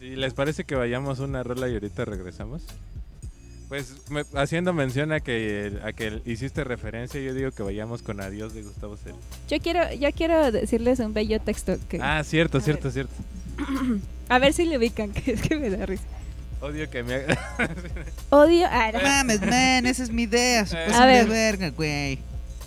¿Les 0.00 0.32
parece 0.32 0.64
que 0.64 0.74
vayamos 0.76 1.18
una 1.18 1.42
rola 1.42 1.68
y 1.68 1.74
ahorita 1.74 2.04
regresamos? 2.04 2.62
Pues 3.68 3.94
me- 4.08 4.24
haciendo 4.34 4.72
mención 4.72 5.12
a 5.12 5.20
que, 5.20 5.78
a 5.84 5.92
que 5.92 6.22
hiciste 6.24 6.64
referencia, 6.64 7.20
yo 7.20 7.34
digo 7.34 7.50
que 7.50 7.62
vayamos 7.62 8.02
con 8.02 8.18
Adiós 8.20 8.54
de 8.54 8.62
Gustavo 8.62 8.96
Cerati. 8.96 9.20
Yo 9.48 9.58
quiero, 9.60 9.92
yo 9.92 10.10
quiero 10.12 10.50
decirles 10.50 11.00
un 11.00 11.12
bello 11.12 11.38
texto 11.40 11.76
que 11.88 12.00
Ah, 12.02 12.22
cierto, 12.24 12.58
A 12.58 12.60
cierto, 12.62 12.90
cierto. 12.90 13.12
a 14.30 14.38
ver 14.38 14.54
si 14.54 14.64
le 14.64 14.78
ubican, 14.78 15.12
que 15.12 15.32
es 15.32 15.42
que 15.42 15.56
me 15.56 15.68
da 15.68 15.84
risa. 15.84 16.04
Odio 16.62 16.88
que 16.90 17.02
me 17.02 17.14
haga... 17.14 17.38
Odio, 18.30 18.66
ah, 18.70 18.90
No 18.92 19.00
mames, 19.02 19.40
man, 19.42 19.86
esa 19.86 20.02
es 20.02 20.10
mi 20.10 20.22
idea. 20.22 20.64
A 20.94 21.06
ver. 21.06 21.26
verga, 21.28 21.68
güey. 21.70 22.18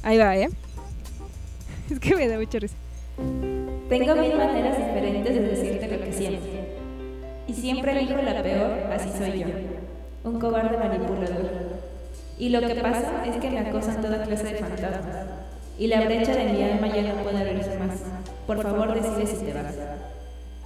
ahí 0.04 0.18
va, 0.18 0.38
¿eh? 0.38 0.50
Es 1.90 2.00
que 2.00 2.16
me 2.16 2.28
da 2.28 2.38
mucha 2.38 2.60
risa. 2.60 2.76
Tengo 3.90 4.16
mil 4.16 4.36
maneras 4.38 4.78
diferentes 4.78 5.34
de 5.34 5.42
decirte 5.42 5.88
lo 5.98 6.06
que 6.06 6.14
siento. 6.14 6.46
Y 7.48 7.54
siempre 7.54 8.00
elijo 8.00 8.22
la 8.22 8.42
peor, 8.44 8.72
así 8.94 9.10
soy 9.18 9.40
yo. 9.40 9.48
Un 10.24 10.40
cobarde 10.40 10.78
manipulador. 10.78 11.50
Y 12.38 12.50
lo 12.50 12.60
que 12.62 12.76
pasa 12.76 13.26
es 13.26 13.38
que 13.38 13.50
me 13.50 13.60
acosan 13.60 14.02
toda 14.02 14.24
clase 14.24 14.44
de 14.44 14.56
fantasmas. 14.56 15.28
Y 15.80 15.88
la 15.88 16.02
brecha 16.06 16.36
de 16.36 16.46
mi 16.46 16.64
alma 16.64 16.88
ya 16.88 17.02
no 17.02 17.24
puede 17.24 17.40
abrirse 17.40 17.78
más. 17.80 18.02
Por 18.46 18.62
favor, 18.62 18.94
decide 18.94 19.26
si 19.26 19.46
te 19.46 19.54
vas. 19.54 19.74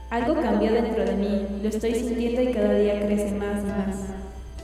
Algo 0.10 0.42
cambió 0.42 0.74
dentro 0.74 1.06
de 1.06 1.14
mí, 1.14 1.48
lo 1.64 1.70
estoy 1.70 1.96
sintiendo 1.96 2.42
y 2.42 2.54
cada 2.54 2.74
día 2.74 3.00
crece 3.06 3.32
más 3.36 3.62
y 3.62 3.68
más. 3.68 3.98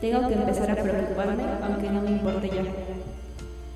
Tengo 0.02 0.28
que 0.28 0.34
empezar 0.34 0.72
a 0.72 0.76
preocuparme, 0.76 1.44
aunque 1.64 1.90
no 1.90 2.02
me 2.02 2.12
importe 2.12 2.50
ya. 2.50 2.64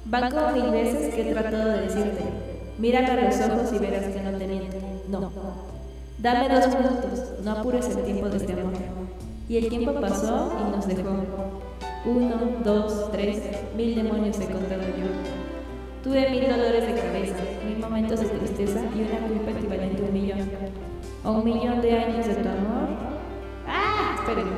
Van 0.06 0.32
como 0.32 0.52
mil 0.52 0.72
veces 0.72 1.14
que 1.14 1.30
he 1.30 1.34
tratado 1.34 1.72
de 1.72 1.82
decirte, 1.82 2.24
mírame 2.78 3.08
a 3.08 3.26
los 3.26 3.36
ojos 3.40 3.74
y 3.74 3.80
verás 3.80 4.06
que 4.06 4.22
no 4.22 4.38
te 4.38 4.48
miento. 4.48 4.78
No. 5.10 5.32
Dame 6.18 6.50
dos 6.50 6.68
minutos, 6.68 7.24
no 7.44 7.52
apures 7.52 7.88
el 7.88 8.04
tiempo 8.04 8.30
de 8.30 8.38
este 8.38 8.54
amor. 8.54 8.74
Y 9.48 9.58
el 9.58 9.70
tiempo 9.70 9.94
pasó 10.02 10.52
y 10.60 10.72
nos 10.76 10.88
dejó. 10.88 11.10
Uno, 12.06 12.36
dos, 12.64 13.12
tres, 13.12 13.42
mil 13.76 13.96
demonios 13.96 14.40
he 14.40 14.46
contado 14.46 14.82
yo. 14.82 15.08
Tuve 16.04 16.30
mil 16.32 16.48
dolores 16.50 16.88
de 16.88 17.00
cabeza, 17.00 17.36
mil 17.68 17.78
momentos 17.78 18.22
de 18.22 18.28
tristeza 18.28 18.82
y 18.96 19.02
una 19.02 19.28
culpa 19.28 19.52
equivalente 19.52 20.02
a 20.02 20.06
un 20.06 20.14
millón. 20.14 20.40
A 21.24 21.32
un 21.32 21.46
millón 21.46 21.82
de 21.82 21.92
años 21.92 22.26
de 22.26 22.36
tu 22.36 22.50
amor. 22.50 22.90
¡Ah! 23.68 24.16
Espérenme. 24.16 24.52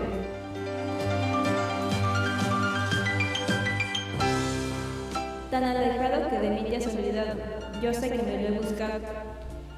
Tan 5.52 5.64
alejado 5.64 6.30
que 6.30 6.40
de 6.40 6.50
mí 6.50 6.64
te 6.70 6.78
has 6.78 6.88
olvidado. 6.88 7.36
Yo 7.82 7.94
sé 7.94 8.10
que 8.10 8.24
me 8.24 8.50
lo 8.50 8.56
he 8.56 8.60
buscado. 8.60 9.00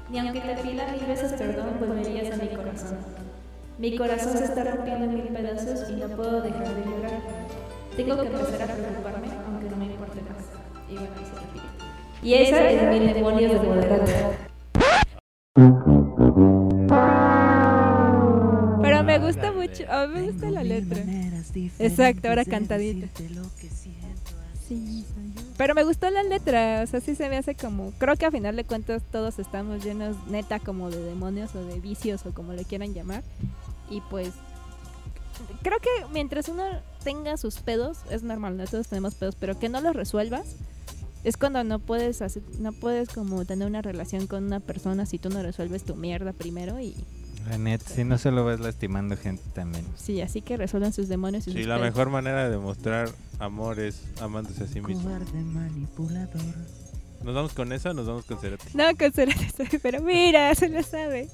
Ni 0.08 0.18
aunque 0.20 0.40
te 0.40 0.54
pida 0.62 0.86
mil 0.92 1.06
veces 1.06 1.32
perdón, 1.32 1.76
volverías 1.80 2.32
a 2.32 2.42
mi 2.42 2.48
corazón. 2.48 3.29
Mi 3.80 3.96
corazón 3.96 4.36
se 4.36 4.44
está 4.44 4.62
rompiendo 4.62 5.06
en 5.06 5.14
mil 5.14 5.28
pedazos 5.28 5.88
y 5.88 5.94
no 5.94 6.06
puedo 6.08 6.42
dejar 6.42 6.68
de 6.68 6.84
llorar. 6.84 7.22
Tengo 7.96 8.20
que 8.20 8.26
empezar 8.26 8.70
a 8.70 8.74
preocuparme, 8.74 9.28
aunque 9.46 9.70
no 9.70 9.76
me 9.78 9.86
importe 9.86 10.20
más. 10.20 10.44
Y 10.90 10.96
bueno, 10.96 11.08
ahí 11.16 11.24
se 11.24 11.34
repite. 11.34 11.66
Y 12.22 12.34
esa 12.34 12.70
es 12.70 13.00
mil 13.00 13.14
demonios 13.14 13.52
de 13.52 13.58
moderato. 13.66 14.12
Pero 18.82 19.02
me 19.02 19.18
gusta 19.18 19.50
mucho, 19.52 19.90
a 19.90 20.06
mí 20.06 20.14
me 20.14 20.30
gusta 20.30 20.50
la 20.50 20.62
letra. 20.62 21.02
Exacto, 21.78 22.28
ahora 22.28 22.44
cantadita. 22.44 23.08
Sí, 24.68 25.06
pero 25.56 25.74
me 25.74 25.84
gustó 25.84 26.08
la 26.10 26.22
letra, 26.22 26.82
o 26.84 26.86
sea, 26.86 27.00
sí 27.00 27.14
se 27.14 27.28
me 27.28 27.36
hace 27.36 27.54
como, 27.54 27.92
creo 27.98 28.14
que 28.16 28.24
a 28.24 28.30
final 28.30 28.54
de 28.56 28.64
cuentas 28.64 29.02
todos 29.10 29.38
estamos 29.38 29.84
llenos 29.84 30.16
neta 30.28 30.58
como 30.58 30.90
de 30.90 31.02
demonios 31.02 31.54
o 31.54 31.64
de 31.64 31.80
vicios 31.80 32.24
o 32.24 32.32
como 32.32 32.52
le 32.52 32.64
quieran 32.64 32.94
llamar. 32.94 33.22
Y 33.90 34.00
pues 34.02 34.30
creo 35.62 35.78
que 35.80 35.88
mientras 36.12 36.48
uno 36.48 36.62
tenga 37.04 37.36
sus 37.36 37.56
pedos, 37.56 37.98
es 38.10 38.22
normal, 38.22 38.56
no 38.56 38.64
todos 38.66 38.88
tenemos 38.88 39.14
pedos, 39.14 39.34
pero 39.38 39.58
que 39.58 39.68
no 39.68 39.80
los 39.80 39.94
resuelvas 39.94 40.56
es 41.24 41.36
cuando 41.36 41.62
no 41.64 41.78
puedes 41.80 42.22
hacer, 42.22 42.42
no 42.60 42.72
puedes 42.72 43.10
como 43.10 43.44
tener 43.44 43.66
una 43.68 43.82
relación 43.82 44.26
con 44.26 44.44
una 44.44 44.60
persona 44.60 45.04
si 45.04 45.18
tú 45.18 45.28
no 45.28 45.42
resuelves 45.42 45.84
tu 45.84 45.94
mierda 45.94 46.32
primero 46.32 46.80
y 46.80 46.94
La 47.48 47.58
neta, 47.58 47.84
si 47.90 48.04
no 48.04 48.16
solo 48.16 48.44
vas 48.44 48.58
lastimando 48.60 49.16
gente 49.18 49.42
también. 49.54 49.84
sí, 49.96 50.20
así 50.22 50.40
que 50.40 50.56
resuelvan 50.56 50.92
sus 50.94 51.08
demonios 51.08 51.46
y 51.46 51.52
Sí, 51.52 51.58
sus 51.58 51.66
la 51.66 51.74
pedos. 51.76 51.88
mejor 51.90 52.10
manera 52.10 52.44
de 52.44 52.50
demostrar 52.50 53.10
amor 53.38 53.80
es 53.80 54.02
amándose 54.20 54.64
a 54.64 54.66
sí 54.66 54.80
mismo. 54.80 55.02
Cobarde 55.02 55.40
manipulador. 55.42 56.40
¿Nos 57.22 57.34
vamos 57.34 57.52
con 57.52 57.70
esa 57.74 57.90
o 57.90 57.94
nos 57.94 58.06
vamos 58.06 58.24
con 58.24 58.38
Cerati? 58.38 58.64
No, 58.72 58.84
con 58.98 59.12
Cerati, 59.12 59.78
pero 59.82 60.00
mira, 60.02 60.54
se 60.54 60.68
lo 60.70 60.82
sabe. 60.82 61.28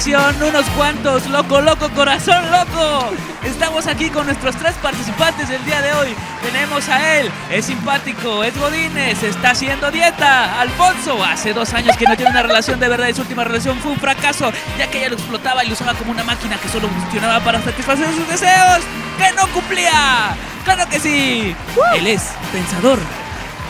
Sección 0.00 0.42
Unos 0.42 0.64
cuantos 0.70 1.26
Loco 1.26 1.60
Loco 1.60 1.90
Corazón 1.90 2.42
Loco. 2.50 3.10
Estamos 3.44 3.86
aquí 3.86 4.08
con 4.08 4.24
nuestros 4.24 4.56
tres 4.56 4.74
participantes 4.76 5.50
del 5.50 5.62
día 5.66 5.82
de 5.82 5.92
hoy. 5.92 6.08
Tenemos 6.42 6.88
a 6.88 7.18
él, 7.18 7.30
es 7.50 7.66
simpático, 7.66 8.42
es 8.42 8.58
Godínez, 8.58 9.22
está 9.22 9.50
haciendo 9.50 9.90
dieta. 9.90 10.58
Alfonso, 10.58 11.22
hace 11.22 11.52
dos 11.52 11.74
años 11.74 11.98
que 11.98 12.06
no 12.06 12.16
tiene 12.16 12.30
una 12.30 12.42
relación 12.42 12.80
de 12.80 12.88
verdad 12.88 13.08
y 13.08 13.14
su 13.14 13.20
última 13.20 13.44
relación 13.44 13.78
fue 13.80 13.92
un 13.92 13.98
fracaso, 13.98 14.50
ya 14.78 14.90
que 14.90 15.00
ella 15.00 15.10
lo 15.10 15.16
explotaba 15.16 15.62
y 15.64 15.66
lo 15.66 15.74
usaba 15.74 15.92
como 15.92 16.12
una 16.12 16.24
máquina 16.24 16.56
que 16.56 16.70
solo 16.70 16.88
funcionaba 16.88 17.40
para 17.40 17.60
satisfacer 17.60 18.06
sus 18.14 18.26
deseos, 18.26 18.80
que 19.18 19.36
no 19.36 19.46
cumplía. 19.52 20.34
¡Claro 20.64 20.88
que 20.88 20.98
sí! 20.98 21.54
Él 21.94 22.06
es 22.06 22.22
pensador, 22.52 22.98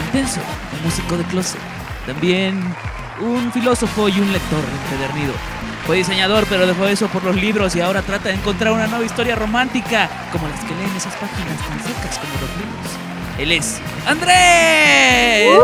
intenso, 0.07 0.41
músico 0.85 1.17
de 1.17 1.25
closet. 1.25 1.61
También 2.07 2.63
un 3.21 3.53
filósofo 3.53 4.09
y 4.09 4.21
un 4.21 4.33
lector 4.33 4.63
empedernido. 4.85 5.33
Fue 5.87 5.97
diseñador, 5.97 6.47
pero 6.49 6.67
dejó 6.67 6.87
eso 6.87 7.09
por 7.09 7.25
los 7.25 7.37
libros 7.37 7.75
y 7.75 7.81
ahora 7.81 8.03
trata 8.03 8.29
de 8.29 8.35
encontrar 8.35 8.73
una 8.73 8.87
nueva 8.87 9.05
historia 9.05 9.35
romántica, 9.35 10.09
como 10.33 10.49
las 10.49 10.61
que 10.61 10.75
leen 10.75 10.95
esas 10.97 11.15
páginas 11.15 11.57
tan 11.69 11.81
secas 11.83 12.19
como 12.19 12.33
los 12.35 12.51
libros. 12.57 12.81
Él 13.39 13.53
es 13.53 13.81
Andrés. 14.07 15.59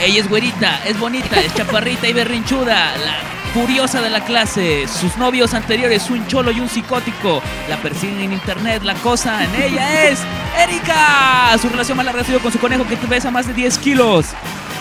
Ella 0.00 0.20
es 0.20 0.28
güerita, 0.30 0.80
es 0.86 0.98
bonita, 0.98 1.38
es 1.40 1.54
chaparrita 1.54 2.08
y 2.08 2.14
berrinchuda, 2.14 2.96
la 2.96 3.18
furiosa 3.52 4.00
de 4.00 4.08
la 4.08 4.24
clase. 4.24 4.88
Sus 4.88 5.18
novios 5.18 5.52
anteriores, 5.52 6.08
un 6.08 6.26
cholo 6.26 6.50
y 6.52 6.58
un 6.58 6.70
psicótico, 6.70 7.42
la 7.68 7.76
persiguen 7.76 8.20
en 8.20 8.32
internet, 8.32 8.82
la 8.82 8.94
cosa 8.94 9.44
en 9.44 9.54
ella 9.62 10.08
es 10.08 10.20
Erika. 10.58 11.54
Su 11.60 11.68
relación 11.68 11.98
más 11.98 12.06
larga 12.06 12.22
ha 12.22 12.24
sido 12.24 12.40
con 12.40 12.50
su 12.50 12.58
conejo 12.58 12.86
que 12.86 12.96
pesa 12.96 13.30
más 13.30 13.46
de 13.46 13.52
10 13.52 13.76
kilos. 13.78 14.26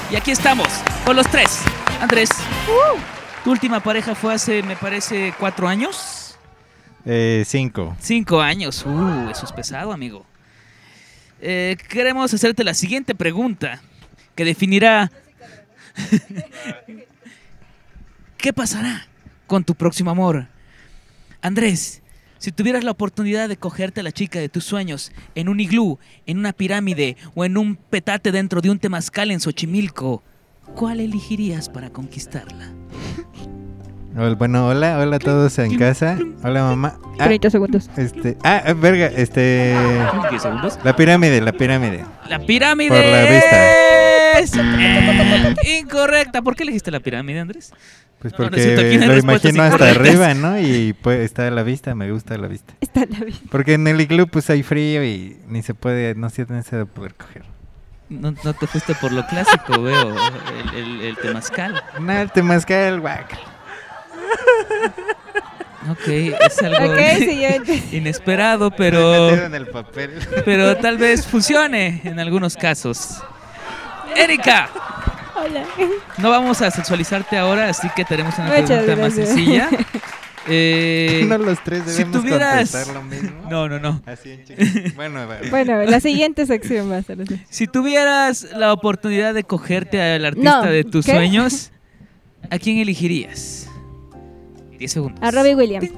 Y 0.10 0.16
aquí 0.16 0.32
estamos, 0.32 0.70
con 1.06 1.18
los 1.18 1.28
tres. 1.28 1.64
Andrés, 2.00 2.30
tu 3.44 3.52
última 3.52 3.82
pareja 3.82 4.16
fue 4.16 4.34
hace, 4.34 4.64
me 4.64 4.78
parece, 4.78 5.34
cuatro 5.38 5.68
años. 5.68 6.38
Eh, 7.06 7.44
cinco. 7.46 7.94
Cinco 8.00 8.40
años. 8.40 8.86
Uh, 8.86 9.30
eso 9.30 9.46
es 9.46 9.52
pesado, 9.52 9.92
amigo. 9.92 10.26
Eh, 11.42 11.76
queremos 11.90 12.34
hacerte 12.34 12.64
la 12.64 12.74
siguiente 12.74 13.16
pregunta 13.16 13.82
que 14.40 14.46
definirá 14.46 15.12
qué 18.38 18.54
pasará 18.54 19.06
con 19.48 19.66
tu 19.66 19.76
próximo 19.76 20.12
amor. 20.12 20.48
Andrés, 21.42 22.02
si 22.38 22.54
tuvieras 22.54 22.86
la 22.86 22.92
oportunidad 22.92 23.50
de 23.50 23.58
cogerte 23.58 24.00
a 24.00 24.04
la 24.04 24.14
chica 24.14 24.40
de 24.40 24.48
tus 24.48 24.64
sueños 24.64 25.12
en 25.36 25.50
un 25.50 25.60
iglú, 25.60 26.00
en 26.26 26.38
una 26.38 26.54
pirámide 26.54 27.18
o 27.36 27.44
en 27.44 27.58
un 27.58 27.76
petate 27.76 28.32
dentro 28.32 28.62
de 28.62 28.70
un 28.70 28.80
temazcal 28.80 29.30
en 29.30 29.42
Xochimilco, 29.42 30.24
¿cuál 30.74 31.02
elegirías 31.02 31.68
para 31.68 31.90
conquistarla? 31.90 32.72
Hola, 34.16 34.36
Bueno, 34.36 34.68
hola, 34.68 35.00
hola 35.00 35.18
a 35.18 35.20
todos 35.20 35.60
en 35.60 35.78
casa. 35.78 36.18
Hola, 36.46 36.64
mamá. 36.64 36.98
Ah, 37.20 37.26
30 37.26 37.50
segundos. 37.50 37.90
este, 37.98 38.38
ah, 38.44 38.64
eh, 38.66 38.74
verga, 38.74 39.08
este. 39.08 39.76
¿Diez 40.30 40.42
segundos? 40.42 40.80
La 40.86 40.96
pirámide, 40.96 41.42
la 41.42 41.52
pirámide. 41.52 42.06
La 42.30 42.40
pirámide 42.40 42.90
Por 42.90 43.06
la 43.06 43.22
vista. 43.24 43.99
Es 44.40 44.54
eh, 44.58 45.56
incorrecta. 45.80 46.42
¿Por 46.42 46.56
qué 46.56 46.64
elegiste 46.64 46.92
la 46.92 47.00
pirámide, 47.00 47.40
Andrés? 47.40 47.72
Pues 48.20 48.34
no 48.34 48.38
porque 48.38 48.98
no 49.00 49.08
lo 49.08 49.18
imagino 49.18 49.64
hasta 49.64 49.90
arriba, 49.92 50.34
¿no? 50.34 50.60
Y 50.60 50.94
pues 50.94 51.22
está 51.22 51.48
a 51.48 51.52
la 51.52 51.64
vista, 51.64 51.96
me 51.96 52.12
gusta 52.12 52.38
la 52.38 52.48
vista. 52.48 52.74
Está 52.82 53.06
la 53.10 53.20
vida. 53.20 53.38
Porque 53.50 53.76
en 53.76 53.88
el 53.88 54.02
iglú 54.02 54.28
pues 54.28 54.50
hay 54.50 54.62
frío 54.62 55.04
y 55.06 55.38
ni 55.48 55.62
se 55.64 55.74
puede, 55.74 56.16
no 56.16 56.30
se 56.30 56.46
debe 56.46 56.86
poder 56.86 57.14
coger. 57.16 57.44
No, 58.10 58.34
no 58.44 58.54
te 58.54 58.66
fuiste 58.68 58.96
por 58.96 59.12
lo 59.12 59.26
clásico, 59.28 59.82
veo. 59.82 60.16
El, 60.74 60.76
el, 60.76 61.02
el 61.02 61.18
temazcal. 61.18 61.82
No, 62.00 62.12
el 62.12 62.32
temazcal, 62.32 63.00
guac. 63.00 63.38
Ok, 65.90 66.08
es 66.08 66.62
algo 66.62 66.92
Ok, 66.94 67.00
siguiente. 67.20 67.84
inesperado, 67.92 68.72
pero, 68.72 69.30
en 69.30 69.56
el 69.56 69.68
papel. 69.68 70.12
pero 70.44 70.76
tal 70.78 70.98
vez 70.98 71.26
funcione 71.26 72.02
en 72.04 72.20
algunos 72.20 72.58
casos. 72.58 73.22
Erika, 74.16 74.70
Hola. 75.36 75.64
no 76.18 76.30
vamos 76.30 76.62
a 76.62 76.72
sexualizarte 76.72 77.38
ahora, 77.38 77.70
así 77.70 77.88
que 77.96 78.04
tenemos 78.06 78.38
una 78.38 78.48
Muchas 78.48 78.84
pregunta 78.84 78.96
más 79.02 79.14
sencilla. 79.14 79.70
Eh, 80.52 81.26
no 81.28 81.38
los 81.38 81.64
tres 81.64 81.84
si 81.86 81.90
debemos 81.92 82.22
tuvieras- 82.24 82.72
contestar 82.72 82.96
lo 82.96 83.04
mismo. 83.04 83.30
no, 83.52 83.70
no, 83.70 83.78
no. 83.78 84.02
Así 84.08 84.32
en 84.32 84.44
chiquito. 84.46 84.96
Bueno, 85.52 85.84
la 85.84 86.00
siguiente 86.00 86.48
sección 86.48 86.90
va 86.90 86.98
a 86.98 87.02
ser 87.04 87.22
así. 87.22 87.40
Si 87.50 87.68
tuvieras 87.68 88.48
la 88.56 88.74
oportunidad 88.74 89.36
de 89.36 89.44
cogerte 89.44 90.02
al 90.02 90.26
artista 90.26 90.62
No, 90.66 90.72
de 90.72 90.84
tus 90.86 91.06
¿qué? 91.06 91.12
sueños, 91.12 91.72
¿a 92.50 92.58
quién 92.58 92.80
elegirías? 92.80 93.70
10 94.80 94.92
segundos. 94.92 95.20
A 95.22 95.30
Robbie 95.30 95.54
Williams. 95.56 95.88
Tin, 95.92 95.98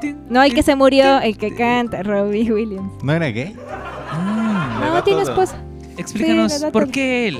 tin, 0.00 0.24
No 0.30 0.42
el 0.42 0.54
que 0.54 0.62
se 0.62 0.74
murió, 0.74 1.20
el 1.20 1.36
que 1.36 1.54
canta, 1.54 2.02
Robbie 2.02 2.50
Williams. 2.50 2.90
¿No 3.02 3.12
era 3.12 3.26
gay? 3.26 3.54
Ah, 4.10 4.92
No, 4.94 5.04
tiene 5.04 5.22
todo. 5.24 5.32
esposa. 5.32 5.62
Explícanos, 5.98 6.52
Sí, 6.52 6.64
¿por 6.72 6.90
qué 6.90 7.28
él? 7.28 7.38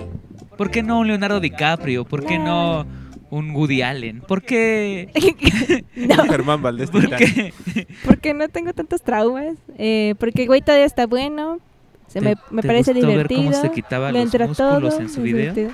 ¿Por 0.56 0.70
qué 0.70 0.82
no 0.82 0.98
un 1.00 1.06
Leonardo 1.06 1.40
DiCaprio? 1.40 2.04
¿Por 2.04 2.24
qué 2.26 2.38
no 2.38 2.84
un 3.30 3.50
Woody 3.52 3.82
Allen? 3.82 4.20
¿Por 4.20 4.42
qué? 4.42 5.08
no, 5.96 6.24
Germán 6.28 6.62
Valdés 6.62 6.90
¿Por 6.90 7.08
qué? 7.16 7.52
porque 8.04 8.34
no 8.34 8.48
tengo 8.48 8.72
tantos 8.72 9.02
traumas. 9.02 9.56
Eh, 9.78 10.14
porque 10.18 10.42
el 10.42 10.48
güey 10.48 10.60
todavía 10.62 10.86
está 10.86 11.06
bueno. 11.06 11.58
Se 12.08 12.20
¿Te- 12.20 12.24
me, 12.30 12.34
me 12.50 12.62
te 12.62 12.68
parece 12.68 12.92
gustó 12.92 13.06
ver 13.06 13.28
divertido. 13.28 13.42
cómo 13.50 13.62
se 13.62 13.70
quitaba 13.70 14.10
le 14.12 14.24
los 14.24 14.34
músculos 14.34 14.56
todo, 14.56 15.00
en 15.00 15.08
su 15.10 15.22
video? 15.22 15.52
divertido. 15.54 15.70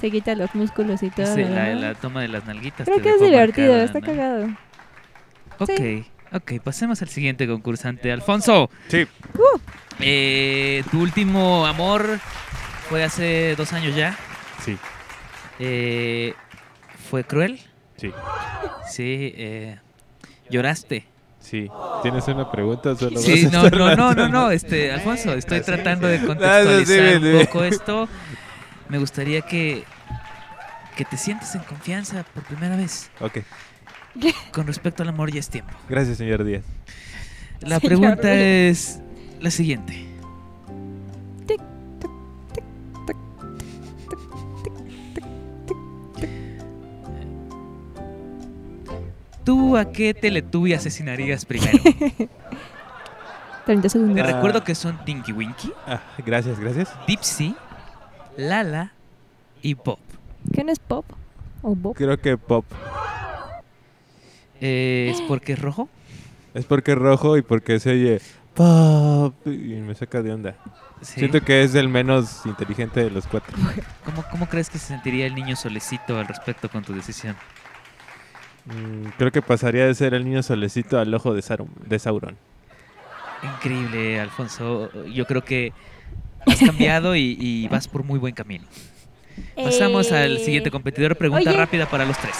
Se 0.00 0.10
quita 0.10 0.34
los 0.34 0.54
músculos 0.54 1.02
y 1.02 1.10
todo. 1.10 1.34
Sí, 1.34 1.42
la, 1.44 1.74
la 1.74 1.94
toma 1.94 2.22
de 2.22 2.28
las 2.28 2.44
nalguitas. 2.46 2.86
Creo 2.86 3.00
que 3.00 3.10
es 3.10 3.20
divertido, 3.20 3.68
marcada, 3.74 3.84
está 3.84 4.00
¿no? 4.00 4.06
cagado. 4.06 4.46
Ok, 5.60 6.04
ok, 6.34 6.60
pasemos 6.62 7.00
al 7.02 7.08
siguiente 7.08 7.46
concursante. 7.46 8.12
Alfonso, 8.12 8.70
Sí, 8.88 9.06
eh, 10.00 10.82
tu 10.90 11.00
último 11.00 11.66
amor 11.66 12.18
fue 12.88 13.04
hace 13.04 13.54
dos 13.56 13.72
años 13.72 13.94
ya. 13.94 14.16
sí, 14.64 14.76
Eh, 15.58 16.34
¿Fue 17.10 17.24
cruel? 17.24 17.60
sí, 17.96 18.12
Sí, 18.90 19.32
eh, 19.36 19.78
lloraste. 20.50 21.06
sí. 21.40 21.70
¿Tienes 22.02 22.26
una 22.28 22.50
pregunta 22.50 22.94
solo 22.96 23.18
Sí, 23.18 23.48
no, 23.50 23.70
no, 23.70 23.96
no, 23.96 24.14
no, 24.14 24.28
no, 24.28 24.50
este, 24.50 24.92
Alfonso, 24.92 25.32
estoy 25.34 25.58
Así, 25.58 25.66
tratando 25.66 26.06
de 26.06 26.18
contextualizar 26.20 27.00
Ah, 27.00 27.18
sí, 27.20 27.26
un 27.26 27.46
poco 27.46 27.64
esto. 27.64 28.08
Me 28.90 28.98
gustaría 28.98 29.40
que, 29.40 29.84
que 30.96 31.04
te 31.06 31.16
sientas 31.16 31.54
en 31.54 31.62
confianza 31.62 32.22
por 32.24 32.42
primera 32.44 32.76
vez. 32.76 33.10
Ok, 33.20 33.38
Con 34.52 34.66
respecto 34.66 35.02
al 35.02 35.08
amor 35.08 35.32
ya 35.32 35.40
es 35.40 35.48
tiempo. 35.48 35.72
gracias, 35.88 36.18
señor 36.18 36.44
Díaz. 36.44 36.64
La 37.60 37.80
Señor 37.80 37.82
pregunta 37.82 38.28
Díaz. 38.32 38.38
es 38.38 39.00
la 39.40 39.50
siguiente. 39.50 40.06
Tic, 41.46 41.60
tic, 42.00 42.10
tic, 42.54 42.64
tic, 43.06 43.14
¿Tú 49.44 49.76
a 49.76 49.90
qué 49.92 50.14
Teletubby 50.14 50.72
asesinarías 50.72 51.44
primero? 51.44 51.78
30 53.66 53.82
Te 53.82 53.88
segundos. 53.88 54.20
Ah. 54.26 54.32
recuerdo 54.32 54.62
que 54.64 54.74
son 54.74 55.02
Tinky 55.04 55.32
Winky, 55.32 55.72
Ah, 55.86 56.00
gracias, 56.24 56.58
gracias. 56.60 56.88
Dipsy, 57.06 57.54
Lala 58.36 58.92
y 59.62 59.74
Pop. 59.74 59.98
¿Quién 60.52 60.68
es 60.68 60.78
Pop? 60.78 61.06
¿O 61.62 61.74
Bob? 61.74 61.94
Creo 61.96 62.18
que 62.20 62.36
Pop. 62.36 62.64
Eh, 64.66 65.10
¿Es 65.12 65.20
porque 65.20 65.52
es 65.52 65.58
rojo? 65.58 65.90
Es 66.54 66.64
porque 66.64 66.92
es 66.92 66.98
rojo 66.98 67.36
y 67.36 67.42
porque 67.42 67.78
se 67.80 67.90
oye 67.90 68.20
Pop 68.54 69.34
y 69.46 69.50
me 69.50 69.94
saca 69.94 70.22
de 70.22 70.32
onda. 70.32 70.54
Sí. 71.02 71.20
Siento 71.20 71.42
que 71.42 71.62
es 71.64 71.74
el 71.74 71.88
menos 71.90 72.46
inteligente 72.46 73.04
de 73.04 73.10
los 73.10 73.26
cuatro. 73.26 73.54
¿Cómo, 74.06 74.24
¿Cómo 74.30 74.48
crees 74.48 74.70
que 74.70 74.78
se 74.78 74.86
sentiría 74.86 75.26
el 75.26 75.34
niño 75.34 75.54
solecito 75.54 76.18
al 76.18 76.26
respecto 76.26 76.70
con 76.70 76.82
tu 76.82 76.94
decisión? 76.94 77.36
Mm, 78.64 79.08
creo 79.18 79.30
que 79.30 79.42
pasaría 79.42 79.84
de 79.86 79.94
ser 79.94 80.14
el 80.14 80.24
niño 80.24 80.42
solecito 80.42 80.98
al 80.98 81.12
ojo 81.12 81.34
de, 81.34 81.42
Sarum- 81.42 81.68
de 81.84 81.98
Sauron. 81.98 82.36
Increíble, 83.42 84.18
Alfonso. 84.18 84.90
Yo 85.12 85.26
creo 85.26 85.44
que 85.44 85.74
has 86.46 86.58
cambiado 86.60 87.14
y, 87.16 87.36
y 87.38 87.68
vas 87.68 87.86
por 87.86 88.02
muy 88.02 88.18
buen 88.18 88.34
camino. 88.34 88.64
Pasamos 89.56 90.12
al 90.12 90.38
siguiente 90.38 90.70
competidor. 90.70 91.16
Pregunta 91.16 91.50
oye. 91.50 91.58
rápida 91.58 91.86
para 91.90 92.06
los 92.06 92.16
tres. 92.18 92.36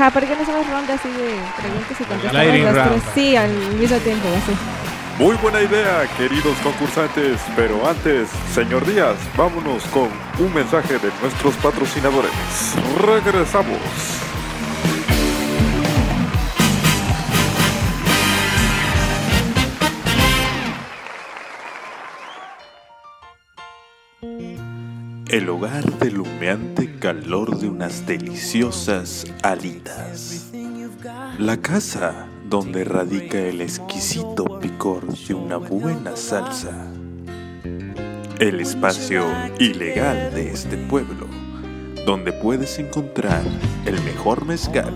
Ajá, 0.00 0.10
¿por 0.12 0.26
qué 0.26 0.34
no 0.34 0.40
hacemos 0.40 0.66
ronda 0.66 0.94
así 0.94 1.08
de 1.10 1.36
preguntas 1.60 2.00
y 2.00 2.04
contestamos 2.04 2.74
round. 2.74 3.02
tres? 3.02 3.02
Sí, 3.14 3.36
al 3.36 3.50
mismo 3.50 3.98
tiempo, 3.98 4.28
así. 4.34 4.56
Muy 5.22 5.36
buena 5.36 5.60
idea, 5.60 6.08
queridos 6.16 6.56
concursantes, 6.62 7.38
pero 7.54 7.86
antes, 7.86 8.30
señor 8.54 8.86
Díaz, 8.86 9.16
vámonos 9.36 9.82
con 9.92 10.08
un 10.38 10.54
mensaje 10.54 10.94
de 10.94 11.10
nuestros 11.20 11.54
patrocinadores. 11.56 12.30
Regresamos. 12.98 13.76
El 25.30 25.48
hogar 25.48 25.84
del 26.00 26.18
humeante 26.18 26.96
calor 26.98 27.56
de 27.56 27.68
unas 27.68 28.04
deliciosas 28.04 29.24
alitas. 29.44 30.50
La 31.38 31.56
casa 31.58 32.26
donde 32.48 32.82
radica 32.82 33.38
el 33.38 33.60
exquisito 33.60 34.58
picor 34.58 35.06
de 35.06 35.34
una 35.34 35.56
buena 35.56 36.16
salsa. 36.16 36.84
El 38.40 38.58
espacio 38.58 39.24
ilegal 39.60 40.34
de 40.34 40.50
este 40.50 40.76
pueblo, 40.76 41.28
donde 42.04 42.32
puedes 42.32 42.80
encontrar 42.80 43.44
el 43.86 44.02
mejor 44.02 44.44
mezcal. 44.44 44.92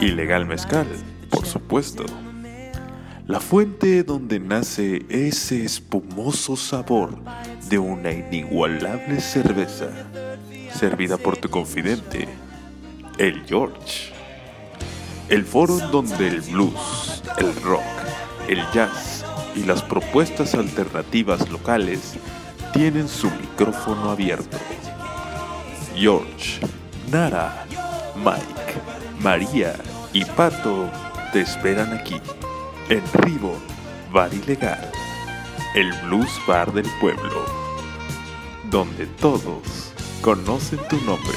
Ilegal 0.00 0.44
mezcal, 0.44 0.86
por 1.30 1.46
supuesto. 1.46 2.04
La 3.26 3.40
fuente 3.40 4.02
donde 4.02 4.38
nace 4.38 5.06
ese 5.08 5.64
espumoso 5.64 6.56
sabor 6.56 7.16
de 7.70 7.78
una 7.78 8.10
inigualable 8.10 9.20
cerveza, 9.20 9.86
servida 10.74 11.16
por 11.16 11.36
tu 11.36 11.48
confidente, 11.48 12.28
el 13.16 13.46
George. 13.46 14.12
El 15.28 15.44
foro 15.44 15.78
donde 15.78 16.26
el 16.26 16.40
blues, 16.40 17.22
el 17.38 17.54
rock, 17.62 17.84
el 18.48 18.60
jazz 18.74 19.24
y 19.54 19.62
las 19.62 19.82
propuestas 19.82 20.54
alternativas 20.54 21.48
locales 21.48 22.14
tienen 22.72 23.08
su 23.08 23.30
micrófono 23.30 24.10
abierto. 24.10 24.58
George, 25.94 26.60
Nara, 27.08 27.64
Mike, 28.16 28.80
María 29.20 29.74
y 30.12 30.24
Pato 30.24 30.90
te 31.32 31.42
esperan 31.42 31.92
aquí, 31.92 32.20
en 32.88 33.02
Ribbon 33.22 33.60
Bar 34.12 34.34
Ilegal, 34.34 34.90
el 35.76 35.92
blues 36.02 36.30
bar 36.48 36.72
del 36.72 36.86
pueblo, 37.00 37.59
donde 38.70 39.06
todos 39.06 39.92
conocen 40.22 40.78
tu 40.88 40.96
nombre. 40.98 41.36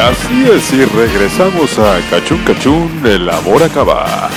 Así 0.00 0.50
es, 0.50 0.72
y 0.72 0.84
regresamos 0.86 1.78
a 1.78 2.00
Cachún 2.08 2.42
Cachún, 2.44 3.02
el 3.04 3.28
amor 3.28 3.62
acaba. 3.62 4.30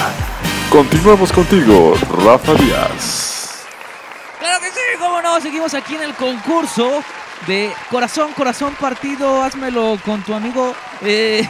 Continuamos 0.69 1.31
contigo, 1.31 1.93
Rafa 2.25 2.53
Díaz. 2.55 3.63
Claro 4.39 4.59
que 4.59 4.67
sí, 4.67 4.81
cómo 4.99 5.21
seguimos 5.41 5.73
aquí 5.73 5.95
en 5.95 6.03
el 6.03 6.13
concurso 6.13 7.03
de 7.47 7.71
corazón, 7.89 8.31
corazón 8.33 8.75
partido, 8.79 9.41
házmelo 9.41 9.97
con 10.05 10.21
tu 10.23 10.33
amigo, 10.33 10.75
eh, 11.01 11.47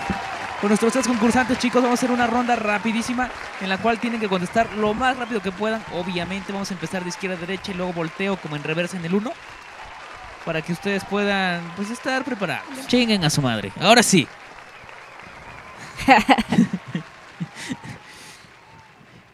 con 0.61 0.69
nuestros 0.69 0.93
tres 0.93 1.07
concursantes 1.07 1.59
chicos, 1.59 1.81
vamos 1.81 1.99
a 1.99 1.99
hacer 1.99 2.11
una 2.11 2.27
ronda 2.27 2.55
rapidísima 2.55 3.29
en 3.61 3.69
la 3.69 3.77
cual 3.77 3.99
tienen 3.99 4.19
que 4.19 4.29
contestar 4.29 4.71
lo 4.73 4.93
más 4.93 5.17
rápido 5.17 5.41
que 5.41 5.51
puedan, 5.51 5.84
obviamente 5.93 6.53
vamos 6.53 6.71
a 6.71 6.73
empezar 6.73 7.03
de 7.03 7.09
izquierda 7.09 7.36
a 7.36 7.39
derecha 7.39 7.71
y 7.71 7.75
luego 7.75 7.93
volteo 7.93 8.38
como 8.38 8.55
en 8.55 8.63
reversa 8.63 8.97
en 8.97 9.05
el 9.05 9.13
1, 9.13 9.31
para 10.45 10.61
que 10.61 10.71
ustedes 10.71 11.03
puedan 11.05 11.61
pues 11.75 11.89
estar 11.89 12.23
preparados. 12.23 12.88
Chinguen 12.88 13.23
a 13.25 13.29
su 13.29 13.41
madre, 13.41 13.71
ahora 13.79 14.01
sí. 14.01 14.27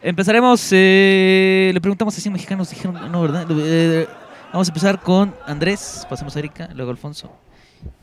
Empezaremos, 0.02 0.68
eh, 0.72 1.70
le 1.74 1.80
preguntamos 1.80 2.16
a 2.16 2.20
100 2.20 2.32
mexicanos, 2.32 2.70
dijeron, 2.70 3.12
no, 3.12 3.20
¿verdad? 3.22 3.46
Eh, 3.50 4.08
vamos 4.52 4.68
a 4.68 4.70
empezar 4.70 5.00
con 5.00 5.34
Andrés, 5.46 6.06
pasamos 6.08 6.36
a 6.36 6.38
Erika, 6.38 6.68
luego 6.74 6.90
Alfonso. 6.90 7.32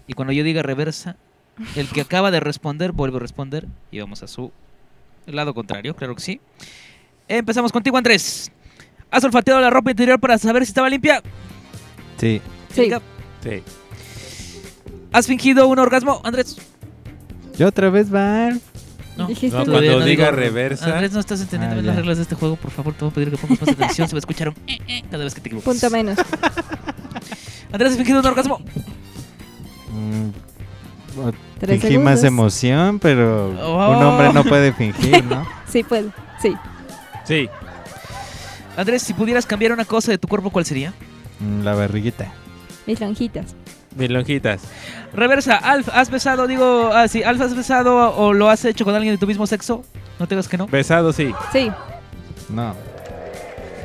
Y 0.07 0.13
cuando 0.13 0.33
yo 0.33 0.43
diga 0.43 0.63
reversa, 0.63 1.17
el 1.75 1.87
que 1.89 2.01
acaba 2.01 2.31
de 2.31 2.39
responder 2.39 2.91
vuelve 2.91 3.17
a 3.17 3.19
responder 3.19 3.67
y 3.91 3.99
vamos 3.99 4.23
a 4.23 4.27
su 4.27 4.51
lado 5.25 5.53
contrario, 5.53 5.95
claro 5.95 6.15
que 6.15 6.21
sí. 6.21 6.41
Empezamos 7.27 7.71
contigo, 7.71 7.97
Andrés. 7.97 8.51
¿Has 9.11 9.23
olfateado 9.23 9.59
la 9.59 9.69
ropa 9.69 9.91
interior 9.91 10.19
para 10.19 10.37
saber 10.37 10.65
si 10.65 10.69
estaba 10.69 10.89
limpia? 10.89 11.21
Sí. 12.17 12.41
Sí. 12.73 12.91
Sí. 13.43 13.63
¿Has 15.11 15.27
fingido 15.27 15.67
un 15.67 15.79
orgasmo, 15.79 16.21
Andrés? 16.23 16.57
Yo 17.57 17.67
otra 17.67 17.89
vez, 17.89 18.09
Bar. 18.09 18.53
No, 19.17 19.27
cuando 19.27 19.79
diga 19.81 20.25
digo- 20.25 20.31
reversa. 20.31 20.85
Andrés, 20.93 21.11
no 21.11 21.19
estás 21.19 21.41
entendiendo 21.41 21.73
Ah, 21.73 21.79
bien 21.81 21.87
las 21.87 21.95
reglas 21.95 22.17
de 22.17 22.23
este 22.23 22.35
juego. 22.35 22.55
Por 22.55 22.71
favor, 22.71 22.93
te 22.93 23.01
voy 23.05 23.11
a 23.11 23.13
pedir 23.15 23.31
que 23.31 23.37
pongas 23.37 23.59
más 23.61 23.69
atención. 23.69 24.07
Se 24.07 24.13
va 24.15 24.17
a 24.17 24.19
escuchar 24.19 24.49
un 24.49 24.55
eh, 24.67 24.79
eh 24.87 25.03
cada 25.09 25.23
vez 25.23 25.33
que 25.33 25.41
te 25.41 25.49
equivocas. 25.49 25.65
Punto 25.73 25.89
menos. 25.89 26.17
Andrés, 27.71 27.91
¿has 27.91 27.97
fingido 27.97 28.19
un 28.19 28.25
orgasmo? 28.25 28.59
Mm, 29.91 30.29
Tres 31.59 31.81
Fingí 31.81 31.97
más 31.97 32.23
emoción, 32.23 32.99
pero 32.99 33.47
Oh. 33.59 33.97
un 33.97 34.03
hombre 34.03 34.31
no 34.33 34.43
puede 34.43 34.71
fingir, 34.73 35.23
¿no? 35.25 35.45
Sí, 35.67 35.83
puedo. 35.83 36.11
Sí. 36.41 36.53
Sí. 37.25 37.49
Andrés, 38.77 39.01
si 39.01 39.13
pudieras 39.13 39.45
cambiar 39.47 39.71
una 39.71 39.85
cosa 39.85 40.11
de 40.11 40.17
tu 40.19 40.27
cuerpo, 40.27 40.51
¿cuál 40.51 40.65
sería? 40.65 40.93
Mm, 41.39 41.63
La 41.63 41.73
barriguita. 41.73 42.31
Mis 42.85 43.01
lonjitas. 43.01 43.55
Mis 43.97 44.09
lonjitas. 44.09 44.61
Reversa, 45.13 45.55
Alf, 45.55 45.89
¿has 45.91 46.09
besado, 46.09 46.47
digo, 46.47 46.91
ah, 46.93 47.07
sí, 47.07 47.23
Alf, 47.23 47.41
¿has 47.41 47.55
besado 47.55 48.15
o 48.15 48.33
lo 48.33 48.49
has 48.49 48.63
hecho 48.65 48.85
con 48.85 48.93
alguien 48.93 49.15
de 49.15 49.17
tu 49.17 49.27
mismo 49.27 49.47
sexo? 49.47 49.83
No 50.19 50.27
te 50.27 50.35
digas 50.35 50.47
que 50.47 50.57
no. 50.57 50.67
Besado, 50.67 51.11
sí. 51.11 51.33
Sí. 51.51 51.71
No. 52.49 52.75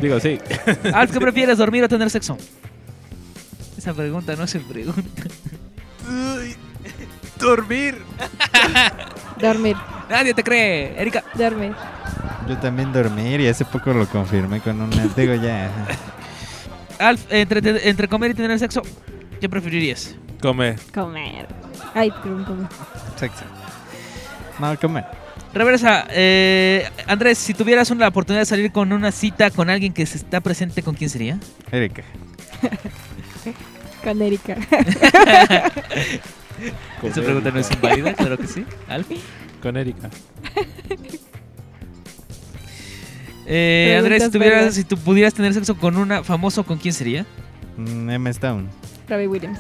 Digo, 0.00 0.20
sí. 0.20 0.38
Alf, 0.94 1.12
¿qué 1.12 1.20
prefieres, 1.20 1.58
dormir 1.58 1.84
o 1.84 1.88
tener 1.88 2.10
sexo? 2.10 2.36
Esa 3.76 3.94
pregunta 3.94 4.36
no 4.36 4.46
se 4.46 4.60
pregunta. 4.60 5.22
Dormir. 7.40 7.98
Dormir. 9.40 9.76
Nadie 10.08 10.34
te 10.34 10.44
cree. 10.44 10.94
Erika, 11.00 11.24
Dormir. 11.34 11.72
Yo 12.48 12.58
también 12.58 12.92
dormir 12.92 13.40
y 13.40 13.48
hace 13.48 13.64
poco 13.64 13.92
lo 13.92 14.06
confirmé 14.06 14.60
con 14.60 14.80
una. 14.80 15.06
Digo 15.16 15.34
ya. 15.34 15.70
Alf, 16.98 17.24
entre, 17.30 17.88
entre 17.88 18.08
comer 18.08 18.32
y 18.32 18.34
tener 18.34 18.58
sexo, 18.58 18.82
¿qué 19.43 19.49
preferirías? 19.49 20.14
Come. 20.40 20.76
Comer. 20.95 21.49
Ay, 21.95 22.11
comer. 22.22 22.68
Sexo. 23.16 23.45
No, 24.61 24.78
comer. 24.78 25.05
Reversa, 25.53 26.07
eh, 26.11 26.88
Andrés, 27.09 27.38
si 27.38 27.53
tuvieras 27.53 27.90
una 27.90 28.07
oportunidad 28.07 28.43
de 28.43 28.47
salir 28.47 28.70
con 28.70 28.93
una 28.93 29.11
cita 29.11 29.51
con 29.51 29.68
alguien 29.68 29.93
que 29.93 30.07
se 30.07 30.18
está 30.18 30.40
presente, 30.40 30.84
¿con 30.84 30.95
quién 30.95 31.11
sería? 31.11 31.40
Erika. 31.72 32.05
Con 34.05 34.20
Erika. 34.20 34.55
Esa 37.03 37.22
pregunta 37.22 37.51
no 37.53 37.59
es 37.61 37.70
inválida, 37.70 38.14
claro 38.14 38.36
que 38.36 38.49
sí. 38.49 38.64
Alf. 38.88 39.07
Con 39.61 39.76
Erika. 39.76 40.11
Eh, 43.47 43.97
Andrés, 43.97 44.24
si, 44.24 44.30
tuvieras, 44.30 44.74
si 44.74 44.82
tú 44.84 44.97
pudieras 44.97 45.34
tener 45.34 45.55
sexo 45.55 45.76
con 45.76 45.97
una 45.97 46.24
famoso, 46.24 46.64
¿con 46.64 46.78
quién 46.78 46.95
sería? 46.95 47.24
Mm, 47.76 48.11
M. 48.11 48.30
Stone. 48.30 48.66
Robbie 49.12 49.28
Williams. 49.28 49.58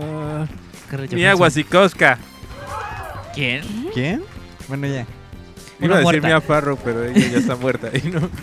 Ah, 0.00 0.46
Carrera 0.90 1.14
Mia 1.16 1.34
Wasikowska. 1.34 2.18
¿Quién? 3.34 3.62
¿Quién? 3.94 4.22
Bueno, 4.68 4.86
ya. 4.86 5.06
Iba 5.80 5.96
a 5.96 5.98
decir 5.98 6.02
muerta. 6.02 6.26
Mia 6.28 6.40
Farrow, 6.40 6.78
pero 6.84 7.04
ella 7.04 7.28
ya 7.28 7.38
está 7.38 7.56
muerta. 7.56 7.88
Y 7.92 8.08
no. 8.08 8.28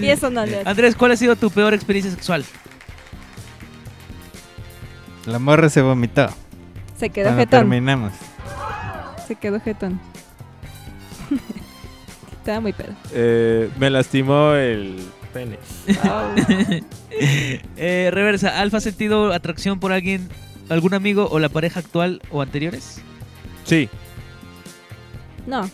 Y 0.00 0.06
eso 0.08 0.30
no 0.30 0.46
le 0.46 0.62
Andrés, 0.64 0.94
¿cuál 0.94 1.12
ha 1.12 1.16
sido 1.16 1.34
tu 1.34 1.50
peor 1.50 1.74
experiencia 1.74 2.12
sexual? 2.12 2.44
La 5.26 5.38
morra 5.38 5.68
se 5.68 5.82
vomitó. 5.82 6.28
Se 6.96 7.10
quedó 7.10 7.26
Cuando 7.26 7.40
jetón. 7.42 7.60
terminamos. 7.60 8.12
Se 9.26 9.34
quedó 9.34 9.58
jetón. 9.60 10.00
Estaba 12.38 12.60
muy 12.60 12.72
pedo. 12.72 12.92
Eh, 13.12 13.68
me 13.78 13.90
lastimó 13.90 14.52
el 14.52 15.00
pene. 15.32 15.58
Eh, 17.76 18.10
reversa, 18.12 18.60
¿Alfa 18.60 18.76
ha 18.76 18.80
sentido 18.80 19.32
atracción 19.32 19.80
por 19.80 19.90
alguien, 19.92 20.28
algún 20.68 20.94
amigo 20.94 21.26
o 21.30 21.40
la 21.40 21.48
pareja 21.48 21.80
actual 21.80 22.20
o 22.30 22.42
anteriores? 22.42 23.00
Sí. 23.64 23.88
No. 25.46 25.68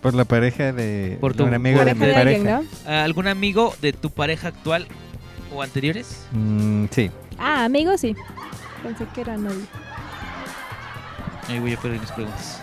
Por 0.00 0.14
la 0.14 0.24
pareja 0.24 0.72
de. 0.72 1.18
Por 1.20 1.34
tu 1.34 1.44
un 1.44 1.52
amigo 1.52 1.78
de 1.84 1.94
pareja 1.94 2.00
mi 2.00 2.06
de 2.06 2.14
pareja. 2.14 2.56
alguien, 2.58 2.70
¿no? 2.86 2.90
¿A 2.90 3.04
¿Algún 3.04 3.26
amigo 3.26 3.74
de 3.82 3.92
tu 3.92 4.10
pareja 4.10 4.48
actual 4.48 4.86
o 5.54 5.62
anteriores? 5.62 6.26
Mm, 6.32 6.86
sí. 6.90 7.10
Ah, 7.38 7.64
amigo, 7.64 7.98
sí. 7.98 8.14
Pensé 8.82 9.06
que 9.14 9.20
era 9.22 9.36
novio. 9.36 9.66
Ahí 11.48 11.58
voy 11.58 11.74
a 11.74 11.76
perder 11.76 12.00
mis 12.00 12.10
preguntas. 12.12 12.62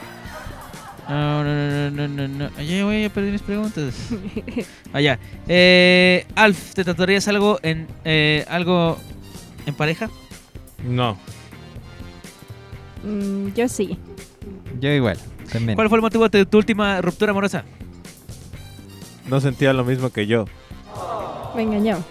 No, 1.09 1.43
no, 1.43 1.89
no, 1.91 2.07
no, 2.07 2.27
no, 2.27 2.27
no. 2.27 2.49
Voy 2.85 3.05
a 3.05 3.09
perder 3.09 3.31
mis 3.33 3.41
preguntas. 3.41 3.93
Allá. 4.93 5.19
Eh, 5.47 6.25
Alf, 6.35 6.73
¿te 6.73 6.83
tatuarías 6.83 7.27
algo 7.27 7.59
en 7.63 7.87
eh, 8.05 8.45
algo 8.47 8.97
en 9.65 9.73
pareja? 9.75 10.09
No. 10.87 11.17
Mm, 13.03 13.53
yo 13.53 13.67
sí. 13.67 13.97
Yo 14.79 14.89
igual. 14.89 15.17
También. 15.51 15.75
¿Cuál 15.75 15.89
fue 15.89 15.97
el 15.97 16.01
motivo 16.01 16.29
de 16.29 16.45
tu 16.45 16.57
última 16.57 17.01
ruptura 17.01 17.31
amorosa? 17.31 17.65
No 19.27 19.41
sentía 19.41 19.73
lo 19.73 19.83
mismo 19.83 20.09
que 20.11 20.27
yo. 20.27 20.45
Me 21.55 21.63
engañó. 21.63 22.01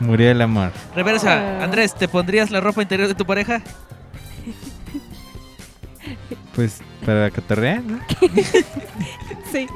Murió 0.00 0.30
el 0.30 0.40
amor. 0.40 0.72
Reversa, 0.94 1.58
Ah. 1.60 1.64
Andrés, 1.64 1.94
¿te 1.94 2.08
pondrías 2.08 2.50
la 2.50 2.60
ropa 2.60 2.82
interior 2.82 3.08
de 3.08 3.14
tu 3.14 3.24
pareja? 3.26 3.62
Pues 6.54 6.80
para 7.04 7.30
cotorrear, 7.30 7.82
¿no? 7.82 8.00
Sí. 9.52 9.66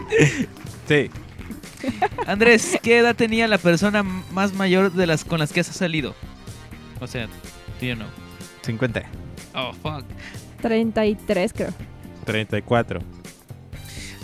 Sí. 0.89 1.11
Andrés, 2.27 2.79
¿qué 2.83 2.99
edad 2.99 3.15
tenía 3.15 3.47
la 3.47 3.59
persona 3.59 4.03
más 4.03 4.53
mayor 4.55 4.93
de 4.93 5.07
las 5.07 5.25
con 5.25 5.39
las 5.39 5.53
que 5.53 5.61
has 5.61 5.67
salido? 5.69 6.15
O 7.01 7.07
sea, 7.07 7.29
you 7.81 7.95
know. 7.95 8.09
50. 8.63 9.03
Oh, 9.55 9.73
fuck. 9.75 10.05
33, 10.61 11.53
creo. 11.53 11.69
34. 12.25 13.01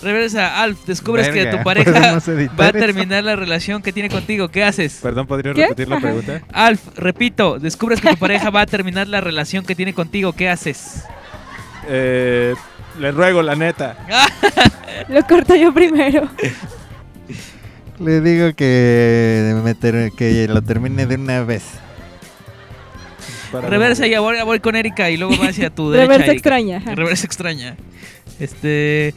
Reversa, 0.02 0.60
Alf, 0.62 0.84
descubres 0.86 1.28
que 1.28 1.46
tu 1.46 1.62
pareja 1.62 1.92
¿podemos 1.92 2.28
editar 2.28 2.60
va 2.60 2.64
a 2.66 2.68
eso? 2.70 2.78
terminar 2.78 3.24
la 3.24 3.36
relación 3.36 3.80
que 3.80 3.92
tiene 3.92 4.10
contigo. 4.10 4.48
¿Qué 4.48 4.62
haces? 4.64 4.98
Perdón, 5.02 5.26
¿podría 5.26 5.54
¿Qué? 5.54 5.62
repetir 5.62 5.88
la 5.88 6.00
pregunta? 6.00 6.42
Alf, 6.52 6.80
repito, 6.96 7.58
descubres 7.58 8.00
que 8.00 8.10
tu 8.10 8.16
pareja 8.16 8.50
va 8.50 8.62
a 8.62 8.66
terminar 8.66 9.08
la 9.08 9.20
relación 9.20 9.64
que 9.64 9.74
tiene 9.74 9.94
contigo. 9.94 10.32
¿Qué 10.32 10.48
haces? 10.48 11.04
Eh, 11.88 12.54
le 12.98 13.12
ruego, 13.12 13.42
la 13.42 13.54
neta. 13.56 13.96
Lo 15.08 15.22
corto 15.26 15.54
yo 15.56 15.72
primero. 15.74 16.28
Le 17.98 18.20
digo 18.20 18.54
que, 18.54 19.58
me 19.62 19.74
ter- 19.74 20.10
que 20.12 20.48
lo 20.48 20.62
termine 20.62 21.06
de 21.06 21.14
una 21.16 21.42
vez. 21.44 21.62
Para- 23.52 23.68
Reversa, 23.68 24.06
ya 24.06 24.20
voy, 24.20 24.36
ya 24.36 24.44
voy 24.44 24.58
con 24.60 24.74
Erika 24.76 25.10
y 25.10 25.16
luego 25.16 25.36
va 25.40 25.48
hacia 25.48 25.70
tu 25.70 25.90
derecha. 25.90 26.06
Reversa 26.08 26.24
Erika. 26.26 26.32
extraña. 26.32 26.76
ajá. 26.78 26.94
Reversa 26.94 27.26
extraña. 27.26 27.76
Este. 28.40 29.14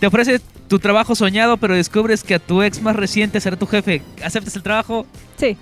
Te 0.00 0.06
ofrece 0.06 0.40
tu 0.68 0.78
trabajo 0.78 1.14
soñado, 1.14 1.56
pero 1.56 1.74
descubres 1.74 2.22
que 2.22 2.34
a 2.34 2.38
tu 2.38 2.62
ex 2.62 2.82
más 2.82 2.94
reciente 2.96 3.40
será 3.40 3.56
tu 3.56 3.66
jefe. 3.66 4.02
¿Aceptas 4.22 4.54
el 4.56 4.62
trabajo? 4.62 5.06
Sí. 5.36 5.56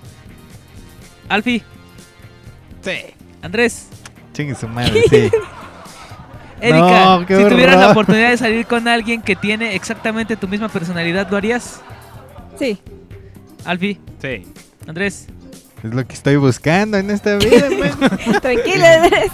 Alfie. 1.29 1.63
Sí. 2.83 2.91
Andrés. 3.41 3.87
Chingue 4.33 4.55
su 4.55 4.67
madre, 4.67 5.01
sí. 5.09 5.29
Erika, 6.61 7.05
No, 7.19 7.25
qué 7.25 7.37
si 7.37 7.43
tuvieras 7.45 7.77
la 7.77 7.91
oportunidad 7.91 8.29
de 8.31 8.37
salir 8.37 8.65
con 8.65 8.87
alguien 8.87 9.21
que 9.21 9.35
tiene 9.35 9.75
exactamente 9.75 10.35
tu 10.35 10.47
misma 10.47 10.69
personalidad, 10.69 11.29
¿lo 11.29 11.37
harías? 11.37 11.81
Sí. 12.57 12.79
Alfie, 13.65 13.99
Sí. 14.21 14.47
Andrés, 14.87 15.27
Es 15.83 15.93
lo 15.93 16.07
que 16.07 16.13
estoy 16.13 16.37
buscando 16.37 16.97
en 16.97 17.11
esta 17.11 17.35
vida, 17.37 17.67
güey. 17.69 17.91
Tranquila, 18.41 19.03
Andrés. 19.03 19.31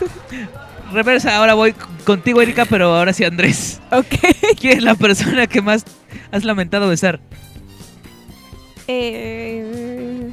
reversa, 0.91 1.37
ahora 1.37 1.53
voy 1.53 1.73
contigo, 2.03 2.41
Erika, 2.41 2.65
pero 2.65 2.93
ahora 2.95 3.13
sí, 3.13 3.23
Andrés. 3.23 3.79
Ok. 3.91 4.05
¿Quién 4.59 4.79
es 4.79 4.83
la 4.83 4.95
persona 4.95 5.47
que 5.47 5.61
más 5.61 5.85
has 6.31 6.43
lamentado 6.43 6.89
besar? 6.89 7.19
Eh, 8.87 10.29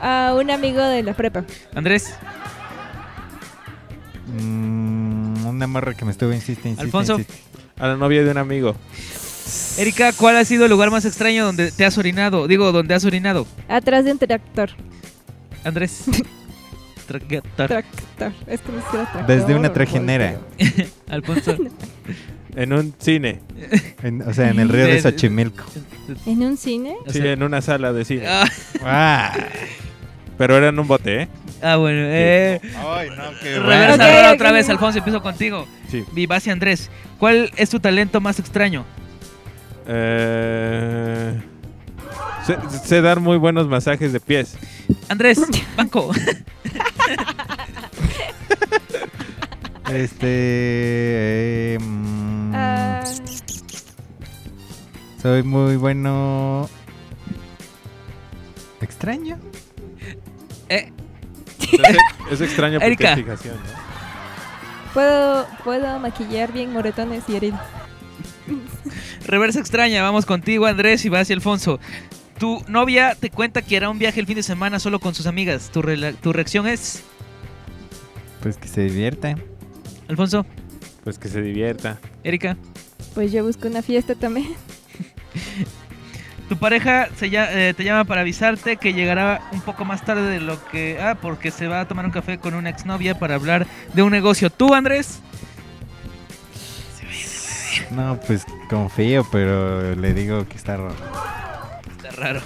a 0.00 0.34
un 0.40 0.50
amigo 0.50 0.80
de 0.82 1.02
la 1.02 1.12
prepa. 1.14 1.44
Andrés, 1.74 2.14
Mm, 4.26 4.97
una 5.58 5.66
morra 5.66 5.94
que 5.94 6.04
me 6.04 6.10
estuvo 6.12 6.32
insiste, 6.32 6.68
insiste, 6.68 6.82
Alfonso. 6.84 7.14
insiste. 7.18 7.34
A 7.78 7.88
la 7.88 7.96
novia 7.96 8.22
de 8.24 8.30
un 8.30 8.38
amigo. 8.38 8.74
Erika, 9.78 10.12
¿cuál 10.12 10.36
ha 10.36 10.44
sido 10.44 10.64
el 10.64 10.70
lugar 10.70 10.90
más 10.90 11.04
extraño 11.04 11.44
donde 11.44 11.70
te 11.72 11.84
has 11.84 11.96
orinado? 11.98 12.46
Digo, 12.48 12.70
donde 12.72 12.94
has 12.94 13.04
orinado. 13.04 13.46
Atrás 13.68 14.04
de 14.04 14.12
un 14.12 14.18
tractor. 14.18 14.70
Andrés. 15.64 16.04
Tractor. 17.06 17.42
Tractor. 17.68 18.32
Es 18.46 18.60
que 18.60 18.70
no 18.72 18.80
tractor 18.90 19.26
Desde 19.26 19.54
una 19.54 19.68
golpe. 19.68 20.38
Alfonso. 21.08 21.56
En 22.56 22.72
un 22.72 22.92
cine. 22.98 23.40
En- 24.02 24.22
o 24.22 24.34
sea, 24.34 24.48
en 24.50 24.58
el 24.58 24.68
río 24.68 24.86
de 24.86 25.00
Xochimilco. 25.00 25.62
¿En 26.26 26.42
un 26.42 26.56
cine? 26.56 26.96
O 27.06 27.12
Sí, 27.12 27.18
sea- 27.20 27.32
en 27.32 27.42
una 27.44 27.60
sala 27.62 27.92
de 27.92 28.04
cine. 28.04 28.26
Ah, 28.26 28.48
Ah. 28.82 29.32
Pero 30.38 30.56
era 30.56 30.68
en 30.68 30.78
un 30.78 30.86
bote, 30.86 31.22
¿eh? 31.22 31.28
ah, 31.62 31.76
bueno. 31.76 31.98
Eh, 32.04 32.60
Ay, 32.76 33.08
no, 33.10 33.16
qué 33.42 33.58
reversa 33.58 33.94
Ok, 33.94 34.00
ahora 34.00 34.28
ok. 34.28 34.34
otra 34.36 34.52
vez, 34.52 34.68
Alfonso, 34.70 34.98
empiezo 34.98 35.20
contigo. 35.20 35.66
Sí. 35.90 36.04
Vivasi 36.12 36.50
Andrés, 36.50 36.90
¿cuál 37.18 37.50
es 37.56 37.68
tu 37.70 37.80
talento 37.80 38.20
más 38.20 38.38
extraño? 38.38 38.84
Eh, 39.88 41.34
sé, 42.46 42.56
sé 42.84 43.00
dar 43.02 43.18
muy 43.20 43.36
buenos 43.36 43.66
masajes 43.68 44.12
de 44.12 44.20
pies. 44.20 44.56
Andrés, 45.08 45.40
banco. 45.76 46.10
Este. 49.90 50.26
eh, 51.74 51.78
mm, 51.80 52.52
Ah, 52.54 53.02
Soy 55.22 55.42
muy 55.42 55.76
bueno. 55.76 56.68
¿Extraño? 58.80 59.38
Es, 61.72 62.32
es 62.32 62.40
extraño 62.40 62.78
porque 62.78 62.86
Erika. 62.86 63.12
es 63.12 63.18
fijación, 63.20 63.56
¿no? 63.56 64.92
puedo, 64.94 65.46
puedo 65.64 65.98
maquillar 66.00 66.52
bien 66.52 66.72
moretones 66.72 67.24
y 67.28 67.36
heridas. 67.36 67.60
reversa 69.26 69.60
extraña, 69.60 70.02
vamos 70.02 70.26
contigo, 70.26 70.66
Andrés, 70.66 71.04
y 71.04 71.08
vas 71.08 71.28
y 71.30 71.32
Alfonso. 71.32 71.78
Tu 72.38 72.62
novia 72.68 73.16
te 73.18 73.30
cuenta 73.30 73.62
que 73.62 73.76
hará 73.76 73.90
un 73.90 73.98
viaje 73.98 74.20
el 74.20 74.26
fin 74.26 74.36
de 74.36 74.42
semana 74.42 74.78
solo 74.78 75.00
con 75.00 75.14
sus 75.14 75.26
amigas. 75.26 75.70
¿Tu, 75.72 75.82
tu 76.22 76.32
reacción 76.32 76.66
es, 76.68 77.02
Pues 78.40 78.56
que 78.56 78.68
se 78.68 78.82
divierta. 78.82 79.34
Alfonso, 80.08 80.46
Pues 81.04 81.18
que 81.18 81.28
se 81.28 81.42
divierta. 81.42 81.98
Erika? 82.24 82.56
Pues 83.14 83.32
yo 83.32 83.44
busco 83.44 83.66
una 83.68 83.82
fiesta 83.82 84.14
también. 84.14 84.48
Tu 86.48 86.56
pareja 86.56 87.08
se 87.16 87.30
lla- 87.30 87.48
eh, 87.50 87.74
te 87.76 87.84
llama 87.84 88.04
para 88.04 88.22
avisarte 88.22 88.78
que 88.78 88.94
llegará 88.94 89.42
un 89.52 89.60
poco 89.60 89.84
más 89.84 90.02
tarde 90.02 90.22
de 90.30 90.40
lo 90.40 90.64
que... 90.68 90.98
Ah, 91.00 91.16
porque 91.20 91.50
se 91.50 91.66
va 91.68 91.80
a 91.80 91.88
tomar 91.88 92.06
un 92.06 92.10
café 92.10 92.38
con 92.38 92.54
una 92.54 92.70
exnovia 92.70 93.18
para 93.18 93.34
hablar 93.34 93.66
de 93.92 94.02
un 94.02 94.10
negocio. 94.10 94.48
¿Tú, 94.48 94.72
Andrés? 94.74 95.20
No, 97.90 98.18
pues 98.26 98.44
confío, 98.68 99.26
pero 99.30 99.94
le 99.94 100.12
digo 100.14 100.46
que 100.48 100.56
está 100.56 100.76
raro. 100.76 100.94
Está 101.96 102.10
raro. 102.20 102.40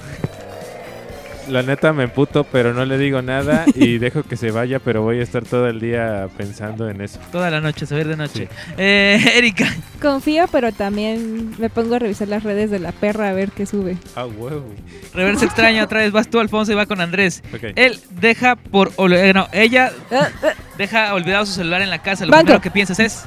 La 1.53 1.63
neta 1.63 1.93
me 1.93 2.05
emputo, 2.05 2.45
pero 2.45 2.73
no 2.73 2.85
le 2.87 2.97
digo 2.97 3.21
nada 3.21 3.67
y 3.75 3.99
dejo 3.99 4.23
que 4.23 4.37
se 4.39 4.51
vaya, 4.51 4.79
pero 4.79 5.03
voy 5.03 5.21
a 5.21 5.23
estar 5.23 5.45
todo 5.45 5.67
el 5.69 5.81
día 5.81 6.29
pensando 6.37 6.89
en 6.89 7.03
eso. 7.03 7.19
Toda 7.31 7.51
la 7.51 7.61
noche, 7.61 7.85
se 7.85 7.95
va 7.95 7.99
a 7.99 8.01
ir 8.01 8.09
de 8.09 8.17
noche. 8.17 8.49
Eh, 8.79 9.23
Erika. 9.37 9.67
Confío, 10.01 10.47
pero 10.51 10.73
también 10.73 11.55
me 11.59 11.69
pongo 11.69 11.97
a 11.97 11.99
revisar 11.99 12.29
las 12.29 12.43
redes 12.43 12.71
de 12.71 12.79
la 12.79 12.93
perra 12.93 13.29
a 13.29 13.33
ver 13.35 13.51
qué 13.51 13.67
sube. 13.67 13.99
Ah, 14.17 14.25
huevo. 14.25 14.65
Reversa 15.13 15.45
extraña, 15.45 15.85
otra 15.85 16.01
vez 16.01 16.11
vas 16.11 16.29
tú, 16.29 16.41
Alfonso, 16.41 16.73
y 16.73 16.75
va 16.75 16.87
con 16.87 17.01
Andrés. 17.03 17.43
Él 17.77 18.01
deja 18.11 18.57
por... 18.57 18.91
ol- 18.97 19.13
eh, 19.15 19.35
no, 19.35 19.47
ella 19.53 19.93
Ah, 20.11 20.29
ah, 20.43 20.53
deja 20.79 21.13
olvidado 21.13 21.45
su 21.45 21.53
celular 21.53 21.83
en 21.83 21.91
la 21.91 21.99
casa. 22.01 22.25
Lo 22.25 22.31
Banco. 22.31 22.45
primero 22.47 22.63
que 22.63 22.71
piensas 22.71 22.99
es... 22.99 23.25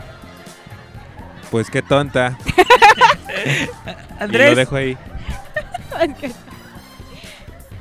Pues 1.51 1.69
qué 1.69 1.81
tonta. 1.83 2.37
Y 4.17 4.23
Andrés. 4.23 4.49
lo 4.51 4.55
dejo 4.55 4.75
ahí. 4.77 4.97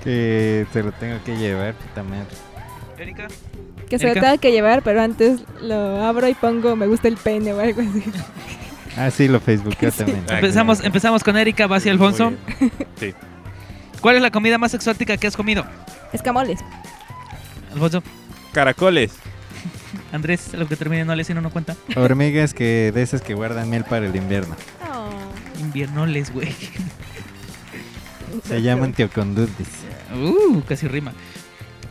Que 0.05 0.67
se 0.73 0.83
lo 0.83 0.93
tengo 0.93 1.17
que 1.25 1.37
llevar, 1.37 1.75
puta 1.75 2.03
madre. 2.03 2.27
Erika. 2.99 3.27
que 3.89 3.99
se 3.99 4.07
lo 4.07 4.15
tenga 4.15 4.39
que 4.39 4.53
llevar, 4.53 4.83
pero 4.83 5.03
antes 5.03 5.41
lo 5.61 6.03
abro 6.03 6.29
y 6.29 6.35
pongo 6.35 6.77
me 6.77 6.87
gusta 6.87 7.09
el 7.09 7.17
pene 7.17 7.53
o 7.53 7.61
algo 7.61 7.81
así. 7.81 8.05
Ah, 8.97 9.11
sí, 9.11 9.27
lo 9.27 9.41
facebookeo 9.41 9.91
también. 9.91 10.25
Empezamos, 10.29 10.85
empezamos 10.85 11.25
con 11.25 11.37
Erika, 11.37 11.67
vas 11.67 11.85
y 11.85 11.89
Alfonso. 11.89 12.33
Sí. 12.95 13.13
¿Cuál 14.01 14.15
es 14.15 14.23
la 14.23 14.31
comida 14.31 14.57
más 14.57 14.73
exótica 14.73 15.17
que 15.17 15.27
has 15.27 15.37
comido? 15.37 15.65
Escamoles. 16.13 16.61
Alfonso. 17.73 18.05
Caracoles. 18.53 19.13
Andrés, 20.13 20.55
lo 20.55 20.69
que 20.69 20.77
termine 20.77 21.05
no 21.05 21.13
le 21.17 21.25
si 21.25 21.35
no 21.35 21.41
no 21.41 21.51
cuenta. 21.51 21.75
Hormigas 21.97 22.55
que 22.55 22.93
de 22.95 23.03
esas 23.03 23.21
que 23.21 23.35
guardan 23.35 23.69
miel 23.69 23.83
para 23.83 24.07
el 24.07 24.15
invierno. 24.15 24.55
Inviernoles, 25.59 26.33
güey. 26.33 26.55
Se 28.47 28.63
llaman 28.63 28.93
teocondudis. 28.93 29.84
Uh, 30.15 30.63
casi 30.67 30.87
rima. 30.89 31.13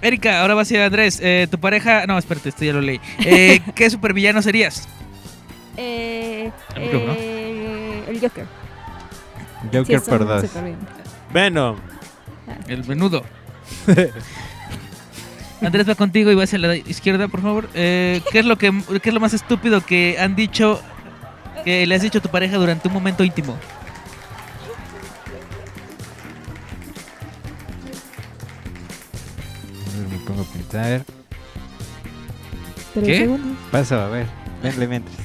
Erika, 0.02 0.42
ahora 0.42 0.54
vas 0.54 0.70
a 0.70 0.74
ir 0.74 0.80
a 0.82 0.86
Andrés. 0.88 1.20
Eh, 1.22 1.48
tu 1.50 1.58
pareja. 1.60 2.06
No, 2.08 2.18
espérate, 2.18 2.50
esto 2.50 2.66
ya 2.66 2.74
lo 2.74 2.82
leí. 2.82 3.00
Eh, 3.20 3.62
¿Qué 3.76 3.90
supervillano 3.90 4.42
serías? 4.42 4.88
Eh, 5.78 6.52
El 6.76 6.82
micrófono. 6.82 7.14
eh, 7.18 8.04
el 8.10 8.20
Joker. 8.20 8.46
Joker 9.74 10.00
Sí, 10.00 10.06
supervillano. 10.06 10.48
Venom. 11.34 11.78
El 12.68 12.86
menudo. 12.86 13.24
Andrés 15.62 15.88
va 15.88 15.96
contigo 15.96 16.30
y 16.30 16.36
va 16.36 16.44
hacia 16.44 16.60
la 16.60 16.76
izquierda, 16.76 17.30
por 17.30 17.42
favor. 17.42 17.70
Eh, 17.74 18.22
¿qué, 18.32 18.40
es 18.40 18.46
lo 18.46 18.58
que, 18.58 18.74
¿Qué 19.02 19.10
es 19.10 19.14
lo 19.14 19.22
más 19.22 19.34
estúpido 19.34 19.80
que 19.86 20.18
han 20.20 20.36
dicho, 20.36 20.82
que 21.64 21.88
le 21.88 21.96
has 21.96 22.02
dicho 22.02 22.18
a 22.20 22.22
tu 22.22 22.28
pareja 22.30 22.58
durante 22.58 22.90
un 22.90 22.94
momento 22.94 23.24
íntimo? 23.24 23.58
Pongo 30.26 30.42
a 30.42 30.46
pensar. 30.46 31.04
Tres 32.94 33.06
¿Qué? 33.08 33.18
segundos. 33.20 33.58
Paso, 33.72 34.00
a 34.00 34.08
ver. 34.08 34.26
Venle 34.62 34.88
mientras. 34.88 35.16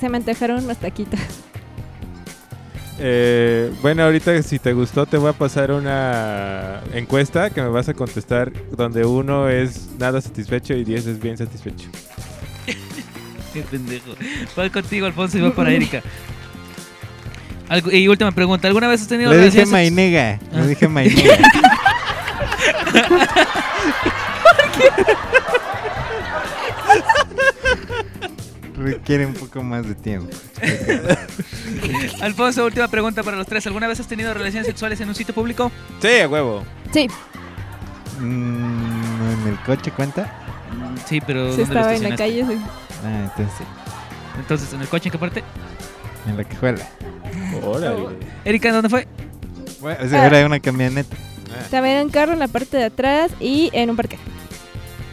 Se 0.00 0.08
me 0.08 0.16
antojaron 0.18 0.64
unos 0.64 0.78
taquitos. 0.78 1.20
Eh, 2.98 3.72
bueno, 3.82 4.04
ahorita 4.04 4.40
si 4.42 4.58
te 4.60 4.72
gustó 4.74 5.06
te 5.06 5.16
voy 5.16 5.30
a 5.30 5.32
pasar 5.32 5.72
una 5.72 6.80
encuesta 6.92 7.50
que 7.50 7.60
me 7.62 7.68
vas 7.68 7.88
a 7.88 7.94
contestar 7.94 8.52
donde 8.76 9.04
uno 9.04 9.48
es 9.48 9.88
nada 9.98 10.20
satisfecho 10.20 10.74
y 10.74 10.84
10 10.84 11.06
es 11.06 11.20
bien 11.20 11.36
satisfecho. 11.36 11.88
Qué 13.52 13.62
pendejo. 13.62 14.14
Voy 14.54 14.70
contigo, 14.70 15.06
Alfonso, 15.06 15.38
y 15.38 15.40
voy 15.40 15.50
para 15.50 15.72
Erika. 15.72 16.00
Algu- 17.68 17.92
y 17.92 18.06
última 18.08 18.30
pregunta. 18.32 18.68
¿Alguna 18.68 18.86
vez 18.88 19.02
has 19.02 19.08
tenido 19.08 19.30
Le 19.30 19.36
dije 19.38 19.64
relaciones 19.64 19.72
Mainega. 19.72 20.38
Ah. 20.52 20.60
Le 20.60 20.66
dije 20.68 20.88
Mainega. 20.88 21.38
Requiere 28.76 29.26
un 29.26 29.34
poco 29.34 29.62
más 29.62 29.86
de 29.86 29.94
tiempo. 29.94 30.30
Alfonso, 32.22 32.64
última 32.64 32.88
pregunta 32.88 33.22
para 33.22 33.36
los 33.36 33.46
tres. 33.46 33.66
¿Alguna 33.66 33.86
vez 33.86 34.00
has 34.00 34.06
tenido 34.08 34.32
relaciones 34.32 34.66
sexuales 34.66 35.00
en 35.00 35.08
un 35.08 35.14
sitio 35.14 35.34
público? 35.34 35.70
Sí, 36.00 36.20
a 36.20 36.28
huevo. 36.28 36.64
Sí, 36.92 37.08
Mm, 38.20 39.42
¿En 39.42 39.48
el 39.48 39.58
coche 39.64 39.90
cuenta? 39.90 40.30
Sí, 41.06 41.20
pero 41.26 41.50
sí 41.52 41.62
¿dónde 41.62 41.74
lo 41.74 41.80
estaba 41.80 41.94
en 41.94 42.02
la 42.02 42.08
estacionaste? 42.10 42.16
calle. 42.16 42.44
sí. 42.46 42.62
Ah, 43.04 43.22
entonces 43.24 43.54
sí. 43.58 43.64
Entonces, 44.38 44.72
¿en 44.74 44.80
el 44.82 44.88
coche 44.88 45.08
en 45.08 45.12
qué 45.12 45.18
parte? 45.18 45.42
En 46.28 46.36
la 46.36 46.44
cajuela. 46.44 46.86
Órale. 47.64 48.18
Erika, 48.44 48.70
¿dónde 48.72 48.88
fue? 48.90 49.08
Bueno, 49.80 49.98
o 50.04 50.08
sea, 50.08 50.26
era 50.26 50.46
una 50.46 50.60
camioneta. 50.60 51.16
También 51.70 51.96
en 51.96 52.04
un 52.06 52.10
carro 52.10 52.32
en 52.34 52.38
la 52.38 52.48
parte 52.48 52.76
de 52.76 52.84
atrás 52.84 53.32
y 53.40 53.70
en 53.72 53.90
un 53.90 53.96
parque. 53.96 54.18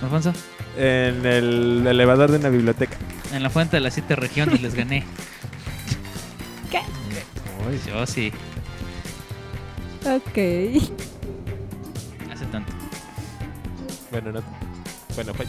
Alfonso. 0.01 0.33
En 0.77 1.25
el 1.25 1.85
elevador 1.87 2.31
de 2.31 2.37
una 2.37 2.49
biblioteca. 2.49 2.97
En 3.33 3.43
la 3.43 3.49
fuente 3.49 3.77
de 3.77 3.81
las 3.81 3.93
siete 3.93 4.15
regiones 4.15 4.61
les 4.61 4.73
gané. 4.75 5.03
¿Qué? 6.71 6.79
Uy, 7.69 7.79
yo 7.87 8.05
sí. 8.05 8.31
Ok. 10.05 10.37
Hace 12.31 12.45
tanto. 12.51 12.71
Bueno, 14.11 14.31
no. 14.31 14.41
Bueno, 15.15 15.33
fue. 15.33 15.45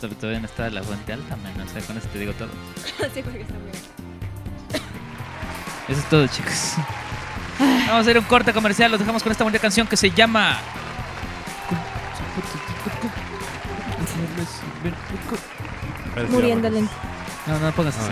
Tod- 0.00 0.16
Todavía 0.16 0.40
no 0.40 0.46
está 0.46 0.68
la 0.70 0.82
fuente 0.82 1.12
alta, 1.12 1.36
man. 1.36 1.52
O 1.60 1.68
sea, 1.72 1.80
con 1.82 1.96
eso 1.96 2.08
te 2.08 2.18
digo 2.18 2.32
todo. 2.32 2.48
sí, 3.14 3.22
porque 3.22 3.40
está 3.42 3.54
muy 3.54 3.70
Eso 5.88 6.00
es 6.00 6.08
todo, 6.10 6.26
chicos. 6.26 6.72
Vamos 7.58 7.90
a 7.90 7.98
hacer 8.00 8.18
un 8.18 8.24
corte 8.24 8.52
comercial. 8.52 8.90
Los 8.90 9.00
dejamos 9.00 9.22
con 9.22 9.32
esta 9.32 9.44
bonita 9.44 9.60
canción 9.62 9.86
que 9.86 9.96
se 9.96 10.10
llama. 10.10 10.58
Muriendo 16.30 16.70
lento. 16.70 16.92
No, 17.46 17.58
no 17.58 17.72
pongas 17.72 17.94
eso. 17.96 18.10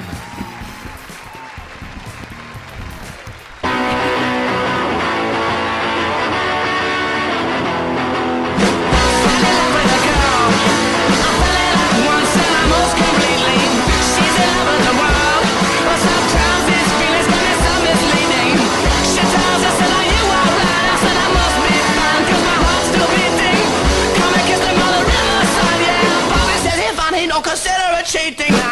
anything 28.24 28.63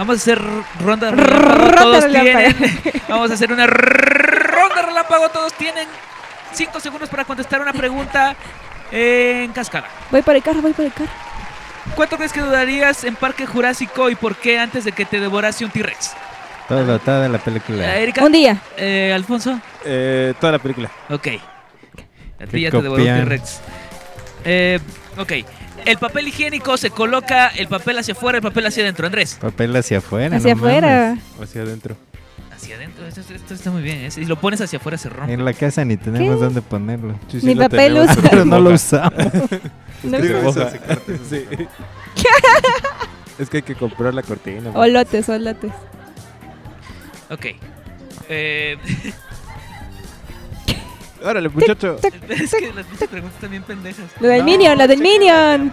Vamos 0.00 0.14
a 0.14 0.22
hacer 0.22 0.40
ronda 0.82 1.10
de 1.10 1.16
relámpago. 1.22 1.70
Todos 1.72 2.06
tienen. 2.06 2.56
Vamos 3.08 3.30
a 3.30 3.34
hacer 3.34 3.52
una 3.52 3.66
ronda 3.66 4.80
relámpago. 4.80 5.28
Todos 5.28 5.52
tienen 5.52 5.86
5 6.54 6.80
segundos 6.80 7.10
para 7.10 7.26
contestar 7.26 7.60
una 7.60 7.74
pregunta 7.74 8.34
en 8.90 9.52
cascada. 9.52 9.88
Voy 10.10 10.22
por 10.22 10.34
el 10.34 10.42
carro, 10.42 10.62
voy 10.62 10.72
por 10.72 10.86
el 10.86 10.92
carro. 10.94 11.10
¿Cuánto 11.96 12.16
crees 12.16 12.32
que 12.32 12.40
dudarías 12.40 13.04
en 13.04 13.14
Parque 13.14 13.44
Jurásico 13.44 14.08
y 14.08 14.14
por 14.14 14.36
qué 14.36 14.58
antes 14.58 14.86
de 14.86 14.92
que 14.92 15.04
te 15.04 15.20
devorase 15.20 15.66
un 15.66 15.70
T-Rex? 15.70 16.14
Todo, 16.66 16.98
toda 16.98 17.28
la 17.28 17.36
película. 17.36 17.98
Erika. 17.98 18.24
Un 18.24 18.32
día. 18.32 18.56
Eh, 18.78 19.12
Alfonso. 19.14 19.60
Eh, 19.84 20.32
toda 20.40 20.52
la 20.52 20.58
película. 20.60 20.90
Ok. 21.10 21.28
A 22.42 22.46
ti 22.46 22.62
ya 22.62 22.70
te 22.70 22.80
devoró 22.80 23.02
un. 23.02 23.06
T-Rex. 23.06 23.60
Eh, 24.46 24.80
ok. 25.18 25.32
El 25.84 25.98
papel 25.98 26.28
higiénico 26.28 26.76
se 26.76 26.90
coloca 26.90 27.48
el 27.48 27.68
papel 27.68 27.98
hacia 27.98 28.12
afuera, 28.14 28.38
el 28.38 28.42
papel 28.42 28.66
hacia 28.66 28.82
adentro. 28.82 29.06
Andrés. 29.06 29.38
Papel 29.40 29.74
hacia 29.76 29.98
afuera. 29.98 30.36
Hacia 30.36 30.54
no 30.54 30.60
afuera. 30.60 30.88
mames. 31.10 31.24
O 31.38 31.42
hacia 31.42 31.62
adentro. 31.62 31.96
Hacia 32.54 32.76
adentro. 32.76 33.06
Esto, 33.06 33.20
esto- 33.20 33.34
esto 33.34 33.54
está 33.54 33.70
muy 33.70 33.82
bien. 33.82 33.98
¿eh? 34.04 34.10
Si 34.10 34.24
lo 34.24 34.36
pones 34.40 34.60
hacia 34.60 34.78
afuera 34.78 34.98
se 34.98 35.08
rompe. 35.08 35.32
En 35.32 35.44
la 35.44 35.52
casa 35.52 35.84
ni 35.84 35.96
tenemos 35.96 36.36
¿Qué? 36.36 36.44
dónde 36.44 36.62
ponerlo. 36.62 37.18
Sí, 37.28 37.40
sí 37.40 37.46
Mi 37.46 37.54
lo 37.54 37.62
papel 37.62 37.94
tenemos, 37.94 38.16
usa. 38.16 38.30
Pero 38.30 38.44
no 38.44 38.60
lo 38.60 38.70
usamos. 38.70 39.12
No. 40.02 40.18
Sí. 41.28 41.44
Es 43.38 43.48
que 43.50 43.58
hay 43.58 43.62
que 43.62 43.74
comprar 43.74 44.12
la 44.14 44.22
cortina. 44.22 44.70
Olotes, 44.74 45.28
olotes. 45.28 45.72
Ok. 47.30 47.46
Eh, 48.28 48.76
Órale, 51.22 51.48
muchacho. 51.48 51.96
es 52.28 52.54
que 52.54 52.72
las 52.72 52.86
pinches 52.86 53.08
preguntas 53.08 53.34
están 53.36 53.50
bien 53.50 53.62
pendejas. 53.62 54.04
Lo 54.20 54.28
del 54.28 54.38
No, 54.40 54.44
Minion, 54.44 54.78
lo 54.78 54.86
del. 54.88 55.00
Minion. 55.00 55.72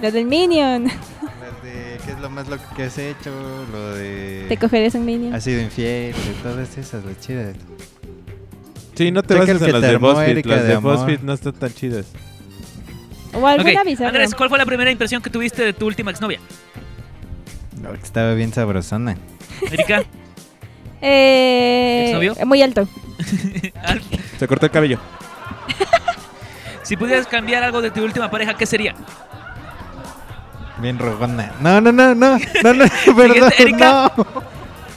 Lo 0.00 0.10
del 0.10 0.26
Minion. 0.26 0.84
Las 0.84 1.62
de 1.62 1.98
¿Qué 2.04 2.10
es 2.12 2.18
lo 2.20 2.28
más 2.30 2.48
loco 2.48 2.62
que 2.76 2.82
has 2.84 2.98
hecho? 2.98 3.30
Lo 3.72 3.94
de... 3.94 4.44
Te 4.48 4.56
cogerías 4.58 4.94
un 4.94 5.04
Minion. 5.06 5.34
Has 5.34 5.44
sido 5.44 5.60
infiel, 5.62 6.12
de 6.12 6.32
todas 6.42 6.76
esas, 6.76 7.04
las 7.04 7.18
chidas. 7.20 7.56
Sí, 8.94 9.10
no 9.10 9.22
te 9.22 9.28
Checa 9.34 9.40
bases 9.40 9.54
el 9.54 9.58
que 9.58 9.64
en 9.66 9.72
las 9.72 9.80
te 9.80 9.86
de 9.88 9.94
armó 9.94 10.08
BuzzFeed. 10.12 10.28
Erika 10.30 10.48
Las 10.50 10.62
de 10.62 10.68
de 10.68 10.74
amor. 10.74 10.96
BuzzFeed 10.96 11.20
no 11.20 11.32
están 11.32 11.52
tan 11.54 11.72
chidas. 11.72 12.06
O 13.32 13.46
alguna 13.46 13.80
Ok, 13.80 13.86
bizarra. 13.86 14.08
Andrés, 14.10 14.34
¿cuál 14.34 14.48
fue 14.48 14.58
la 14.58 14.66
primera 14.66 14.90
impresión 14.90 15.20
que 15.22 15.30
tuviste 15.30 15.64
de 15.64 15.72
tu 15.72 15.86
última 15.86 16.10
exnovia? 16.10 16.38
No, 17.82 17.92
que 17.92 18.00
estaba 18.02 18.34
bien 18.34 18.52
sabrosona. 18.52 19.16
Erika. 19.70 20.04
Eh, 21.06 22.04
¿Exnovio? 22.06 22.34
muy 22.46 22.62
alto. 22.62 22.88
Se 24.38 24.46
cortó 24.48 24.66
el 24.66 24.72
cabello. 24.72 24.98
si 26.82 26.96
pudieras 26.96 27.26
cambiar 27.26 27.62
algo 27.62 27.80
de 27.82 27.90
tu 27.90 28.02
última 28.02 28.30
pareja, 28.30 28.54
¿qué 28.54 28.66
sería? 28.66 28.94
Bien 30.78 30.98
rogona. 30.98 31.52
No, 31.60 31.80
no, 31.80 31.92
no, 31.92 32.14
no. 32.14 32.38
No, 32.62 32.74
no, 32.74 32.84
perdón. 33.16 33.52
Erika. 33.58 34.12
No. 34.16 34.24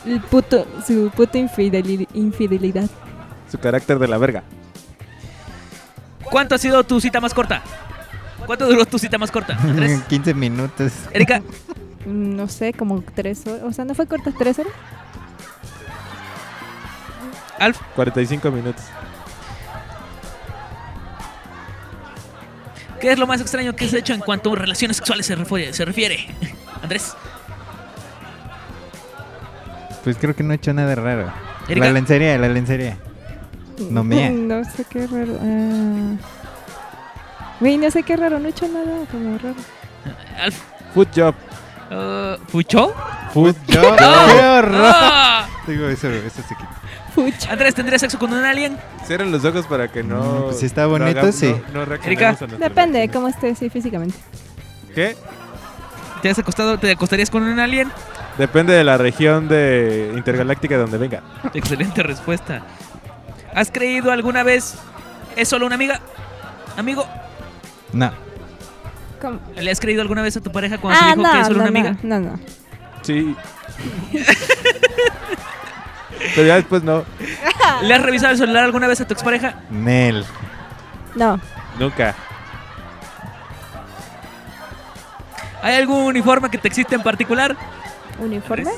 El 0.05 0.21
puto, 0.21 0.65
su 0.85 1.11
puta 1.15 1.37
infideli- 1.37 2.07
infidelidad. 2.13 2.89
Su 3.51 3.59
carácter 3.59 3.99
de 3.99 4.07
la 4.07 4.17
verga. 4.17 4.43
¿Cuánto 6.23 6.55
ha 6.55 6.57
sido 6.57 6.83
tu 6.83 6.99
cita 6.99 7.21
más 7.21 7.33
corta? 7.33 7.61
¿Cuánto 8.45 8.65
duró 8.67 8.85
tu 8.85 8.97
cita 8.99 9.17
más 9.17 9.31
corta? 9.31 9.57
¿Tres? 9.75 10.01
15 10.03 10.33
minutos. 10.33 10.91
Erika, 11.11 11.41
Mm, 12.05 12.35
No 12.37 12.47
sé, 12.47 12.71
como 12.71 13.01
tres 13.01 13.45
horas. 13.47 13.63
O 13.65 13.73
sea, 13.73 13.83
¿no 13.83 13.93
fue 13.93 14.07
corta 14.07 14.31
tres 14.37 14.57
horas? 14.59 14.71
Alf, 17.59 17.79
45 17.95 18.51
minutos. 18.51 18.83
¿qué 22.99 23.11
es 23.11 23.19
lo 23.19 23.27
más 23.27 23.41
extraño 23.41 23.75
que 23.75 23.85
has 23.85 23.93
hecho 23.93 24.13
en 24.13 24.21
cuanto 24.21 24.51
a 24.53 24.55
relaciones 24.55 24.97
sexuales 24.97 25.25
se 25.25 25.35
refiere? 25.35 25.73
Se 25.73 25.85
refiere? 25.85 26.27
Andrés, 26.81 27.15
Pues 30.03 30.17
creo 30.17 30.35
que 30.35 30.43
no 30.43 30.53
he 30.53 30.55
hecho 30.55 30.73
nada 30.73 30.95
raro. 30.95 31.31
Erika. 31.67 31.85
La 31.87 31.91
lencería, 31.93 32.37
la 32.37 32.47
lencería. 32.47 32.97
No 33.89 34.03
mía. 34.03 34.29
No 34.31 34.63
sé 34.63 34.85
qué 34.89 35.05
raro. 35.05 35.37
Ah. 35.41 36.15
Güey, 37.59 37.77
no 37.77 37.91
sé 37.91 38.03
qué 38.03 38.15
raro. 38.15 38.39
No 38.39 38.47
he 38.47 38.51
hecho 38.51 38.67
nada 38.67 39.05
como 39.11 39.37
raro. 39.37 39.55
Alf, 40.41 40.61
Food 40.93 41.07
job. 41.15 41.35
Uh, 41.91 42.61
job. 42.71 42.93
¡No! 43.35 43.53
¡Qué 43.67 43.77
horror! 43.79 44.71
¡Ah! 44.75 45.47
Digo, 45.67 45.87
eso, 45.87 46.09
eso 46.09 46.41
se 46.41 46.55
quita. 46.55 46.81
Pucha. 47.13 47.51
Andrés, 47.51 47.75
¿tendrías 47.75 48.01
sexo 48.01 48.17
con 48.19 48.31
un 48.31 48.43
alien? 48.45 48.77
Cierren 49.05 49.31
los 49.31 49.43
ojos 49.43 49.65
para 49.65 49.87
que 49.87 50.03
no. 50.03 50.21
Mm, 50.21 50.43
pues 50.45 50.59
si 50.59 50.65
está 50.65 50.83
no 50.83 50.89
bonito, 50.89 51.31
sí. 51.31 51.47
No, 51.73 51.79
no 51.79 51.85
reaccionemos 51.85 52.05
Erika. 52.05 52.27
a 52.27 52.31
nuestras 52.31 52.59
Depende 52.59 52.99
de 52.99 53.09
cómo 53.09 53.27
esté, 53.27 53.55
sí, 53.55 53.69
físicamente. 53.69 54.17
¿Qué? 54.93 55.15
¿Te 56.21 56.29
has 56.29 56.39
acostado, 56.39 56.77
te 56.77 56.91
acostarías 56.91 57.29
con 57.29 57.43
un 57.43 57.59
alien? 57.59 57.91
Depende 58.37 58.73
de 58.73 58.83
la 58.83 58.97
región 58.97 59.47
de 59.47 60.13
intergaláctica 60.15 60.75
de 60.75 60.81
donde 60.81 60.97
venga. 60.97 61.23
Excelente 61.53 62.03
respuesta. 62.03 62.61
¿Has 63.53 63.71
creído 63.71 64.11
alguna 64.11 64.43
vez 64.43 64.75
es 65.35 65.47
solo 65.47 65.65
una 65.65 65.75
amiga? 65.75 65.99
Amigo, 66.77 67.05
No. 67.93 68.11
¿Cómo? 69.21 69.39
¿le 69.55 69.71
has 69.71 69.79
creído 69.79 70.01
alguna 70.01 70.21
vez 70.21 70.37
a 70.37 70.41
tu 70.41 70.51
pareja 70.51 70.77
cuando 70.77 70.99
Ah, 71.01 71.13
te 71.13 71.17
dijo 71.19 71.27
no, 71.27 71.33
que 71.33 71.39
es 71.41 71.47
solo 71.47 71.57
no, 71.63 71.69
una 71.69 71.79
amiga? 71.79 71.97
no, 72.03 72.19
no. 72.19 72.39
Sí. 73.01 73.35
Pero 76.35 76.47
ya 76.47 76.55
después 76.55 76.83
no. 76.83 77.03
¿Le 77.83 77.93
has 77.93 78.01
revisado 78.01 78.31
el 78.33 78.37
celular 78.37 78.63
alguna 78.63 78.87
vez 78.87 78.99
a 79.01 79.07
tu 79.07 79.13
expareja? 79.13 79.61
Nel. 79.69 80.25
No. 81.15 81.39
Nunca. 81.79 82.15
¿Hay 85.61 85.75
algún 85.75 86.03
uniforme 86.03 86.49
que 86.49 86.57
te 86.57 86.67
excite 86.67 86.95
en 86.95 87.03
particular? 87.03 87.55
¿Uniforme? 88.19 88.71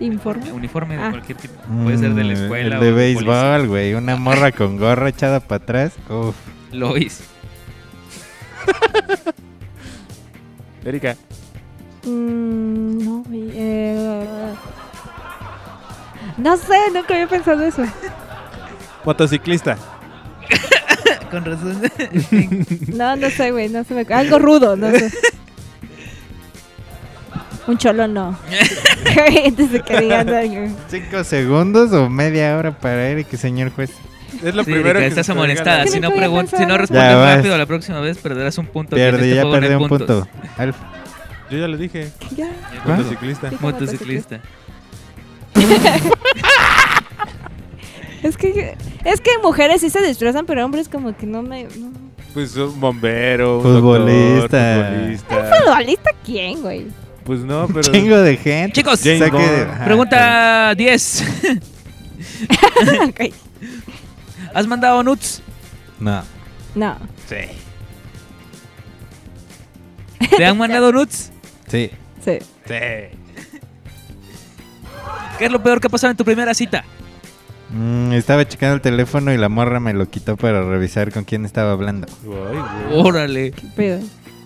¿Informe? 0.00 0.52
Uniforme 0.52 0.96
de 0.96 1.02
Ah. 1.02 1.10
cualquier 1.10 1.36
tipo. 1.38 1.54
Puede 1.82 1.98
ser 1.98 2.14
de 2.14 2.24
la 2.24 2.32
Mm, 2.34 2.42
escuela 2.42 2.74
El 2.76 2.80
de 2.80 2.92
o 2.92 2.94
béisbol, 2.94 3.66
güey. 3.68 3.94
Una 3.94 4.16
morra 4.16 4.50
con 4.52 4.78
gorra 4.78 5.08
echada 5.10 5.40
para 5.40 5.62
atrás. 5.62 5.92
Uf. 6.08 6.34
Lois. 6.72 7.20
Erika. 10.84 11.16
Mm, 12.06 13.04
no, 13.04 13.24
eh, 13.32 14.54
no 16.38 16.56
sé, 16.56 16.74
nunca 16.94 17.14
había 17.14 17.26
pensado 17.28 17.62
eso. 17.62 17.82
Motociclista. 19.04 19.76
Con 21.30 21.44
razón. 21.44 21.80
No, 22.94 23.16
no 23.16 23.30
sé, 23.30 23.50
güey, 23.52 23.68
no 23.68 23.84
sé. 23.84 23.94
me- 23.94 24.14
Algo 24.14 24.38
rudo, 24.38 24.76
no 24.76 24.90
sé. 24.90 25.10
Un 27.66 27.78
cholo 27.78 28.08
no. 28.08 28.36
Entonces 29.44 29.82
que 29.82 30.00
digan 30.00 30.28
algo. 30.28 30.74
¿Cinco 30.88 31.22
segundos 31.24 31.92
o 31.92 32.08
media 32.08 32.56
hora 32.56 32.76
para 32.76 33.08
Eric, 33.08 33.30
señor 33.36 33.70
juez? 33.70 33.90
Es 34.44 34.54
lo 34.54 34.64
Sí, 34.64 34.72
primero 34.72 34.98
que 35.00 35.06
estás 35.06 35.28
amonestada. 35.30 35.86
Si 35.86 36.00
no, 36.00 36.08
nunca 36.10 36.24
había 36.24 36.28
pregun- 36.42 36.48
si 36.56 36.66
no 36.66 36.78
respondes 36.78 37.04
Ya 37.10 37.36
rápido 37.36 37.58
la 37.58 37.66
próxima 37.66 38.00
vez, 38.00 38.18
perderás 38.18 38.58
un 38.58 38.66
punto. 38.66 38.96
este 38.96 39.34
ya 39.34 39.42
perdió 39.50 39.78
un 39.80 39.88
puntos. 39.88 40.26
punto. 40.28 40.48
Alf. 40.58 40.76
Yo 41.50 41.58
ya 41.58 41.68
lo 41.68 41.76
dije. 41.76 42.10
Ya. 42.36 42.48
Motociclista. 42.86 43.50
Motociclista. 43.60 44.40
Es 48.22 48.36
que 48.36 48.76
es 49.04 49.20
que 49.22 49.30
mujeres 49.42 49.80
sí 49.80 49.88
se 49.88 50.02
disfrazan, 50.06 50.44
pero 50.44 50.62
hombres 50.64 50.88
como 50.90 51.16
que 51.16 51.24
no 51.26 51.42
me. 51.42 51.64
No. 51.64 51.90
Pues 52.34 52.54
un 52.56 52.78
bombero. 52.78 53.56
un 53.58 53.62
Futbolista. 53.62 54.76
doctor, 54.76 54.94
futbolista. 54.94 55.50
¿Futbolista 55.64 56.10
quién, 56.24 56.60
güey? 56.60 56.86
Pues 57.24 57.40
no, 57.40 57.66
pero. 57.68 57.90
Chingo 57.90 58.18
de 58.18 58.36
gente. 58.36 58.72
Chicos, 58.74 59.00
James 59.02 59.30
Bond. 59.30 59.84
pregunta 59.84 60.74
10. 60.74 61.24
Ok. 63.08 63.20
¿Has 64.54 64.66
mandado 64.66 65.02
nudes? 65.02 65.42
No. 65.98 66.22
No. 66.74 66.96
Sí. 67.26 67.36
¿Te 70.36 70.44
han 70.44 70.58
mandado 70.58 70.92
nudes? 70.92 71.32
Sí. 71.68 71.90
Sí. 72.24 72.38
Sí. 72.66 72.74
¿Qué 75.38 75.46
es 75.46 75.52
lo 75.52 75.62
peor 75.62 75.80
que 75.80 75.86
ha 75.86 75.90
pasado 75.90 76.10
en 76.10 76.16
tu 76.16 76.24
primera 76.24 76.52
cita? 76.54 76.84
Mm, 77.70 78.12
estaba 78.12 78.46
checando 78.46 78.74
el 78.74 78.80
teléfono 78.80 79.32
y 79.32 79.38
la 79.38 79.48
morra 79.48 79.80
me 79.80 79.94
lo 79.94 80.08
quitó 80.10 80.36
para 80.36 80.62
revisar 80.62 81.12
con 81.12 81.24
quién 81.24 81.44
estaba 81.44 81.72
hablando. 81.72 82.08
Ay, 82.24 82.58
güey. 82.88 83.00
Órale. 83.00 83.52
¿Qué 83.52 83.66
pedo? 83.76 84.00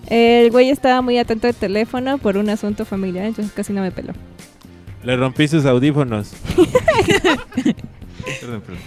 El 0.08 0.50
güey 0.50 0.70
estaba 0.70 1.00
muy 1.00 1.18
atento 1.18 1.46
al 1.46 1.54
teléfono 1.54 2.18
por 2.18 2.36
un 2.36 2.50
asunto 2.50 2.84
familiar, 2.84 3.24
entonces 3.24 3.52
casi 3.54 3.72
no 3.72 3.80
me 3.80 3.90
peló. 3.90 4.12
Le 5.02 5.16
rompí 5.16 5.48
sus 5.48 5.64
audífonos. 5.64 6.32
Perdón, 8.40 8.60
perdón. 8.62 8.82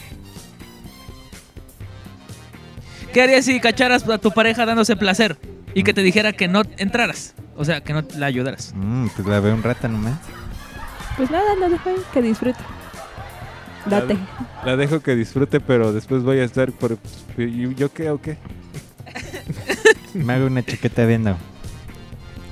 ¿Qué 3.13 3.21
harías 3.21 3.45
si 3.45 3.59
cacharas 3.59 4.07
a 4.07 4.17
tu 4.17 4.31
pareja 4.31 4.65
dándose 4.65 4.95
placer 4.95 5.37
y 5.73 5.83
que 5.83 5.93
te 5.93 6.01
dijera 6.01 6.33
que 6.33 6.47
no 6.47 6.61
entraras? 6.77 7.33
O 7.55 7.65
sea, 7.65 7.81
que 7.81 7.93
no 7.93 8.03
la 8.17 8.27
ayudaras. 8.27 8.73
Mm, 8.75 9.07
pues 9.15 9.27
la 9.27 9.39
veo 9.39 9.53
un 9.53 9.63
rato 9.63 9.87
nomás. 9.87 10.19
Pues 11.15 11.31
nada, 11.31 11.55
no 11.59 11.69
dejo 11.69 11.89
ahí, 11.89 11.95
que 12.13 12.21
disfrute. 12.21 12.59
Date. 13.85 14.17
La 14.65 14.75
dejo 14.75 14.99
que 14.99 15.15
disfrute, 15.15 15.59
pero 15.59 15.93
después 15.93 16.21
voy 16.23 16.39
a 16.39 16.43
estar 16.43 16.71
por. 16.71 16.97
¿y 17.37 17.73
¿Yo 17.75 17.91
qué 17.91 18.11
o 18.11 18.21
qué? 18.21 18.37
Me 20.13 20.33
hago 20.33 20.47
una 20.47 20.63
chaqueta 20.63 21.05
viendo. 21.05 21.37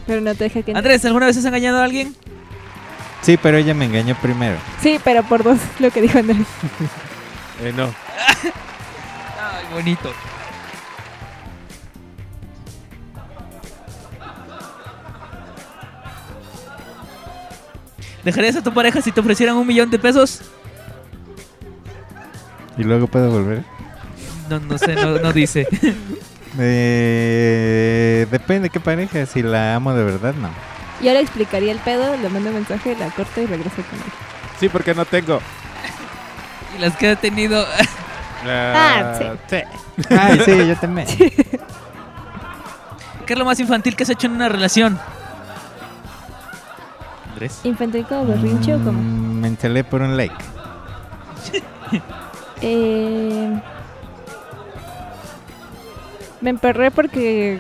Pero 0.07 0.21
no 0.21 0.33
te 0.33 0.45
deje 0.45 0.63
que. 0.63 0.71
Andrés, 0.73 1.03
¿alguna 1.05 1.25
vez 1.27 1.37
has 1.37 1.45
engañado 1.45 1.79
a 1.79 1.83
alguien? 1.83 2.15
Sí, 3.21 3.37
pero 3.41 3.57
ella 3.57 3.73
me 3.73 3.85
engañó 3.85 4.15
primero. 4.21 4.57
Sí, 4.81 4.99
pero 5.03 5.23
por 5.23 5.43
dos, 5.43 5.57
lo 5.79 5.89
que 5.89 6.01
dijo 6.01 6.19
Andrés. 6.19 6.45
Eh, 7.61 7.73
no. 7.75 7.85
Ay, 9.41 9.65
bonito. 9.73 10.13
¿Dejarías 18.25 18.55
a 18.55 18.63
tu 18.63 18.73
pareja 18.73 19.01
si 19.01 19.11
te 19.11 19.19
ofrecieran 19.19 19.55
un 19.55 19.67
millón 19.67 19.91
de 19.91 19.99
pesos? 19.99 20.41
Y 22.75 22.83
luego 22.83 23.05
puedo 23.05 23.29
volver. 23.29 23.63
No, 24.49 24.59
no 24.59 24.79
sé, 24.79 24.95
no, 24.95 25.19
no 25.19 25.31
dice. 25.31 25.67
Eh, 26.57 28.25
depende 28.31 28.61
de 28.61 28.69
qué 28.69 28.79
pareja. 28.79 29.25
Si 29.25 29.43
la 29.43 29.75
amo 29.75 29.93
de 29.93 30.05
verdad, 30.05 30.33
no. 30.35 30.47
Yo 31.01 31.11
le 31.11 31.19
explicaría 31.19 31.73
el 31.73 31.79
pedo, 31.79 32.15
le 32.15 32.29
mando 32.29 32.47
un 32.47 32.55
mensaje, 32.55 32.95
la 32.95 33.09
corto 33.09 33.41
y 33.41 33.45
regreso 33.45 33.75
con 33.75 33.99
él. 33.99 34.05
Sí, 34.57 34.69
porque 34.69 34.93
no 34.93 35.03
tengo. 35.03 35.41
Y 36.77 36.79
las 36.79 36.95
que 36.95 37.11
he 37.11 37.15
tenido. 37.17 37.65
Ah, 38.47 39.35
sí. 39.49 39.57
Ay, 40.09 40.41
sí, 40.45 40.65
yo 40.65 40.77
también. 40.77 41.07
¿Qué 43.25 43.33
es 43.33 43.37
lo 43.37 43.43
más 43.43 43.59
infantil 43.59 43.97
que 43.97 44.03
has 44.03 44.09
hecho 44.09 44.27
en 44.27 44.33
una 44.33 44.47
relación? 44.47 44.97
Andrés. 47.35 47.59
¿Infantil 47.65 48.05
como 48.05 48.27
berrinche 48.27 48.73
o 48.73 48.77
como? 48.77 48.93
Mm, 48.93 49.39
me 49.41 49.47
encelé 49.49 49.83
por 49.83 50.01
un 50.01 50.15
like. 50.17 50.35
Eh, 52.61 53.61
me 56.39 56.49
emperré 56.49 56.89
porque 56.89 57.59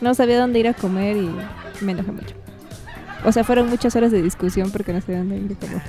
no 0.00 0.14
sabía 0.14 0.38
dónde 0.38 0.60
ir 0.60 0.68
a 0.68 0.74
comer 0.74 1.16
y 1.16 1.30
me 1.80 1.92
enojé 1.92 2.12
mucho. 2.12 2.34
O 3.24 3.32
sea, 3.32 3.42
fueron 3.42 3.68
muchas 3.68 3.94
horas 3.96 4.12
de 4.12 4.22
discusión 4.22 4.70
porque 4.70 4.92
no 4.92 5.00
sabía 5.00 5.18
dónde 5.18 5.36
ir 5.38 5.56
a 5.56 5.60
comer. 5.60 5.82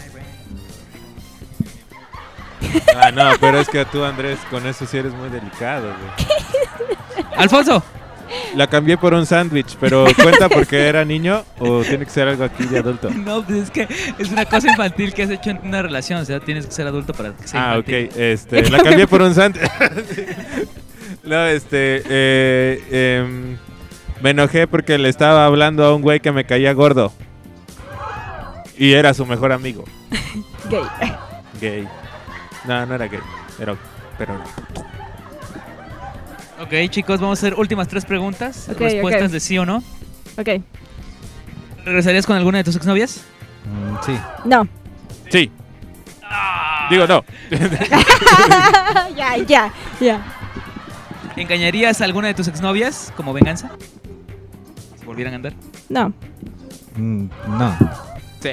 Ah, 2.97 3.11
no, 3.11 3.31
pero 3.39 3.59
es 3.59 3.69
que 3.69 3.85
tú, 3.85 4.03
Andrés, 4.03 4.39
con 4.49 4.65
eso 4.65 4.87
sí 4.87 4.97
eres 4.97 5.13
muy 5.13 5.29
delicado, 5.29 5.93
güey. 5.93 7.27
Alfonso. 7.37 7.83
La 8.55 8.67
cambié 8.67 8.97
por 8.97 9.13
un 9.13 9.25
sándwich, 9.25 9.77
pero 9.79 10.05
¿cuenta 10.21 10.47
porque 10.49 10.87
era 10.87 11.03
niño 11.03 11.43
o 11.59 11.81
tiene 11.81 12.05
que 12.05 12.11
ser 12.11 12.27
algo 12.27 12.43
aquí 12.43 12.65
de 12.65 12.79
adulto? 12.79 13.09
No, 13.15 13.43
pues 13.43 13.63
es 13.63 13.71
que 13.71 13.87
es 14.17 14.29
una 14.29 14.45
cosa 14.45 14.69
infantil 14.69 15.13
que 15.13 15.23
has 15.23 15.29
hecho 15.29 15.49
en 15.51 15.59
una 15.63 15.81
relación. 15.81 16.21
O 16.21 16.25
sea, 16.25 16.39
tienes 16.39 16.65
que 16.65 16.71
ser 16.71 16.85
adulto 16.87 17.13
para 17.13 17.31
que 17.33 17.47
sea 17.47 17.71
Ah, 17.73 17.77
ok. 17.79 17.87
infantil. 17.89 18.21
Este, 18.21 18.69
la 18.69 18.79
cambié 18.83 19.07
por 19.07 19.21
un 19.21 19.33
sándwich. 19.33 19.63
no, 21.23 21.45
este, 21.47 22.03
eh, 22.09 23.19
em, 23.21 23.57
me 24.21 24.29
enojé 24.31 24.67
porque 24.67 24.97
le 24.97 25.09
estaba 25.09 25.45
hablando 25.45 25.83
a 25.85 25.95
un 25.95 26.01
güey 26.01 26.19
que 26.19 26.31
me 26.31 26.45
caía 26.45 26.73
gordo. 26.73 27.11
Y 28.77 28.93
era 28.93 29.13
su 29.13 29.25
mejor 29.25 29.51
amigo. 29.51 29.83
Gay. 30.69 30.83
Gay. 31.61 31.87
No, 32.65 32.85
no 32.85 32.95
era 32.95 33.07
gay. 33.07 33.19
Era, 33.59 33.75
pero 34.17 34.33
Ok, 36.63 36.73
chicos, 36.89 37.19
vamos 37.19 37.39
a 37.39 37.45
hacer 37.45 37.59
últimas 37.59 37.89
tres 37.89 38.05
preguntas. 38.05 38.69
Respuestas 38.79 39.33
de 39.33 39.39
sí 39.41 39.57
o 39.57 39.65
no. 39.65 39.83
Ok. 40.37 40.61
¿Regresarías 41.83 42.25
con 42.25 42.37
alguna 42.37 42.59
de 42.59 42.63
tus 42.63 42.77
exnovias? 42.77 43.25
Mm, 43.65 43.95
sí. 44.05 44.17
No. 44.45 44.65
Sí. 45.29 45.51
Digo, 46.89 47.05
no. 47.05 47.25
ya, 49.17 49.37
ya, 49.45 49.73
ya. 49.99 50.21
¿Engañarías 51.35 51.99
a 51.99 52.05
alguna 52.05 52.29
de 52.29 52.33
tus 52.33 52.47
exnovias 52.47 53.11
como 53.17 53.33
venganza? 53.33 53.71
Si 54.97 55.05
volvieran 55.05 55.33
a 55.33 55.35
andar. 55.35 55.53
No. 55.89 56.13
Mm, 56.95 57.25
no. 57.47 57.77
Sí. 58.39 58.51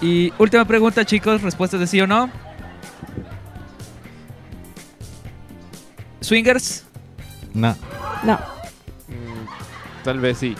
Y 0.00 0.32
última 0.38 0.64
pregunta, 0.64 1.04
chicos, 1.04 1.42
respuestas 1.42 1.80
de 1.80 1.88
sí 1.88 2.00
o 2.00 2.06
no. 2.06 2.30
¿Swingers? 6.20 6.84
No. 7.54 7.76
No. 8.24 8.34
Mm, 8.34 10.04
Tal 10.04 10.20
vez 10.20 10.38
sí. 10.38 10.54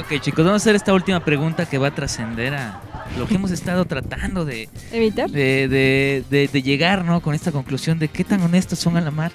Ok, 0.00 0.20
chicos, 0.20 0.44
vamos 0.44 0.62
a 0.62 0.64
hacer 0.64 0.74
esta 0.74 0.92
última 0.94 1.24
pregunta 1.24 1.66
que 1.66 1.78
va 1.78 1.88
a 1.88 1.94
trascender 1.94 2.54
a 2.54 2.80
lo 3.18 3.26
que 3.26 3.34
hemos 3.34 3.50
estado 3.50 3.84
tratando 3.84 4.44
de, 4.44 4.68
¿Evitar? 4.90 5.30
de, 5.30 5.68
de- 5.68 6.24
de- 6.30 6.48
de 6.48 6.62
llegar, 6.62 7.04
¿no? 7.04 7.20
Con 7.20 7.34
esta 7.34 7.52
conclusión 7.52 7.98
de 7.98 8.08
qué 8.08 8.24
tan 8.24 8.40
honestos 8.42 8.78
son 8.78 8.96
a 8.96 9.00
la 9.02 9.10
mar. 9.10 9.32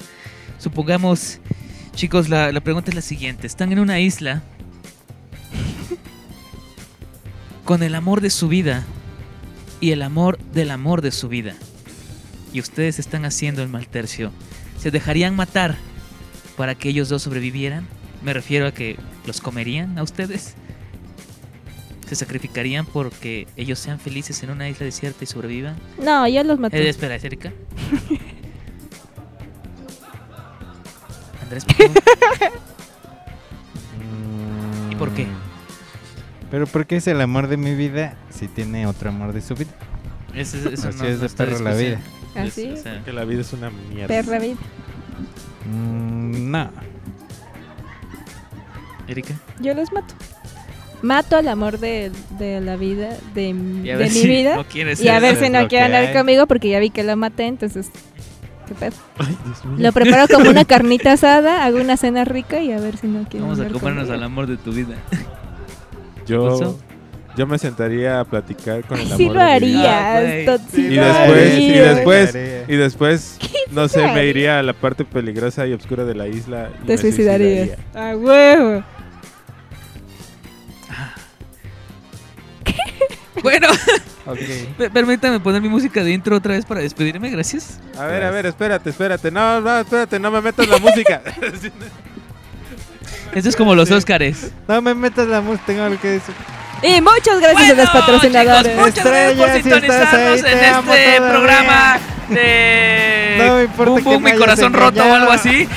Supongamos, 0.58 1.40
chicos, 1.94 2.28
la, 2.28 2.52
la 2.52 2.60
pregunta 2.62 2.90
es 2.90 2.96
la 2.96 3.02
siguiente. 3.02 3.46
Están 3.46 3.72
en 3.72 3.80
una 3.80 4.00
isla 4.00 4.42
con 7.64 7.84
el 7.84 7.96
amor 7.96 8.22
de 8.22 8.30
su 8.30 8.48
vida 8.48 8.84
y 9.80 9.92
el 9.92 10.02
amor 10.02 10.40
del 10.54 10.72
amor 10.72 11.02
de 11.02 11.12
su 11.12 11.28
vida. 11.30 11.54
Y 12.54 12.60
ustedes 12.62 12.98
están 12.98 13.26
haciendo 13.26 13.62
el 13.62 13.70
mal 13.70 13.88
tercio. 13.88 14.32
¿Se 14.78 14.92
dejarían 14.92 15.36
matar 15.36 15.76
para 16.56 16.76
que 16.76 16.90
ellos 16.90 17.10
dos 17.10 17.24
sobrevivieran? 17.24 17.88
Me 18.24 18.34
refiero 18.34 18.68
a 18.68 18.72
que 18.72 18.98
los 19.26 19.42
comerían 19.42 19.98
a 19.98 20.04
ustedes. 20.04 20.54
¿Se 22.08 22.16
sacrificarían 22.16 22.86
porque 22.86 23.48
ellos 23.58 23.80
sean 23.80 24.00
felices 24.00 24.42
en 24.44 24.50
una 24.52 24.70
isla 24.70 24.86
desierta 24.86 25.24
y 25.24 25.28
sobrevivan? 25.28 25.76
No, 26.02 26.26
yo 26.28 26.44
los 26.44 26.58
maté. 26.60 26.78
Eh, 26.82 26.90
espera, 26.90 27.16
¿es 27.16 27.24
Erika? 27.24 27.52
Andrés, 31.44 31.66
¿por 31.66 31.76
qué? 31.76 31.92
¿Y 34.92 34.96
por 34.96 35.12
qué? 35.12 35.26
Mm. 35.26 35.30
Pero 36.50 36.66
¿por 36.68 36.86
qué 36.86 36.96
es 36.98 37.08
el 37.08 37.20
amor 37.20 37.48
de 37.48 37.58
mi 37.58 37.76
vida 37.76 38.16
si 38.30 38.48
tiene 38.48 38.88
otro 38.88 39.10
amor 39.10 39.34
de 39.34 39.42
su 39.42 39.56
vida? 39.56 39.72
Ese- 40.34 40.74
eso 40.74 40.88
Así 40.90 40.98
no- 41.00 41.06
es 41.06 41.18
no 41.20 41.28
de 41.28 41.30
perro 41.30 41.60
la 41.60 41.76
discusión. 41.76 42.17
Es- 42.46 42.54
¿Así? 42.54 42.72
o 42.72 42.78
sea, 42.78 43.02
Que 43.04 43.12
la 43.14 43.26
vida 43.26 43.42
es 43.42 43.54
una 43.54 43.70
mierda. 43.70 44.08
Perra 44.08 44.40
vida. 44.40 44.56
Mm, 45.66 46.52
no. 46.52 46.70
Erika. 49.08 49.34
Yo 49.60 49.74
los 49.74 49.92
mato. 49.92 50.14
Mato 51.02 51.38
al 51.38 51.48
amor 51.48 51.80
de, 51.80 52.12
de 52.40 52.60
la 52.60 52.76
vida, 52.76 53.10
de, 53.36 53.54
de 53.54 53.54
mi 53.54 54.10
si 54.10 54.28
vida. 54.28 54.56
no 54.56 54.66
y 55.00 55.08
a 55.10 55.20
ver 55.20 55.36
si 55.38 55.50
no 55.50 55.68
quiere 55.68 55.86
andar 55.86 56.12
conmigo 56.12 56.48
porque 56.48 56.70
ya 56.70 56.80
vi 56.80 56.90
que 56.90 57.04
lo 57.04 57.16
maté, 57.16 57.46
entonces. 57.46 57.90
¿Qué 58.68 58.74
pedo? 58.74 58.96
Ay, 59.20 59.38
Dios 59.46 59.64
mío. 59.66 59.76
Lo 59.78 59.92
preparo 59.94 60.26
como 60.34 60.50
una 60.50 60.66
carnita 60.66 61.14
asada, 61.14 61.64
hago 61.66 61.80
una 61.80 61.96
cena 61.98 62.26
rica 62.26 62.60
y 62.62 62.72
a 62.72 62.80
ver 62.80 62.98
si 62.98 63.08
no 63.08 63.24
quiere 63.30 63.42
Vamos 63.46 63.60
a 63.60 63.64
comernos 63.68 63.82
conmigo. 64.08 64.14
al 64.14 64.24
amor 64.24 64.48
de 64.48 64.58
tu 64.58 64.72
vida. 64.74 64.96
Yo. 66.26 66.78
Yo 67.38 67.48
me 67.48 67.58
sentaría 67.60 68.20
a 68.20 68.26
platicar 68.26 68.84
con 68.84 68.98
el 69.00 69.06
amor 69.06 69.18
Sí 69.18 69.30
lo 69.30 69.40
harías. 69.42 70.48
Ah, 70.50 70.58
sí 70.74 70.82
Y 70.88 70.96
después, 70.96 71.60
y 71.60 71.72
después, 71.72 72.30
Haría. 72.36 72.64
y 72.68 72.76
después, 72.76 73.38
no 73.72 73.88
sé, 73.88 74.06
me 74.12 74.26
iría 74.26 74.60
a 74.60 74.64
la 74.64 74.74
parte 74.74 75.06
peligrosa 75.06 75.66
y 75.68 75.74
oscura 75.74 76.04
de 76.04 76.16
la 76.16 76.28
isla. 76.28 76.70
Y 76.84 76.88
Te 76.88 76.94
me 76.94 76.98
suicidarías. 76.98 77.68
suicidaría. 77.70 78.12
A 78.12 78.16
huevo. 78.18 78.84
Bueno, 83.44 83.68
Ok. 84.26 84.40
pe- 84.78 84.90
permítame 84.90 85.40
poner 85.40 85.62
mi 85.62 85.70
música 85.70 86.04
de 86.04 86.12
intro 86.12 86.36
otra 86.36 86.54
vez 86.56 86.66
para 86.66 86.82
despedirme, 86.82 87.30
gracias. 87.30 87.80
A 87.98 88.06
ver, 88.08 88.24
a 88.24 88.32
ver, 88.32 88.48
espérate, 88.48 88.90
espérate. 88.90 89.30
No, 89.32 89.62
no, 89.62 89.80
espérate, 89.80 90.20
no 90.20 90.32
me 90.32 90.42
metas 90.42 90.68
la 90.68 90.78
música. 90.80 91.22
Esto 93.34 93.50
es 93.50 93.56
como 93.56 93.76
los 93.76 93.92
Óscares. 93.92 94.52
No 94.68 94.82
me 94.82 94.94
metas 94.96 95.28
la 95.28 95.40
música, 95.42 95.66
tengo 95.68 95.84
algo 95.84 96.02
que 96.02 96.08
decir. 96.10 96.34
Y 96.82 97.02
muchas 97.02 97.40
gracias 97.40 97.72
a 97.72 97.74
los 97.76 97.90
patrocinadores. 97.90 98.72
chicos, 98.72 98.86
muchas 98.86 99.06
gracias 99.06 99.38
por 99.38 99.50
si 99.50 99.64
sintonizarnos 99.64 100.44
ahí, 100.44 100.52
en 100.54 100.64
este 100.64 101.22
programa 101.22 102.00
de 102.30 103.36
No 103.40 103.56
me 103.56 103.64
importa 103.64 103.92
Boom 103.92 104.04
que 104.04 104.10
Boom, 104.10 104.24
me 104.24 104.34
mi 104.34 104.40
corazón 104.40 104.74
roto 104.74 105.04
o 105.04 105.14
algo 105.14 105.32
así. 105.32 105.68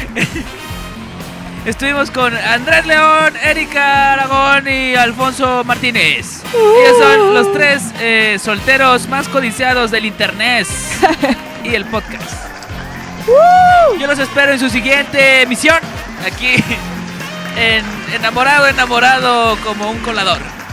Estuvimos 1.64 2.10
con 2.10 2.34
Andrés 2.34 2.86
León, 2.86 3.34
Erika 3.42 4.14
Aragón 4.14 4.66
y 4.66 4.94
Alfonso 4.94 5.62
Martínez. 5.64 6.42
Ellos 6.54 6.98
son 6.98 7.34
los 7.34 7.52
tres 7.52 7.82
eh, 8.00 8.38
solteros 8.42 9.08
más 9.08 9.28
codiciados 9.28 9.90
del 9.90 10.06
internet 10.06 10.66
y 11.64 11.74
el 11.74 11.84
podcast. 11.84 12.32
Yo 13.98 14.06
los 14.06 14.18
espero 14.18 14.52
en 14.52 14.58
su 14.58 14.70
siguiente 14.70 15.42
emisión, 15.42 15.78
aquí 16.26 16.64
en 17.58 17.84
Enamorado, 18.14 18.66
Enamorado 18.66 19.56
como 19.62 19.90
un 19.90 19.98
colador. 19.98 20.59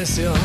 Desapareció. 0.00 0.39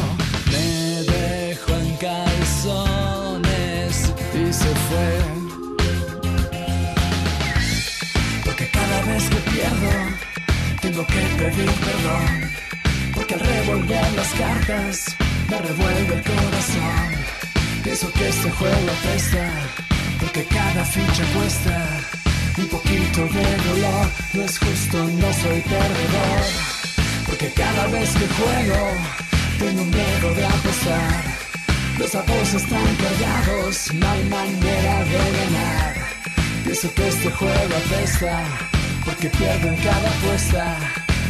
porque 39.06 39.30
pierdo 39.30 39.68
en 39.68 39.78
cada 39.78 40.10
apuesta 40.10 40.78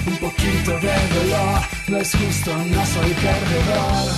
un 0.07 0.17
poquito 0.17 0.71
de 0.79 0.93
dolor. 1.15 1.61
No 1.87 1.97
es 1.97 2.15
justo, 2.15 2.55
no 2.55 2.85
soy 2.85 3.11
perdedor. 3.13 4.13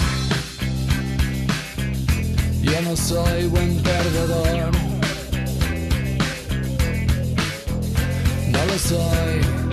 Yo 2.61 2.81
no 2.81 2.95
soy 2.95 3.47
buen 3.47 3.81
perdedor. 3.81 4.71
No 8.47 8.65
lo 8.65 8.79
soy. 8.79 9.66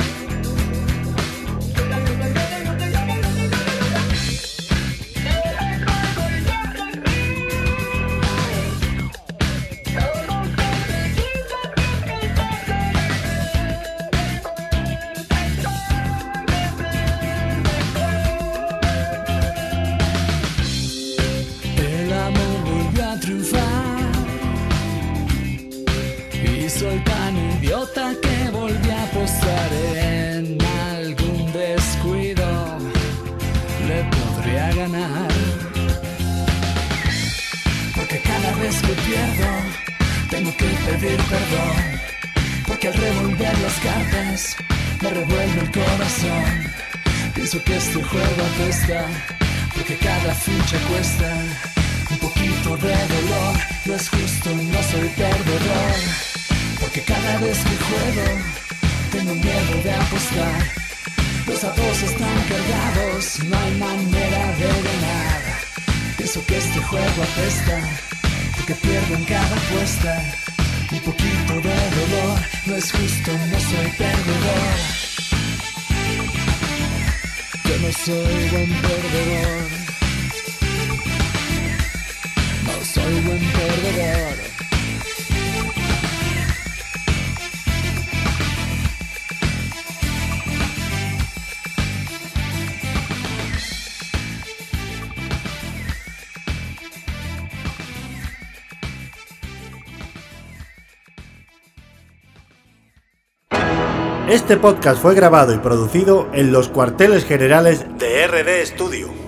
Este 104.45 104.59
podcast 104.59 105.01
fue 105.01 105.15
grabado 105.15 105.55
y 105.55 105.59
producido 105.59 106.29
en 106.35 106.53
los 106.53 106.69
cuarteles 106.69 107.25
generales 107.25 107.87
de 107.99 108.27
RD 108.27 108.67
Studio. 108.67 109.24